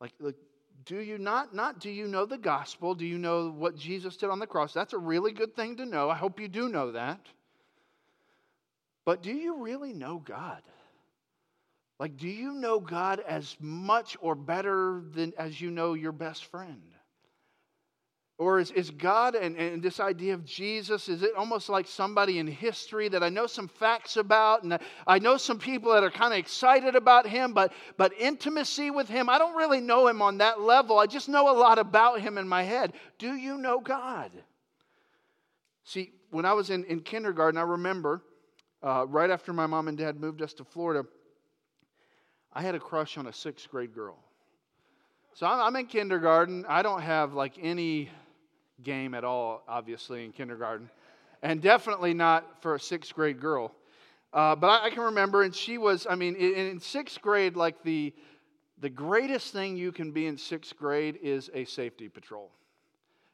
Like, 0.00 0.12
like 0.20 0.36
do 0.84 0.98
you 0.98 1.18
not 1.18 1.54
not 1.54 1.80
do 1.80 1.90
you 1.90 2.06
know 2.06 2.26
the 2.26 2.38
gospel 2.38 2.94
do 2.94 3.06
you 3.06 3.18
know 3.18 3.50
what 3.50 3.76
jesus 3.76 4.16
did 4.16 4.30
on 4.30 4.38
the 4.38 4.46
cross 4.46 4.72
that's 4.72 4.92
a 4.92 4.98
really 4.98 5.32
good 5.32 5.54
thing 5.54 5.76
to 5.76 5.86
know 5.86 6.10
i 6.10 6.14
hope 6.14 6.40
you 6.40 6.48
do 6.48 6.68
know 6.68 6.92
that 6.92 7.20
but 9.04 9.22
do 9.22 9.32
you 9.32 9.62
really 9.62 9.92
know 9.92 10.18
god 10.18 10.62
like 11.98 12.16
do 12.16 12.28
you 12.28 12.52
know 12.52 12.80
god 12.80 13.20
as 13.26 13.56
much 13.60 14.16
or 14.20 14.34
better 14.34 15.02
than 15.14 15.32
as 15.38 15.60
you 15.60 15.70
know 15.70 15.94
your 15.94 16.12
best 16.12 16.44
friend 16.46 16.82
or 18.36 18.58
is, 18.58 18.72
is 18.72 18.90
God 18.90 19.36
and, 19.36 19.56
and 19.56 19.82
this 19.82 20.00
idea 20.00 20.34
of 20.34 20.44
Jesus, 20.44 21.08
is 21.08 21.22
it 21.22 21.30
almost 21.36 21.68
like 21.68 21.86
somebody 21.86 22.38
in 22.40 22.48
history 22.48 23.08
that 23.08 23.22
I 23.22 23.28
know 23.28 23.46
some 23.46 23.68
facts 23.68 24.16
about 24.16 24.64
and 24.64 24.76
I 25.06 25.20
know 25.20 25.36
some 25.36 25.58
people 25.58 25.92
that 25.92 26.02
are 26.02 26.10
kind 26.10 26.32
of 26.32 26.38
excited 26.38 26.96
about 26.96 27.28
him, 27.28 27.52
but, 27.52 27.72
but 27.96 28.12
intimacy 28.18 28.90
with 28.90 29.08
him, 29.08 29.28
I 29.28 29.38
don't 29.38 29.56
really 29.56 29.80
know 29.80 30.08
him 30.08 30.20
on 30.20 30.38
that 30.38 30.60
level. 30.60 30.98
I 30.98 31.06
just 31.06 31.28
know 31.28 31.48
a 31.48 31.56
lot 31.56 31.78
about 31.78 32.20
him 32.20 32.36
in 32.36 32.48
my 32.48 32.64
head. 32.64 32.94
Do 33.18 33.36
you 33.36 33.56
know 33.56 33.78
God? 33.78 34.32
See, 35.84 36.12
when 36.30 36.44
I 36.44 36.54
was 36.54 36.70
in, 36.70 36.84
in 36.84 37.00
kindergarten, 37.00 37.56
I 37.56 37.62
remember 37.62 38.20
uh, 38.82 39.06
right 39.06 39.30
after 39.30 39.52
my 39.52 39.66
mom 39.66 39.86
and 39.86 39.96
dad 39.96 40.18
moved 40.18 40.42
us 40.42 40.54
to 40.54 40.64
Florida, 40.64 41.08
I 42.54 42.62
had 42.62 42.74
a 42.74 42.80
crush 42.80 43.18
on 43.18 43.26
a 43.26 43.32
sixth 43.32 43.68
grade 43.68 43.94
girl. 43.94 44.16
So 45.34 45.46
I'm, 45.46 45.74
in 45.74 45.86
kindergarten. 45.86 46.64
I 46.68 46.82
don't 46.82 47.02
have 47.02 47.34
like 47.34 47.54
any 47.60 48.08
game 48.84 49.14
at 49.14 49.24
all, 49.24 49.64
obviously, 49.66 50.24
in 50.24 50.30
kindergarten, 50.30 50.88
and 51.42 51.60
definitely 51.60 52.14
not 52.14 52.62
for 52.62 52.76
a 52.76 52.80
sixth 52.80 53.12
grade 53.14 53.40
girl. 53.40 53.72
Uh, 54.32 54.54
but 54.54 54.68
I, 54.68 54.86
I, 54.86 54.90
can 54.90 55.02
remember, 55.02 55.42
and 55.42 55.54
she 55.54 55.78
was, 55.78 56.06
I 56.08 56.14
mean, 56.14 56.36
in, 56.36 56.54
in 56.54 56.80
sixth 56.80 57.20
grade, 57.20 57.56
like 57.56 57.82
the, 57.82 58.12
the 58.80 58.90
greatest 58.90 59.52
thing 59.52 59.76
you 59.76 59.90
can 59.90 60.12
be 60.12 60.26
in 60.26 60.38
sixth 60.38 60.76
grade 60.76 61.18
is 61.22 61.50
a 61.54 61.64
safety 61.64 62.08
patrol. 62.08 62.52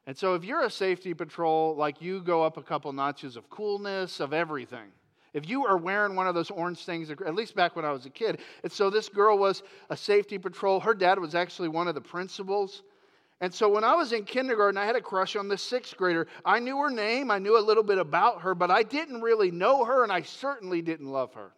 And 0.06 0.16
so 0.16 0.34
if 0.34 0.44
you're 0.44 0.62
a 0.62 0.70
safety 0.70 1.12
patrol, 1.12 1.76
like 1.76 2.00
you 2.00 2.22
go 2.22 2.42
up 2.42 2.56
a 2.56 2.62
couple 2.62 2.92
notches 2.92 3.36
of 3.36 3.50
coolness, 3.50 4.20
of 4.20 4.32
everything. 4.32 4.88
If 5.32 5.48
you 5.48 5.66
are 5.66 5.76
wearing 5.76 6.16
one 6.16 6.26
of 6.26 6.34
those 6.34 6.50
orange 6.50 6.84
things, 6.84 7.10
at 7.10 7.34
least 7.34 7.54
back 7.54 7.76
when 7.76 7.84
I 7.84 7.92
was 7.92 8.06
a 8.06 8.10
kid. 8.10 8.38
And 8.62 8.72
so 8.72 8.90
this 8.90 9.08
girl 9.08 9.38
was 9.38 9.62
a 9.88 9.96
safety 9.96 10.38
patrol. 10.38 10.80
Her 10.80 10.94
dad 10.94 11.18
was 11.18 11.34
actually 11.34 11.68
one 11.68 11.88
of 11.88 11.94
the 11.94 12.00
principals. 12.00 12.82
And 13.40 13.54
so 13.54 13.68
when 13.68 13.84
I 13.84 13.94
was 13.94 14.12
in 14.12 14.24
kindergarten, 14.24 14.76
I 14.76 14.84
had 14.84 14.96
a 14.96 15.00
crush 15.00 15.34
on 15.36 15.48
this 15.48 15.62
sixth 15.62 15.96
grader. 15.96 16.26
I 16.44 16.58
knew 16.58 16.76
her 16.78 16.90
name, 16.90 17.30
I 17.30 17.38
knew 17.38 17.58
a 17.58 17.60
little 17.60 17.82
bit 17.82 17.98
about 17.98 18.42
her, 18.42 18.54
but 18.54 18.70
I 18.70 18.82
didn't 18.82 19.22
really 19.22 19.50
know 19.50 19.84
her, 19.84 20.02
and 20.02 20.12
I 20.12 20.22
certainly 20.22 20.82
didn't 20.82 21.08
love 21.08 21.32
her. 21.34 21.52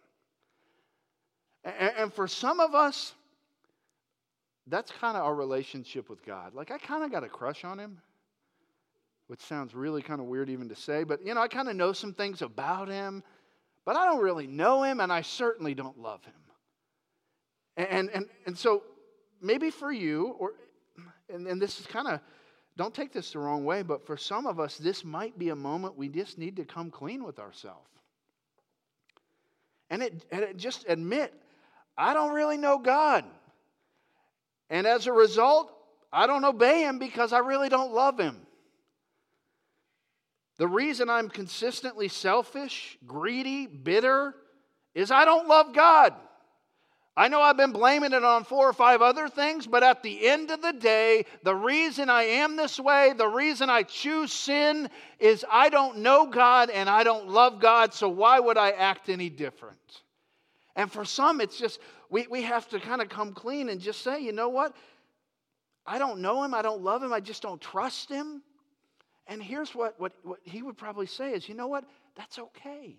And 1.65 2.13
for 2.13 2.27
some 2.27 2.59
of 2.59 2.73
us, 2.73 3.13
that's 4.67 4.91
kind 4.91 5.17
of 5.17 5.23
our 5.23 5.35
relationship 5.35 6.09
with 6.09 6.25
God. 6.25 6.53
Like, 6.53 6.71
I 6.71 6.77
kind 6.77 7.03
of 7.03 7.11
got 7.11 7.25
a 7.25 7.29
crush 7.29 7.65
on 7.65 7.79
him, 7.79 7.99
which 9.27 9.41
sounds 9.41 9.75
really 9.75 10.01
kind 10.01 10.21
of 10.21 10.27
weird 10.27 10.49
even 10.49 10.69
to 10.69 10.75
say, 10.75 11.03
but 11.03 11.25
you 11.25 11.33
know, 11.33 11.41
I 11.41 11.49
kind 11.49 11.67
of 11.67 11.75
know 11.75 11.91
some 11.91 12.13
things 12.13 12.41
about 12.41 12.87
him, 12.87 13.23
but 13.85 13.95
I 13.95 14.05
don't 14.05 14.21
really 14.21 14.47
know 14.47 14.83
him, 14.83 14.99
and 14.99 15.11
I 15.11 15.21
certainly 15.21 15.73
don't 15.73 15.99
love 15.99 16.23
him. 16.23 16.33
And, 17.75 18.09
and, 18.11 18.25
and 18.45 18.57
so 18.57 18.83
maybe 19.41 19.69
for 19.69 19.91
you, 19.91 20.35
or 20.39 20.53
and, 21.29 21.47
and 21.47 21.61
this 21.61 21.79
is 21.79 21.87
kind 21.87 22.07
of, 22.07 22.19
don't 22.75 22.93
take 22.93 23.11
this 23.11 23.31
the 23.31 23.39
wrong 23.39 23.65
way, 23.65 23.81
but 23.81 24.05
for 24.05 24.17
some 24.17 24.45
of 24.47 24.59
us, 24.59 24.77
this 24.77 25.03
might 25.03 25.37
be 25.37 25.49
a 25.49 25.55
moment 25.55 25.97
we 25.97 26.09
just 26.09 26.37
need 26.37 26.55
to 26.57 26.65
come 26.65 26.89
clean 26.89 27.23
with 27.23 27.39
ourselves. 27.39 27.89
And 29.89 30.01
it, 30.01 30.25
and 30.31 30.41
it 30.41 30.57
just 30.57 30.85
admit, 30.87 31.33
I 31.97 32.13
don't 32.13 32.33
really 32.33 32.57
know 32.57 32.79
God. 32.79 33.25
And 34.69 34.87
as 34.87 35.05
a 35.05 35.13
result, 35.13 35.71
I 36.11 36.25
don't 36.25 36.43
obey 36.43 36.81
Him 36.81 36.97
because 36.97 37.31
I 37.31 37.39
really 37.39 37.69
don't 37.69 37.93
love 37.93 38.19
Him. 38.19 38.37
The 40.57 40.67
reason 40.67 41.09
I'm 41.09 41.29
consistently 41.29 42.07
selfish, 42.07 42.97
greedy, 43.05 43.65
bitter 43.67 44.35
is 44.93 45.11
I 45.11 45.25
don't 45.25 45.47
love 45.47 45.73
God. 45.73 46.13
I 47.15 47.27
know 47.27 47.41
I've 47.41 47.57
been 47.57 47.71
blaming 47.71 48.13
it 48.13 48.23
on 48.23 48.43
four 48.43 48.67
or 48.67 48.73
five 48.73 49.03
other 49.03 49.29
things, 49.29 49.67
but 49.67 49.83
at 49.83 50.01
the 50.01 50.27
end 50.27 50.49
of 50.49 50.63
the 50.63 50.73
day, 50.73 51.25
the 51.43 51.53
reason 51.53 52.09
I 52.09 52.23
am 52.23 52.55
this 52.55 52.79
way, 52.79 53.13
the 53.15 53.27
reason 53.27 53.69
I 53.69 53.83
choose 53.83 54.33
sin 54.33 54.89
is 55.19 55.45
I 55.51 55.69
don't 55.69 55.99
know 55.99 56.25
God 56.25 56.71
and 56.71 56.89
I 56.89 57.03
don't 57.03 57.29
love 57.29 57.59
God, 57.59 57.93
so 57.93 58.09
why 58.09 58.39
would 58.39 58.57
I 58.57 58.71
act 58.71 59.09
any 59.09 59.29
different? 59.29 59.77
And 60.75 60.91
for 60.91 61.05
some, 61.05 61.39
it's 61.39 61.57
just, 61.57 61.79
we, 62.09 62.25
we 62.27 62.41
have 62.41 62.67
to 62.69 62.79
kind 62.79 62.99
of 62.99 63.09
come 63.09 63.33
clean 63.33 63.69
and 63.69 63.79
just 63.79 64.01
say, 64.01 64.19
you 64.19 64.31
know 64.31 64.49
what? 64.49 64.75
I 65.85 65.99
don't 65.99 66.19
know 66.19 66.43
him, 66.43 66.55
I 66.55 66.63
don't 66.63 66.81
love 66.81 67.03
him, 67.03 67.13
I 67.13 67.19
just 67.19 67.43
don't 67.43 67.61
trust 67.61 68.09
him. 68.09 68.41
And 69.27 69.41
here's 69.41 69.73
what, 69.73 69.99
what, 69.99 70.13
what 70.23 70.39
he 70.43 70.61
would 70.61 70.77
probably 70.77 71.05
say 71.05 71.31
is, 71.31 71.47
you 71.47 71.55
know 71.55 71.67
what? 71.67 71.85
That's 72.15 72.39
okay. 72.39 72.97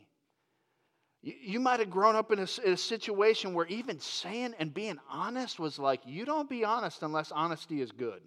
You, 1.22 1.59
might 1.59 1.81
have 1.81 1.91
grown 1.91 2.16
up 2.16 2.33
in 2.33 2.39
a, 2.39 2.49
in 2.64 2.75
a, 2.75 2.77
situation 2.77 3.55
where 3.55 3.66
even 3.66 3.99
saying 3.99 4.55
and 4.59 4.75
being 4.75 4.99
honest 5.11 5.59
was 5.59 5.79
like, 5.79 6.03
you 6.05 6.27
don't 6.27 6.51
be 6.51 6.64
honest 6.64 7.03
unless 7.03 7.33
honesty 7.33 7.81
is 7.81 7.93
good. 7.93 8.20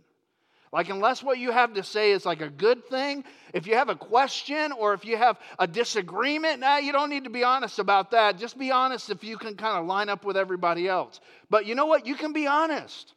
Like, 0.73 0.89
unless 0.89 1.23
what 1.23 1.37
you 1.37 1.51
have 1.51 1.75
to 1.75 1.83
say 1.83 2.11
is 2.11 2.25
like 2.25 2.41
a 2.41 2.49
good 2.49 2.85
thing, 2.85 3.23
if 3.53 3.67
you 3.67 3.75
have 3.75 3.89
a 3.89 3.95
question 3.95 4.71
or 4.71 4.93
if 4.93 5.05
you 5.05 5.15
have 5.15 5.37
a 5.59 5.67
disagreement, 5.67 6.59
nah, 6.59 6.77
you 6.77 6.91
don't 6.91 7.09
need 7.09 7.23
to 7.23 7.29
be 7.29 7.43
honest 7.43 7.79
about 7.79 8.11
that. 8.11 8.37
Just 8.37 8.57
be 8.57 8.71
honest 8.71 9.09
if 9.09 9.23
you 9.23 9.37
can 9.37 9.55
kind 9.55 9.77
of 9.77 9.85
line 9.85 10.09
up 10.09 10.25
with 10.25 10.35
everybody 10.35 10.87
else. 10.87 11.21
But 11.49 11.67
you 11.67 11.75
know 11.75 11.85
what? 11.85 12.05
You 12.05 12.15
can 12.15 12.33
be 12.33 12.47
honest. 12.47 13.13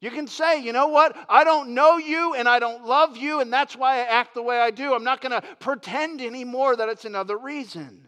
You 0.00 0.10
can 0.10 0.26
say, 0.26 0.62
you 0.62 0.72
know 0.72 0.88
what? 0.88 1.14
I 1.28 1.44
don't 1.44 1.70
know 1.70 1.98
you 1.98 2.34
and 2.34 2.48
I 2.48 2.58
don't 2.58 2.86
love 2.86 3.18
you, 3.18 3.40
and 3.40 3.52
that's 3.52 3.76
why 3.76 3.96
I 3.96 4.04
act 4.04 4.34
the 4.34 4.42
way 4.42 4.58
I 4.58 4.70
do. 4.70 4.94
I'm 4.94 5.04
not 5.04 5.20
going 5.20 5.38
to 5.38 5.46
pretend 5.58 6.22
anymore 6.22 6.74
that 6.74 6.88
it's 6.88 7.04
another 7.04 7.36
reason. 7.36 8.06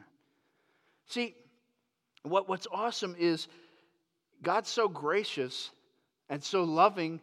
See, 1.09 1.35
what, 2.23 2.49
what's 2.49 2.67
awesome 2.73 3.15
is 3.19 3.47
God's 4.43 4.71
so 4.71 4.89
gracious 4.89 5.71
and 6.31 6.43
so 6.43 6.65
loving 6.65 7.21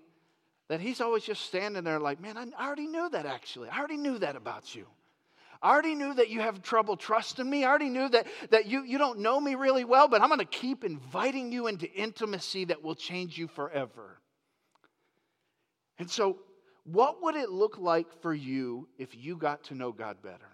that 0.68 0.80
He's 0.80 1.02
always 1.02 1.24
just 1.24 1.46
standing 1.46 1.84
there 1.84 2.00
like, 2.00 2.22
man, 2.22 2.38
I 2.38 2.46
already 2.64 2.86
knew 2.86 3.10
that 3.10 3.26
actually. 3.26 3.70
I 3.70 3.80
already 3.80 3.98
knew 3.98 4.20
that 4.20 4.36
about 4.36 4.76
you. 4.76 4.86
I 5.64 5.72
already 5.72 5.96
knew 5.96 6.14
that 6.14 6.30
you 6.30 6.42
have 6.42 6.62
trouble 6.62 6.96
trusting 6.96 7.50
me. 7.50 7.66
I 7.66 7.70
already 7.70 7.90
knew 7.90 8.08
that, 8.10 8.28
that 8.52 8.68
you, 8.68 8.84
you 8.84 9.00
don't 9.00 9.20
know 9.20 9.40
me 9.40 9.56
really 9.56 9.84
well, 9.84 10.08
but 10.08 10.22
I'm 10.22 10.30
going 10.30 10.40
to 10.40 10.46
keep 10.46 10.84
inviting 10.84 11.52
you 11.52 11.68
into 11.68 11.92
intimacy 11.92 12.66
that 12.66 12.84
will 12.84 12.96
change 12.96 13.38
you 13.38 13.48
forever. 13.48 14.20
And 16.00 16.10
so, 16.10 16.38
what 16.86 17.22
would 17.22 17.36
it 17.36 17.50
look 17.50 17.78
like 17.78 18.22
for 18.22 18.34
you 18.34 18.88
if 18.98 19.16
you 19.16 19.36
got 19.36 19.66
to 19.66 19.76
know 19.76 19.92
God 19.92 20.18
better? 20.24 20.50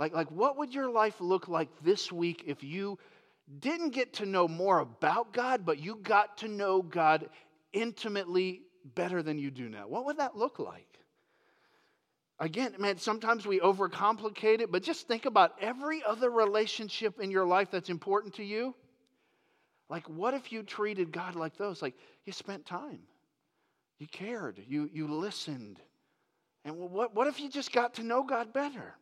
Like, 0.00 0.12
like, 0.12 0.30
what 0.30 0.56
would 0.56 0.74
your 0.74 0.90
life 0.90 1.20
look 1.20 1.46
like 1.46 1.68
this 1.84 2.10
week 2.10 2.42
if 2.46 2.64
you 2.64 2.98
didn't 3.60 3.90
get 3.90 4.14
to 4.14 4.26
know 4.26 4.48
more 4.48 4.80
about 4.80 5.32
God, 5.32 5.64
but 5.64 5.78
you 5.78 5.96
got 5.96 6.38
to 6.38 6.48
know 6.48 6.82
God 6.82 7.28
intimately 7.72 8.62
better 8.94 9.22
than 9.22 9.38
you 9.38 9.50
do 9.50 9.68
now? 9.68 9.86
What 9.86 10.06
would 10.06 10.16
that 10.16 10.36
look 10.36 10.58
like? 10.58 10.88
Again, 12.40 12.74
man, 12.78 12.98
sometimes 12.98 13.46
we 13.46 13.60
overcomplicate 13.60 14.60
it, 14.60 14.72
but 14.72 14.82
just 14.82 15.06
think 15.06 15.26
about 15.26 15.52
every 15.60 16.02
other 16.02 16.30
relationship 16.30 17.20
in 17.20 17.30
your 17.30 17.46
life 17.46 17.70
that's 17.70 17.90
important 17.90 18.34
to 18.34 18.44
you. 18.44 18.74
Like, 19.88 20.08
what 20.08 20.34
if 20.34 20.50
you 20.50 20.64
treated 20.64 21.12
God 21.12 21.36
like 21.36 21.56
those? 21.56 21.80
Like, 21.80 21.94
you 22.24 22.32
spent 22.32 22.66
time, 22.66 23.00
you 23.98 24.06
cared, 24.06 24.60
you, 24.68 24.90
you 24.92 25.06
listened. 25.06 25.80
And 26.64 26.76
what, 26.78 27.14
what 27.14 27.26
if 27.26 27.40
you 27.40 27.48
just 27.48 27.72
got 27.72 27.94
to 27.94 28.02
know 28.02 28.22
God 28.22 28.52
better? 28.52 28.94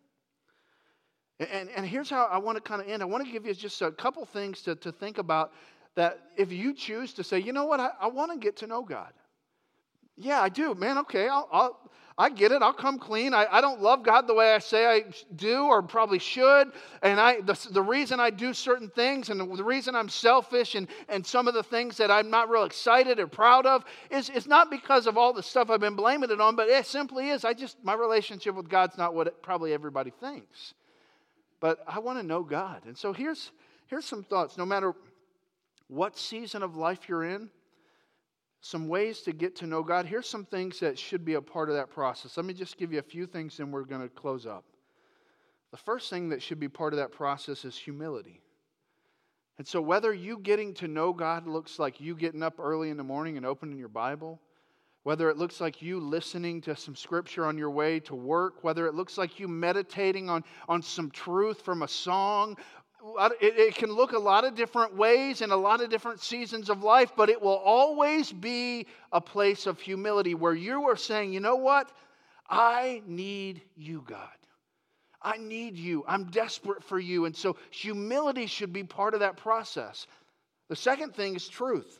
And, 1.41 1.69
and 1.71 1.87
here's 1.87 2.11
how 2.11 2.27
I 2.27 2.39
want 2.39 2.57
to 2.57 2.63
kind 2.63 2.81
of 2.81 2.89
end. 2.89 3.03
I 3.03 3.07
want 3.07 3.25
to 3.25 3.33
give 3.33 3.47
you 3.47 3.55
just 3.55 3.81
a 3.83 3.91
couple 3.91 4.25
things 4.27 4.63
to, 4.63 4.75
to 4.77 4.93
think 4.93 5.19
about 5.19 5.53
that 5.95 6.21
if 6.37 6.53
you 6.53 6.75
choose 6.75 7.13
to 7.15 7.25
say, 7.25 7.39
you 7.39 7.53
know 7.53 7.65
what, 7.65 7.81
I, 7.81 7.91
I 8.01 8.07
want 8.09 8.33
to 8.33 8.39
get 8.39 8.57
to 8.59 8.67
know 8.67 8.83
God. 8.83 9.13
Yeah, 10.17 10.41
I 10.41 10.49
do, 10.49 10.75
man. 10.75 10.99
Okay, 10.99 11.29
I'll, 11.29 11.49
I'll, 11.51 11.91
I 12.19 12.31
get 12.31 12.53
it. 12.53 12.63
I'll 12.63 12.73
come 12.73 12.99
clean. 12.99 13.35
I, 13.35 13.47
I 13.51 13.61
don't 13.61 13.81
love 13.81 14.03
God 14.03 14.27
the 14.27 14.35
way 14.35 14.55
I 14.55 14.59
say 14.59 14.87
I 14.87 15.05
do 15.37 15.65
or 15.65 15.83
probably 15.83 16.19
should. 16.19 16.73
And 17.03 17.19
I, 17.21 17.41
the, 17.41 17.59
the 17.71 17.83
reason 17.83 18.21
I 18.21 18.31
do 18.31 18.53
certain 18.53 18.89
things 18.89 19.31
and 19.31 19.41
the, 19.41 19.65
reason 19.65 19.95
I'm 19.95 20.09
selfish 20.09 20.75
and, 20.75 20.89
and 21.09 21.27
some 21.27 21.49
of 21.49 21.55
the 21.55 21.63
things 21.63 21.97
that 21.97 22.11
I'm 22.11 22.31
not 22.31 22.51
real 22.51 22.65
excited 22.65 23.19
or 23.19 23.27
proud 23.27 23.67
of 23.67 23.85
is, 24.11 24.29
it's 24.29 24.47
not 24.47 24.71
because 24.71 25.07
of 25.07 25.17
all 25.17 25.33
the 25.33 25.43
stuff 25.43 25.71
I've 25.71 25.81
been 25.81 25.97
blaming 25.97 26.31
it 26.31 26.41
on, 26.41 26.57
but 26.57 26.69
it 26.69 26.87
simply 26.87 27.31
is. 27.31 27.45
I 27.45 27.55
just, 27.55 27.83
my 27.83 27.95
relationship 27.95 28.55
with 28.55 28.69
God's 28.69 28.99
not 28.99 29.15
what 29.15 29.27
it, 29.27 29.43
probably 29.43 29.73
everybody 29.73 30.11
thinks 30.11 30.75
but 31.63 31.79
I 31.87 32.01
want 32.01 32.19
to 32.19 32.27
know 32.27 32.43
God. 32.43 32.83
And 32.87 32.99
so 32.99 33.13
here's, 33.13 33.53
here's 33.87 34.05
some 34.05 34.25
thoughts. 34.25 34.59
No 34.59 34.67
matter 34.67 34.95
what 35.87 36.19
season 36.19 36.65
of 36.65 36.77
life 36.77 37.09
you're 37.09 37.23
in, 37.23 37.49
some 38.63 38.87
ways 38.87 39.23
to 39.23 39.33
get 39.33 39.57
to 39.57 39.67
know 39.67 39.83
God. 39.83 40.07
Here's 40.07 40.29
some 40.29 40.45
things 40.45 40.79
that 40.81 40.97
should 40.97 41.25
be 41.25 41.35
a 41.35 41.43
part 41.43 41.69
of 41.69 41.75
that 41.75 41.91
process. 41.91 42.37
Let 42.37 42.47
me 42.47 42.55
just 42.55 42.79
give 42.79 42.93
you 42.93 43.01
a 43.01 43.03
few 43.03 43.27
things 43.27 43.59
and 43.59 43.73
we're 43.73 43.83
going 43.83 44.03
to 44.03 44.09
close 44.09 44.47
up. 44.47 44.65
The 45.73 45.77
first 45.77 46.09
thing 46.09 46.29
that 46.29 46.41
should 46.41 46.61
be 46.61 46.69
part 46.69 46.93
of 46.93 46.99
that 46.99 47.11
process 47.11 47.65
is 47.65 47.77
humility. 47.77 48.41
And 49.59 49.67
so, 49.67 49.83
whether 49.83 50.15
you 50.15 50.39
getting 50.39 50.75
to 50.75 50.87
know 50.87 51.13
God 51.13 51.47
looks 51.47 51.79
like 51.79 52.01
you 52.01 52.15
getting 52.15 52.43
up 52.43 52.61
early 52.61 52.91
in 52.91 52.97
the 52.97 53.05
morning 53.05 53.37
and 53.37 53.45
opening 53.45 53.79
your 53.79 53.89
Bible, 53.89 54.41
whether 55.03 55.29
it 55.29 55.37
looks 55.37 55.61
like 55.61 55.83
you 55.83 55.99
listening 55.99 56.61
to 56.61 56.77
some 56.77 56.95
scripture 56.95 57.45
on 57.45 57.59
your 57.59 57.71
way 57.71 57.99
to 58.01 58.15
work, 58.15 58.63
whether 58.63 58.87
it 58.87 58.95
looks 58.95 59.19
like 59.19 59.41
you 59.41 59.49
meditating 59.49 60.31
on, 60.31 60.45
on 60.69 60.83
some 60.83 61.11
truth 61.11 61.63
from 61.63 61.83
a 61.83 61.89
song. 61.89 62.57
It, 63.41 63.59
it 63.59 63.75
can 63.75 63.91
look 63.91 64.13
a 64.13 64.19
lot 64.19 64.45
of 64.45 64.55
different 64.55 64.97
ways 64.97 65.41
in 65.41 65.51
a 65.51 65.57
lot 65.57 65.81
of 65.81 65.91
different 65.91 66.21
seasons 66.21 66.71
of 66.71 66.83
life, 66.83 67.13
but 67.17 67.29
it 67.29 67.41
will 67.41 67.57
always 67.57 68.33
be 68.33 68.87
a 69.11 69.21
place 69.21 69.67
of 69.67 69.81
humility 69.81 70.35
where 70.35 70.55
you 70.55 70.85
are 70.85 70.97
saying, 70.97 71.33
you 71.33 71.41
know 71.41 71.57
what? 71.57 71.91
I 72.49 73.03
need 73.07 73.63
you, 73.77 74.05
God. 74.07 74.29
I 75.21 75.37
need 75.39 75.77
you. 75.77 76.05
I'm 76.07 76.25
desperate 76.31 76.83
for 76.85 76.99
you. 76.99 77.25
And 77.25 77.35
so 77.35 77.57
humility 77.71 78.47
should 78.47 78.73
be 78.73 78.85
part 78.85 79.15
of 79.15 79.21
that 79.21 79.37
process. 79.37 80.07
The 80.69 80.77
second 80.77 81.15
thing 81.15 81.35
is 81.35 81.49
truth. 81.49 81.99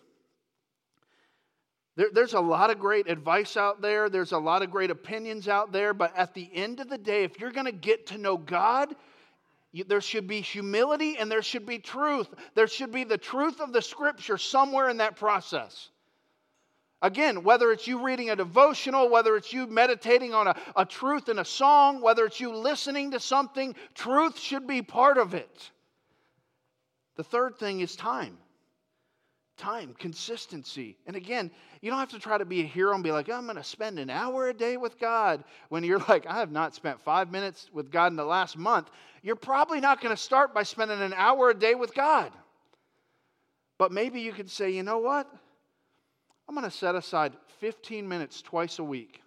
There, 1.97 2.09
there's 2.13 2.35
a 2.35 2.41
lot 2.41 2.71
of 2.71 2.79
great 2.79 3.09
advice 3.09 3.57
out 3.57 3.83
there, 3.83 4.09
there's 4.09 4.33
a 4.33 4.39
lot 4.39 4.63
of 4.63 4.71
great 4.71 4.91
opinions 4.91 5.47
out 5.47 5.73
there, 5.73 5.93
but 5.93 6.17
at 6.17 6.33
the 6.33 6.49
end 6.55 6.81
of 6.81 6.89
the 6.89 6.97
day, 6.97 7.25
if 7.25 7.39
you're 7.39 7.53
going 7.53 7.67
to 7.67 7.73
get 7.73 8.07
to 8.09 8.19
know 8.19 8.37
God, 8.37 8.95
there 9.87 10.01
should 10.01 10.27
be 10.27 10.41
humility 10.41 11.17
and 11.17 11.31
there 11.31 11.43
should 11.43 11.65
be 11.65 11.79
truth. 11.79 12.29
There 12.55 12.69
should 12.69 12.93
be 12.93 13.05
the 13.05 13.19
truth 13.19 13.61
of 13.61 13.73
the 13.73 13.83
scripture 13.83 14.37
somewhere 14.37 14.89
in 14.91 14.99
that 14.99 15.17
process. 15.17 15.89
Again, 17.01 17.43
whether 17.43 17.73
it's 17.73 17.87
you 17.87 18.05
reading 18.05 18.31
a 18.31 18.37
devotional, 18.37 19.09
whether 19.09 19.37
it's 19.37 19.53
you 19.53 19.67
meditating 19.67 20.35
on 20.35 20.47
a, 20.47 20.57
a 20.77 20.85
truth 20.85 21.29
in 21.29 21.39
a 21.39 21.45
song, 21.45 22.01
whether 22.01 22.25
it's 22.27 22.39
you 22.39 22.55
listening 22.55 23.11
to 23.11 23.21
something, 23.21 23.75
truth 23.95 24.39
should 24.39 24.67
be 24.67 24.83
part 24.83 25.19
of 25.19 25.35
it. 25.35 25.71
The 27.17 27.25
third 27.25 27.59
thing 27.59 27.81
is 27.81 27.97
time 27.97 28.39
time, 29.63 29.95
consistency. 29.99 30.97
And 31.07 31.15
again, 31.15 31.51
you 31.83 31.91
don't 31.91 31.99
have 31.99 32.11
to 32.11 32.21
try 32.21 32.39
to 32.39 32.45
be 32.45 32.61
a 32.61 32.67
hero 32.67 32.95
and 32.95 33.03
be 33.03 33.11
like, 33.11 33.29
oh, 33.29 33.35
I'm 33.35 33.45
going 33.45 33.57
to 33.57 33.65
spend 33.65 33.99
an 33.99 34.09
hour 34.09 34.49
a 34.49 34.55
day 34.55 34.77
with 34.77 35.01
God. 35.01 35.43
When 35.69 35.83
you're 35.83 35.99
like, 36.09 36.27
I 36.27 36.39
have 36.39 36.53
not 36.53 36.77
spent 36.77 37.01
five 37.01 37.31
minutes 37.31 37.69
with 37.73 37.91
God 37.91 38.13
in 38.13 38.17
the 38.17 38.25
last 38.25 38.57
month, 38.57 38.89
you're 39.21 39.37
probably 39.37 39.81
not 39.81 40.01
going 40.01 40.15
to 40.15 40.21
start 40.21 40.55
by 40.55 40.63
spending 40.63 41.03
an 41.03 41.13
hour 41.13 41.51
a 41.51 41.55
day 41.55 41.75
with 41.75 41.93
God. 41.93 42.33
But 43.79 43.91
maybe 43.91 44.21
you 44.21 44.33
could 44.33 44.49
say, 44.49 44.71
you 44.71 44.85
know 44.85 44.99
what? 44.99 45.29
I'm 46.49 46.55
going 46.55 46.71
to 46.71 46.77
set 46.77 46.95
aside 46.95 47.33
15 47.59 48.09
minutes 48.09 48.43
twice 48.43 48.79
a 48.79 48.85
week. 48.85 49.21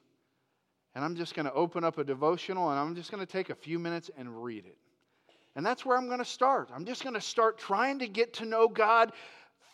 And 0.96 1.04
I'm 1.04 1.16
just 1.16 1.36
going 1.36 1.46
to 1.46 1.54
open 1.54 1.84
up 1.84 1.98
a 1.98 2.06
devotional 2.06 2.70
and 2.70 2.80
I'm 2.80 2.96
just 2.96 3.12
going 3.12 3.26
to 3.26 3.30
take 3.30 3.50
a 3.50 3.56
few 3.56 3.80
minutes 3.80 4.10
and 4.18 4.44
read 4.44 4.66
it. 4.66 4.78
And 5.58 5.66
that's 5.66 5.86
where 5.86 5.98
I'm 5.98 6.08
going 6.08 6.20
to 6.20 6.26
start. 6.26 6.70
I'm 6.74 6.86
just 6.86 7.04
going 7.04 7.16
to 7.16 7.22
start 7.22 7.58
trying 7.58 8.00
to 8.00 8.08
get 8.08 8.34
to 8.36 8.46
know 8.46 8.70
God 8.70 9.12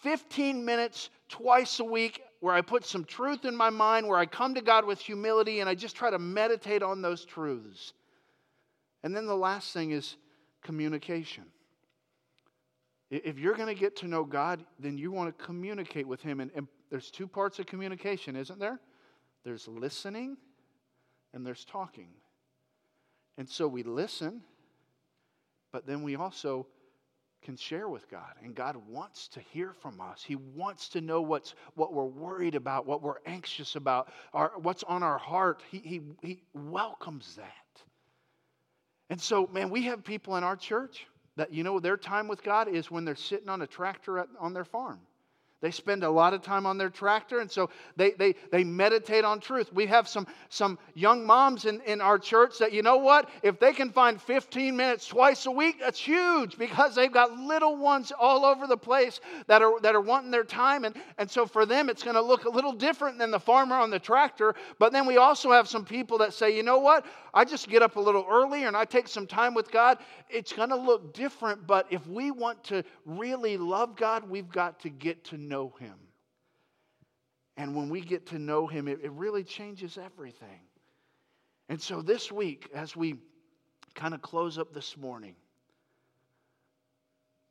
15 0.01 0.65
minutes 0.65 1.11
twice 1.29 1.79
a 1.79 1.83
week 1.83 2.23
where 2.41 2.53
I 2.53 2.61
put 2.61 2.83
some 2.83 3.05
truth 3.05 3.45
in 3.45 3.55
my 3.55 3.69
mind, 3.69 4.07
where 4.07 4.17
I 4.17 4.25
come 4.25 4.55
to 4.55 4.61
God 4.61 4.83
with 4.83 4.99
humility 4.99 5.59
and 5.59 5.69
I 5.69 5.75
just 5.75 5.95
try 5.95 6.09
to 6.09 6.19
meditate 6.19 6.83
on 6.83 7.01
those 7.01 7.23
truths. 7.23 7.93
And 9.03 9.15
then 9.15 9.27
the 9.27 9.35
last 9.35 9.73
thing 9.73 9.91
is 9.91 10.17
communication. 10.63 11.45
If 13.11 13.37
you're 13.37 13.55
going 13.55 13.73
to 13.73 13.79
get 13.79 13.95
to 13.97 14.07
know 14.07 14.23
God, 14.23 14.65
then 14.79 14.97
you 14.97 15.11
want 15.11 15.37
to 15.37 15.43
communicate 15.43 16.07
with 16.07 16.21
Him. 16.21 16.39
And, 16.39 16.51
and, 16.55 16.67
there's 16.89 17.09
two 17.09 17.25
parts 17.25 17.57
of 17.57 17.67
communication, 17.67 18.35
isn't 18.35 18.59
there? 18.59 18.77
There's 19.45 19.65
listening 19.65 20.35
and 21.33 21.47
there's 21.47 21.63
talking. 21.63 22.09
And 23.37 23.47
so 23.47 23.65
we 23.65 23.83
listen, 23.83 24.41
but 25.71 25.87
then 25.87 26.03
we 26.03 26.17
also 26.17 26.67
can 27.41 27.55
share 27.55 27.89
with 27.89 28.09
God. 28.09 28.33
And 28.43 28.53
God 28.53 28.75
wants 28.87 29.27
to 29.29 29.39
hear 29.39 29.73
from 29.81 29.99
us. 29.99 30.23
He 30.23 30.35
wants 30.35 30.89
to 30.89 31.01
know 31.01 31.21
what's, 31.21 31.55
what 31.75 31.93
we're 31.93 32.05
worried 32.05 32.55
about, 32.55 32.85
what 32.85 33.01
we're 33.01 33.19
anxious 33.25 33.75
about, 33.75 34.09
our, 34.33 34.51
what's 34.57 34.83
on 34.83 35.03
our 35.03 35.17
heart. 35.17 35.61
He, 35.71 35.79
he, 35.79 36.01
he 36.21 36.43
welcomes 36.53 37.35
that. 37.35 37.83
And 39.09 39.19
so, 39.19 39.49
man, 39.51 39.69
we 39.69 39.83
have 39.83 40.03
people 40.03 40.37
in 40.37 40.43
our 40.43 40.55
church 40.55 41.05
that 41.35 41.53
you 41.53 41.63
know 41.63 41.79
their 41.79 41.97
time 41.97 42.27
with 42.27 42.43
God 42.43 42.67
is 42.67 42.91
when 42.91 43.05
they're 43.05 43.15
sitting 43.15 43.49
on 43.49 43.61
a 43.61 43.67
tractor 43.67 44.19
at, 44.19 44.27
on 44.39 44.53
their 44.53 44.65
farm. 44.65 44.99
They 45.61 45.69
spend 45.69 46.03
a 46.03 46.09
lot 46.09 46.33
of 46.33 46.41
time 46.41 46.65
on 46.65 46.79
their 46.79 46.89
tractor, 46.89 47.39
and 47.39 47.49
so 47.49 47.69
they, 47.95 48.11
they, 48.11 48.33
they 48.51 48.63
meditate 48.63 49.23
on 49.23 49.39
truth. 49.39 49.71
We 49.71 49.85
have 49.85 50.07
some, 50.07 50.25
some 50.49 50.79
young 50.95 51.23
moms 51.23 51.65
in, 51.65 51.81
in 51.81 52.01
our 52.01 52.17
church 52.17 52.57
that, 52.57 52.73
you 52.73 52.81
know 52.81 52.97
what? 52.97 53.29
If 53.43 53.59
they 53.59 53.71
can 53.71 53.91
find 53.91 54.19
15 54.19 54.75
minutes 54.75 55.07
twice 55.07 55.45
a 55.45 55.51
week, 55.51 55.79
that's 55.79 55.99
huge 55.99 56.57
because 56.57 56.95
they've 56.95 57.11
got 57.11 57.37
little 57.37 57.77
ones 57.77 58.11
all 58.19 58.43
over 58.43 58.65
the 58.65 58.77
place 58.77 59.19
that 59.45 59.61
are, 59.61 59.79
that 59.81 59.93
are 59.93 60.01
wanting 60.01 60.31
their 60.31 60.43
time. 60.43 60.83
And, 60.83 60.95
and 61.19 61.29
so 61.29 61.45
for 61.45 61.67
them, 61.67 61.89
it's 61.89 62.01
going 62.01 62.15
to 62.15 62.21
look 62.21 62.45
a 62.45 62.49
little 62.49 62.73
different 62.73 63.19
than 63.19 63.29
the 63.29 63.39
farmer 63.39 63.75
on 63.75 63.91
the 63.91 63.99
tractor. 63.99 64.55
But 64.79 64.91
then 64.91 65.05
we 65.05 65.17
also 65.17 65.51
have 65.51 65.67
some 65.67 65.85
people 65.85 66.17
that 66.19 66.33
say, 66.33 66.55
you 66.55 66.63
know 66.63 66.79
what? 66.79 67.05
I 67.33 67.45
just 67.45 67.69
get 67.69 67.81
up 67.81 67.95
a 67.95 67.99
little 67.99 68.25
earlier 68.29 68.67
and 68.67 68.75
I 68.75 68.85
take 68.85 69.07
some 69.07 69.25
time 69.25 69.53
with 69.53 69.71
God. 69.71 69.99
It's 70.29 70.51
going 70.51 70.69
to 70.69 70.75
look 70.75 71.13
different, 71.13 71.65
but 71.65 71.87
if 71.89 72.05
we 72.07 72.31
want 72.31 72.63
to 72.65 72.83
really 73.05 73.57
love 73.57 73.95
God, 73.95 74.29
we've 74.29 74.49
got 74.49 74.79
to 74.81 74.89
get 74.89 75.23
to 75.25 75.37
know 75.37 75.73
Him. 75.79 75.95
And 77.57 77.75
when 77.75 77.89
we 77.89 78.01
get 78.01 78.27
to 78.27 78.39
know 78.39 78.67
Him, 78.67 78.87
it, 78.87 78.99
it 79.03 79.11
really 79.11 79.43
changes 79.43 79.97
everything. 79.97 80.59
And 81.69 81.81
so 81.81 82.01
this 82.01 82.31
week, 82.31 82.69
as 82.73 82.95
we 82.95 83.15
kind 83.95 84.13
of 84.13 84.21
close 84.21 84.57
up 84.57 84.73
this 84.73 84.97
morning, 84.97 85.35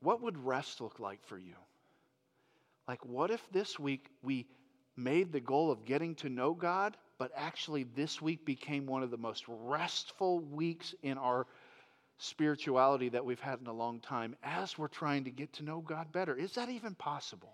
what 0.00 0.20
would 0.22 0.36
rest 0.44 0.80
look 0.80 1.00
like 1.00 1.22
for 1.24 1.38
you? 1.38 1.54
Like, 2.88 3.04
what 3.06 3.30
if 3.30 3.40
this 3.52 3.78
week 3.78 4.10
we 4.22 4.46
made 4.96 5.32
the 5.32 5.40
goal 5.40 5.70
of 5.70 5.84
getting 5.84 6.14
to 6.16 6.28
know 6.28 6.52
God, 6.52 6.96
but 7.20 7.30
actually 7.36 7.84
this 7.94 8.22
week 8.22 8.46
became 8.46 8.86
one 8.86 9.02
of 9.02 9.10
the 9.10 9.18
most 9.18 9.44
restful 9.46 10.40
weeks 10.40 10.94
in 11.02 11.18
our 11.18 11.46
spirituality 12.16 13.10
that 13.10 13.22
we've 13.22 13.40
had 13.40 13.60
in 13.60 13.66
a 13.66 13.72
long 13.72 14.00
time 14.00 14.34
as 14.42 14.78
we're 14.78 14.88
trying 14.88 15.24
to 15.24 15.30
get 15.30 15.52
to 15.52 15.62
know 15.62 15.80
God 15.82 16.10
better? 16.12 16.34
Is 16.34 16.54
that 16.54 16.70
even 16.70 16.94
possible? 16.94 17.52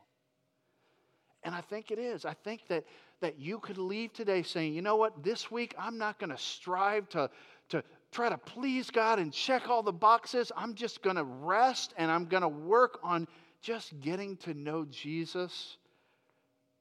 And 1.43 1.53
I 1.53 1.63
think 1.63 1.91
it 1.91 1.99
is. 1.99 2.25
I 2.25 2.35
think 2.45 2.69
that, 2.69 2.85
that 3.21 3.41
you 3.41 3.59
could 3.59 3.77
leave 3.77 4.13
today 4.13 4.45
saying, 4.45 4.73
you 4.73 4.83
know 4.83 4.95
what, 4.95 5.25
this 5.25 5.51
week 5.51 5.75
I'm 5.77 5.99
not 5.99 6.21
going 6.21 6.31
to 6.31 6.39
strive 6.39 7.09
to, 7.09 7.29
to 7.71 7.83
try 8.13 8.29
to 8.29 8.39
please 8.39 8.89
God 8.93 9.19
and 9.19 9.33
check 9.33 9.69
all 9.69 9.83
the 9.83 9.93
boxes. 9.93 10.53
I'm 10.57 10.75
just 10.75 11.03
going 11.03 11.17
to 11.17 11.25
rest 11.25 11.93
and 11.97 12.09
I'm 12.09 12.27
going 12.27 12.43
to 12.43 12.49
work 12.49 13.01
on 13.03 13.27
just 13.63 13.99
getting 13.99 14.37
to 14.39 14.55
know 14.55 14.85
Jesus 14.85 15.77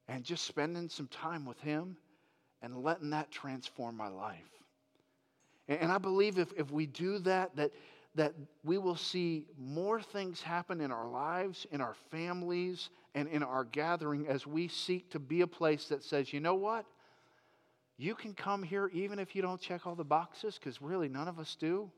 and 0.07 0.23
just 0.23 0.45
spending 0.45 0.87
some 0.87 1.07
time 1.07 1.47
with 1.47 1.59
Him 1.61 1.97
and 2.61 2.83
letting 2.83 3.11
that 3.11 3.31
transform 3.31 3.95
my 3.95 4.07
life. 4.07 4.49
And 5.67 5.91
I 5.91 5.97
believe 5.97 6.37
if, 6.37 6.53
if 6.57 6.71
we 6.71 6.85
do 6.85 7.19
that, 7.19 7.55
that, 7.55 7.71
that 8.15 8.33
we 8.63 8.77
will 8.77 8.95
see 8.95 9.45
more 9.57 10.01
things 10.01 10.41
happen 10.41 10.79
in 10.79 10.91
our 10.91 11.07
lives, 11.07 11.65
in 11.71 11.81
our 11.81 11.95
families, 12.11 12.89
and 13.15 13.27
in 13.29 13.41
our 13.41 13.63
gathering 13.63 14.27
as 14.27 14.45
we 14.45 14.67
seek 14.67 15.09
to 15.11 15.19
be 15.19 15.41
a 15.41 15.47
place 15.47 15.87
that 15.87 16.03
says, 16.03 16.31
you 16.31 16.39
know 16.39 16.55
what? 16.55 16.85
You 17.97 18.13
can 18.13 18.33
come 18.33 18.61
here 18.61 18.89
even 18.93 19.19
if 19.19 19.35
you 19.35 19.41
don't 19.41 19.59
check 19.59 19.87
all 19.87 19.95
the 19.95 20.03
boxes, 20.03 20.59
because 20.59 20.81
really 20.81 21.07
none 21.07 21.27
of 21.27 21.39
us 21.39 21.55
do. 21.59 21.89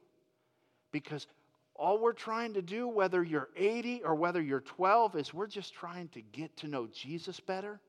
Because 0.91 1.27
all 1.75 1.99
we're 1.99 2.13
trying 2.13 2.53
to 2.53 2.61
do, 2.61 2.87
whether 2.87 3.23
you're 3.23 3.49
80 3.55 4.03
or 4.03 4.15
whether 4.15 4.41
you're 4.41 4.61
12, 4.61 5.15
is 5.15 5.33
we're 5.33 5.47
just 5.47 5.73
trying 5.73 6.07
to 6.09 6.21
get 6.21 6.55
to 6.57 6.67
know 6.67 6.87
Jesus 6.87 7.39
better. 7.39 7.79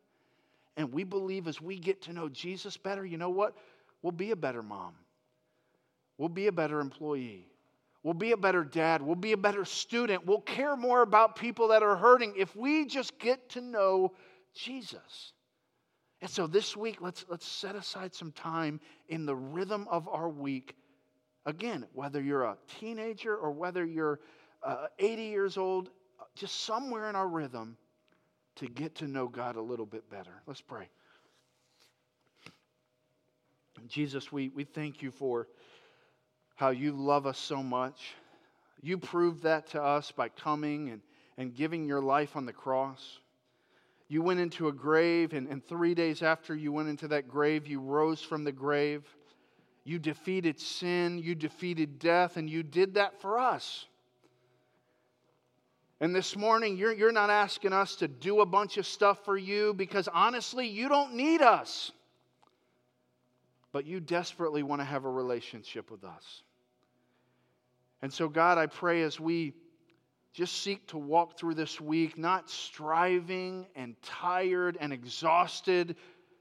And 0.78 0.92
we 0.92 1.02
believe 1.02 1.48
as 1.48 1.60
we 1.60 1.76
get 1.76 2.02
to 2.02 2.12
know 2.12 2.28
Jesus 2.28 2.76
better, 2.76 3.04
you 3.04 3.18
know 3.18 3.30
what? 3.30 3.56
We'll 4.00 4.12
be 4.12 4.30
a 4.30 4.36
better 4.36 4.62
mom. 4.62 4.94
We'll 6.18 6.28
be 6.28 6.46
a 6.46 6.52
better 6.52 6.80
employee. 6.80 7.48
We'll 8.04 8.14
be 8.14 8.30
a 8.30 8.36
better 8.36 8.62
dad. 8.62 9.02
We'll 9.02 9.16
be 9.16 9.32
a 9.32 9.36
better 9.36 9.64
student. 9.64 10.24
We'll 10.24 10.40
care 10.40 10.76
more 10.76 11.02
about 11.02 11.34
people 11.34 11.68
that 11.68 11.82
are 11.82 11.96
hurting 11.96 12.34
if 12.36 12.54
we 12.54 12.86
just 12.86 13.18
get 13.18 13.50
to 13.50 13.60
know 13.60 14.12
Jesus. 14.54 15.32
And 16.20 16.30
so 16.30 16.46
this 16.46 16.76
week, 16.76 16.98
let's, 17.00 17.24
let's 17.28 17.46
set 17.46 17.74
aside 17.74 18.14
some 18.14 18.30
time 18.30 18.80
in 19.08 19.26
the 19.26 19.34
rhythm 19.34 19.88
of 19.90 20.06
our 20.06 20.28
week. 20.28 20.76
Again, 21.44 21.86
whether 21.92 22.22
you're 22.22 22.44
a 22.44 22.56
teenager 22.78 23.36
or 23.36 23.50
whether 23.50 23.84
you're 23.84 24.20
uh, 24.62 24.86
80 25.00 25.22
years 25.24 25.56
old, 25.56 25.90
just 26.36 26.60
somewhere 26.60 27.08
in 27.08 27.16
our 27.16 27.26
rhythm, 27.26 27.76
to 28.58 28.66
get 28.66 28.96
to 28.96 29.06
know 29.06 29.28
God 29.28 29.56
a 29.56 29.60
little 29.60 29.86
bit 29.86 30.08
better. 30.10 30.42
Let's 30.46 30.60
pray. 30.60 30.88
Jesus, 33.86 34.32
we, 34.32 34.48
we 34.48 34.64
thank 34.64 35.02
you 35.02 35.10
for 35.10 35.46
how 36.56 36.70
you 36.70 36.92
love 36.92 37.26
us 37.26 37.38
so 37.38 37.62
much. 37.62 38.14
You 38.82 38.98
proved 38.98 39.44
that 39.44 39.68
to 39.68 39.82
us 39.82 40.12
by 40.12 40.28
coming 40.28 40.90
and, 40.90 41.00
and 41.36 41.54
giving 41.54 41.86
your 41.86 42.02
life 42.02 42.36
on 42.36 42.46
the 42.46 42.52
cross. 42.52 43.18
You 44.08 44.22
went 44.22 44.40
into 44.40 44.68
a 44.68 44.72
grave, 44.72 45.34
and, 45.34 45.46
and 45.48 45.64
three 45.64 45.94
days 45.94 46.22
after 46.22 46.54
you 46.54 46.72
went 46.72 46.88
into 46.88 47.08
that 47.08 47.28
grave, 47.28 47.66
you 47.66 47.80
rose 47.80 48.22
from 48.22 48.42
the 48.42 48.52
grave. 48.52 49.04
You 49.84 49.98
defeated 49.98 50.58
sin, 50.60 51.18
you 51.18 51.34
defeated 51.34 51.98
death, 51.98 52.36
and 52.36 52.48
you 52.50 52.62
did 52.62 52.94
that 52.94 53.20
for 53.20 53.38
us. 53.38 53.86
And 56.00 56.14
this 56.14 56.36
morning, 56.36 56.76
you're, 56.76 56.92
you're 56.92 57.12
not 57.12 57.28
asking 57.28 57.72
us 57.72 57.96
to 57.96 58.08
do 58.08 58.40
a 58.40 58.46
bunch 58.46 58.76
of 58.76 58.86
stuff 58.86 59.24
for 59.24 59.36
you 59.36 59.74
because 59.74 60.08
honestly, 60.08 60.66
you 60.66 60.88
don't 60.88 61.14
need 61.14 61.42
us. 61.42 61.90
But 63.72 63.84
you 63.84 64.00
desperately 64.00 64.62
want 64.62 64.80
to 64.80 64.84
have 64.84 65.04
a 65.04 65.10
relationship 65.10 65.90
with 65.90 66.04
us. 66.04 66.42
And 68.00 68.12
so, 68.12 68.28
God, 68.28 68.58
I 68.58 68.66
pray 68.66 69.02
as 69.02 69.18
we 69.18 69.54
just 70.32 70.62
seek 70.62 70.86
to 70.88 70.98
walk 70.98 71.36
through 71.36 71.54
this 71.54 71.80
week, 71.80 72.16
not 72.16 72.48
striving 72.48 73.66
and 73.74 74.00
tired 74.02 74.78
and 74.80 74.92
exhausted, 74.92 75.96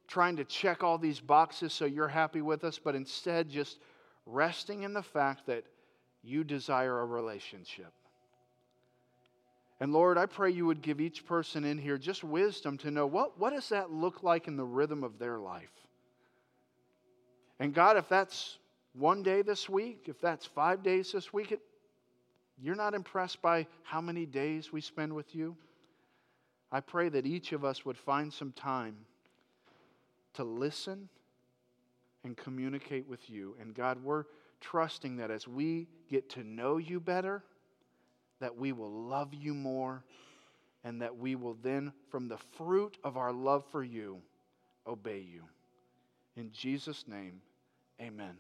trying 0.08 0.36
to 0.36 0.46
check 0.46 0.84
all 0.84 1.00
these 1.00 1.20
boxes 1.20 1.74
so 1.74 1.86
you're 1.86 2.08
happy 2.08 2.42
with 2.42 2.64
us, 2.64 2.80
but 2.80 2.94
instead 2.94 3.50
just 3.50 3.80
resting 4.28 4.84
in 4.84 4.94
the 4.94 5.02
fact 5.02 5.48
that 5.48 5.64
you 6.22 6.44
desire 6.44 7.00
a 7.00 7.06
relationship. 7.06 7.92
And 9.80 9.94
Lord, 9.94 10.18
I 10.18 10.26
pray 10.26 10.50
you 10.50 10.66
would 10.66 10.82
give 10.82 11.00
each 11.00 11.26
person 11.26 11.64
in 11.64 11.78
here 11.78 11.98
just 11.98 12.24
wisdom 12.24 12.78
to 12.80 12.92
know 12.92 13.06
what, 13.06 13.40
what 13.40 13.54
does 13.54 13.70
that 13.70 13.92
look 13.92 14.24
like 14.24 14.48
in 14.48 14.58
the 14.58 14.66
rhythm 14.66 15.04
of 15.04 15.20
their 15.20 15.38
life? 15.38 15.74
And 17.60 17.74
God, 17.74 17.98
if 17.98 18.10
that's 18.10 18.58
one 18.94 19.22
day 19.22 19.44
this 19.44 19.70
week, 19.70 20.06
if 20.08 20.20
that's 20.20 20.46
five 20.46 20.82
days 20.82 21.12
this 21.12 21.32
week, 21.32 21.52
it, 21.52 21.62
you're 22.60 22.76
not 22.76 22.96
impressed 22.96 23.42
by 23.42 23.68
how 23.84 24.02
many 24.02 24.26
days 24.26 24.72
we 24.74 24.82
spend 24.82 25.14
with 25.14 25.36
you. 25.36 25.56
I 26.72 26.80
pray 26.80 27.10
that 27.10 27.26
each 27.26 27.52
of 27.54 27.64
us 27.64 27.86
would 27.86 27.98
find 27.98 28.34
some 28.34 28.52
time 28.52 28.96
to 30.34 30.44
listen 30.44 31.08
and 32.24 32.36
communicate 32.36 33.08
with 33.08 33.30
you. 33.30 33.56
And 33.62 33.74
God, 33.74 34.04
we're 34.04 34.26
trusting 34.60 35.18
that 35.18 35.32
as 35.32 35.48
we 35.48 35.88
get 36.10 36.30
to 36.32 36.44
know 36.44 36.78
you 36.78 37.00
better, 37.00 37.44
that 38.40 38.58
we 38.58 38.72
will 38.72 38.92
love 38.92 39.34
you 39.34 39.54
more, 39.54 40.04
and 40.84 41.02
that 41.02 41.18
we 41.18 41.36
will 41.36 41.58
then, 41.62 41.92
from 42.10 42.28
the 42.28 42.38
fruit 42.58 42.98
of 43.04 43.18
our 43.18 43.34
love 43.34 43.66
for 43.72 43.84
you, 43.84 44.20
obey 44.86 45.20
you. 45.20 45.44
In 46.36 46.52
Jesus' 46.52 47.06
name, 47.08 47.42
amen. 48.02 48.38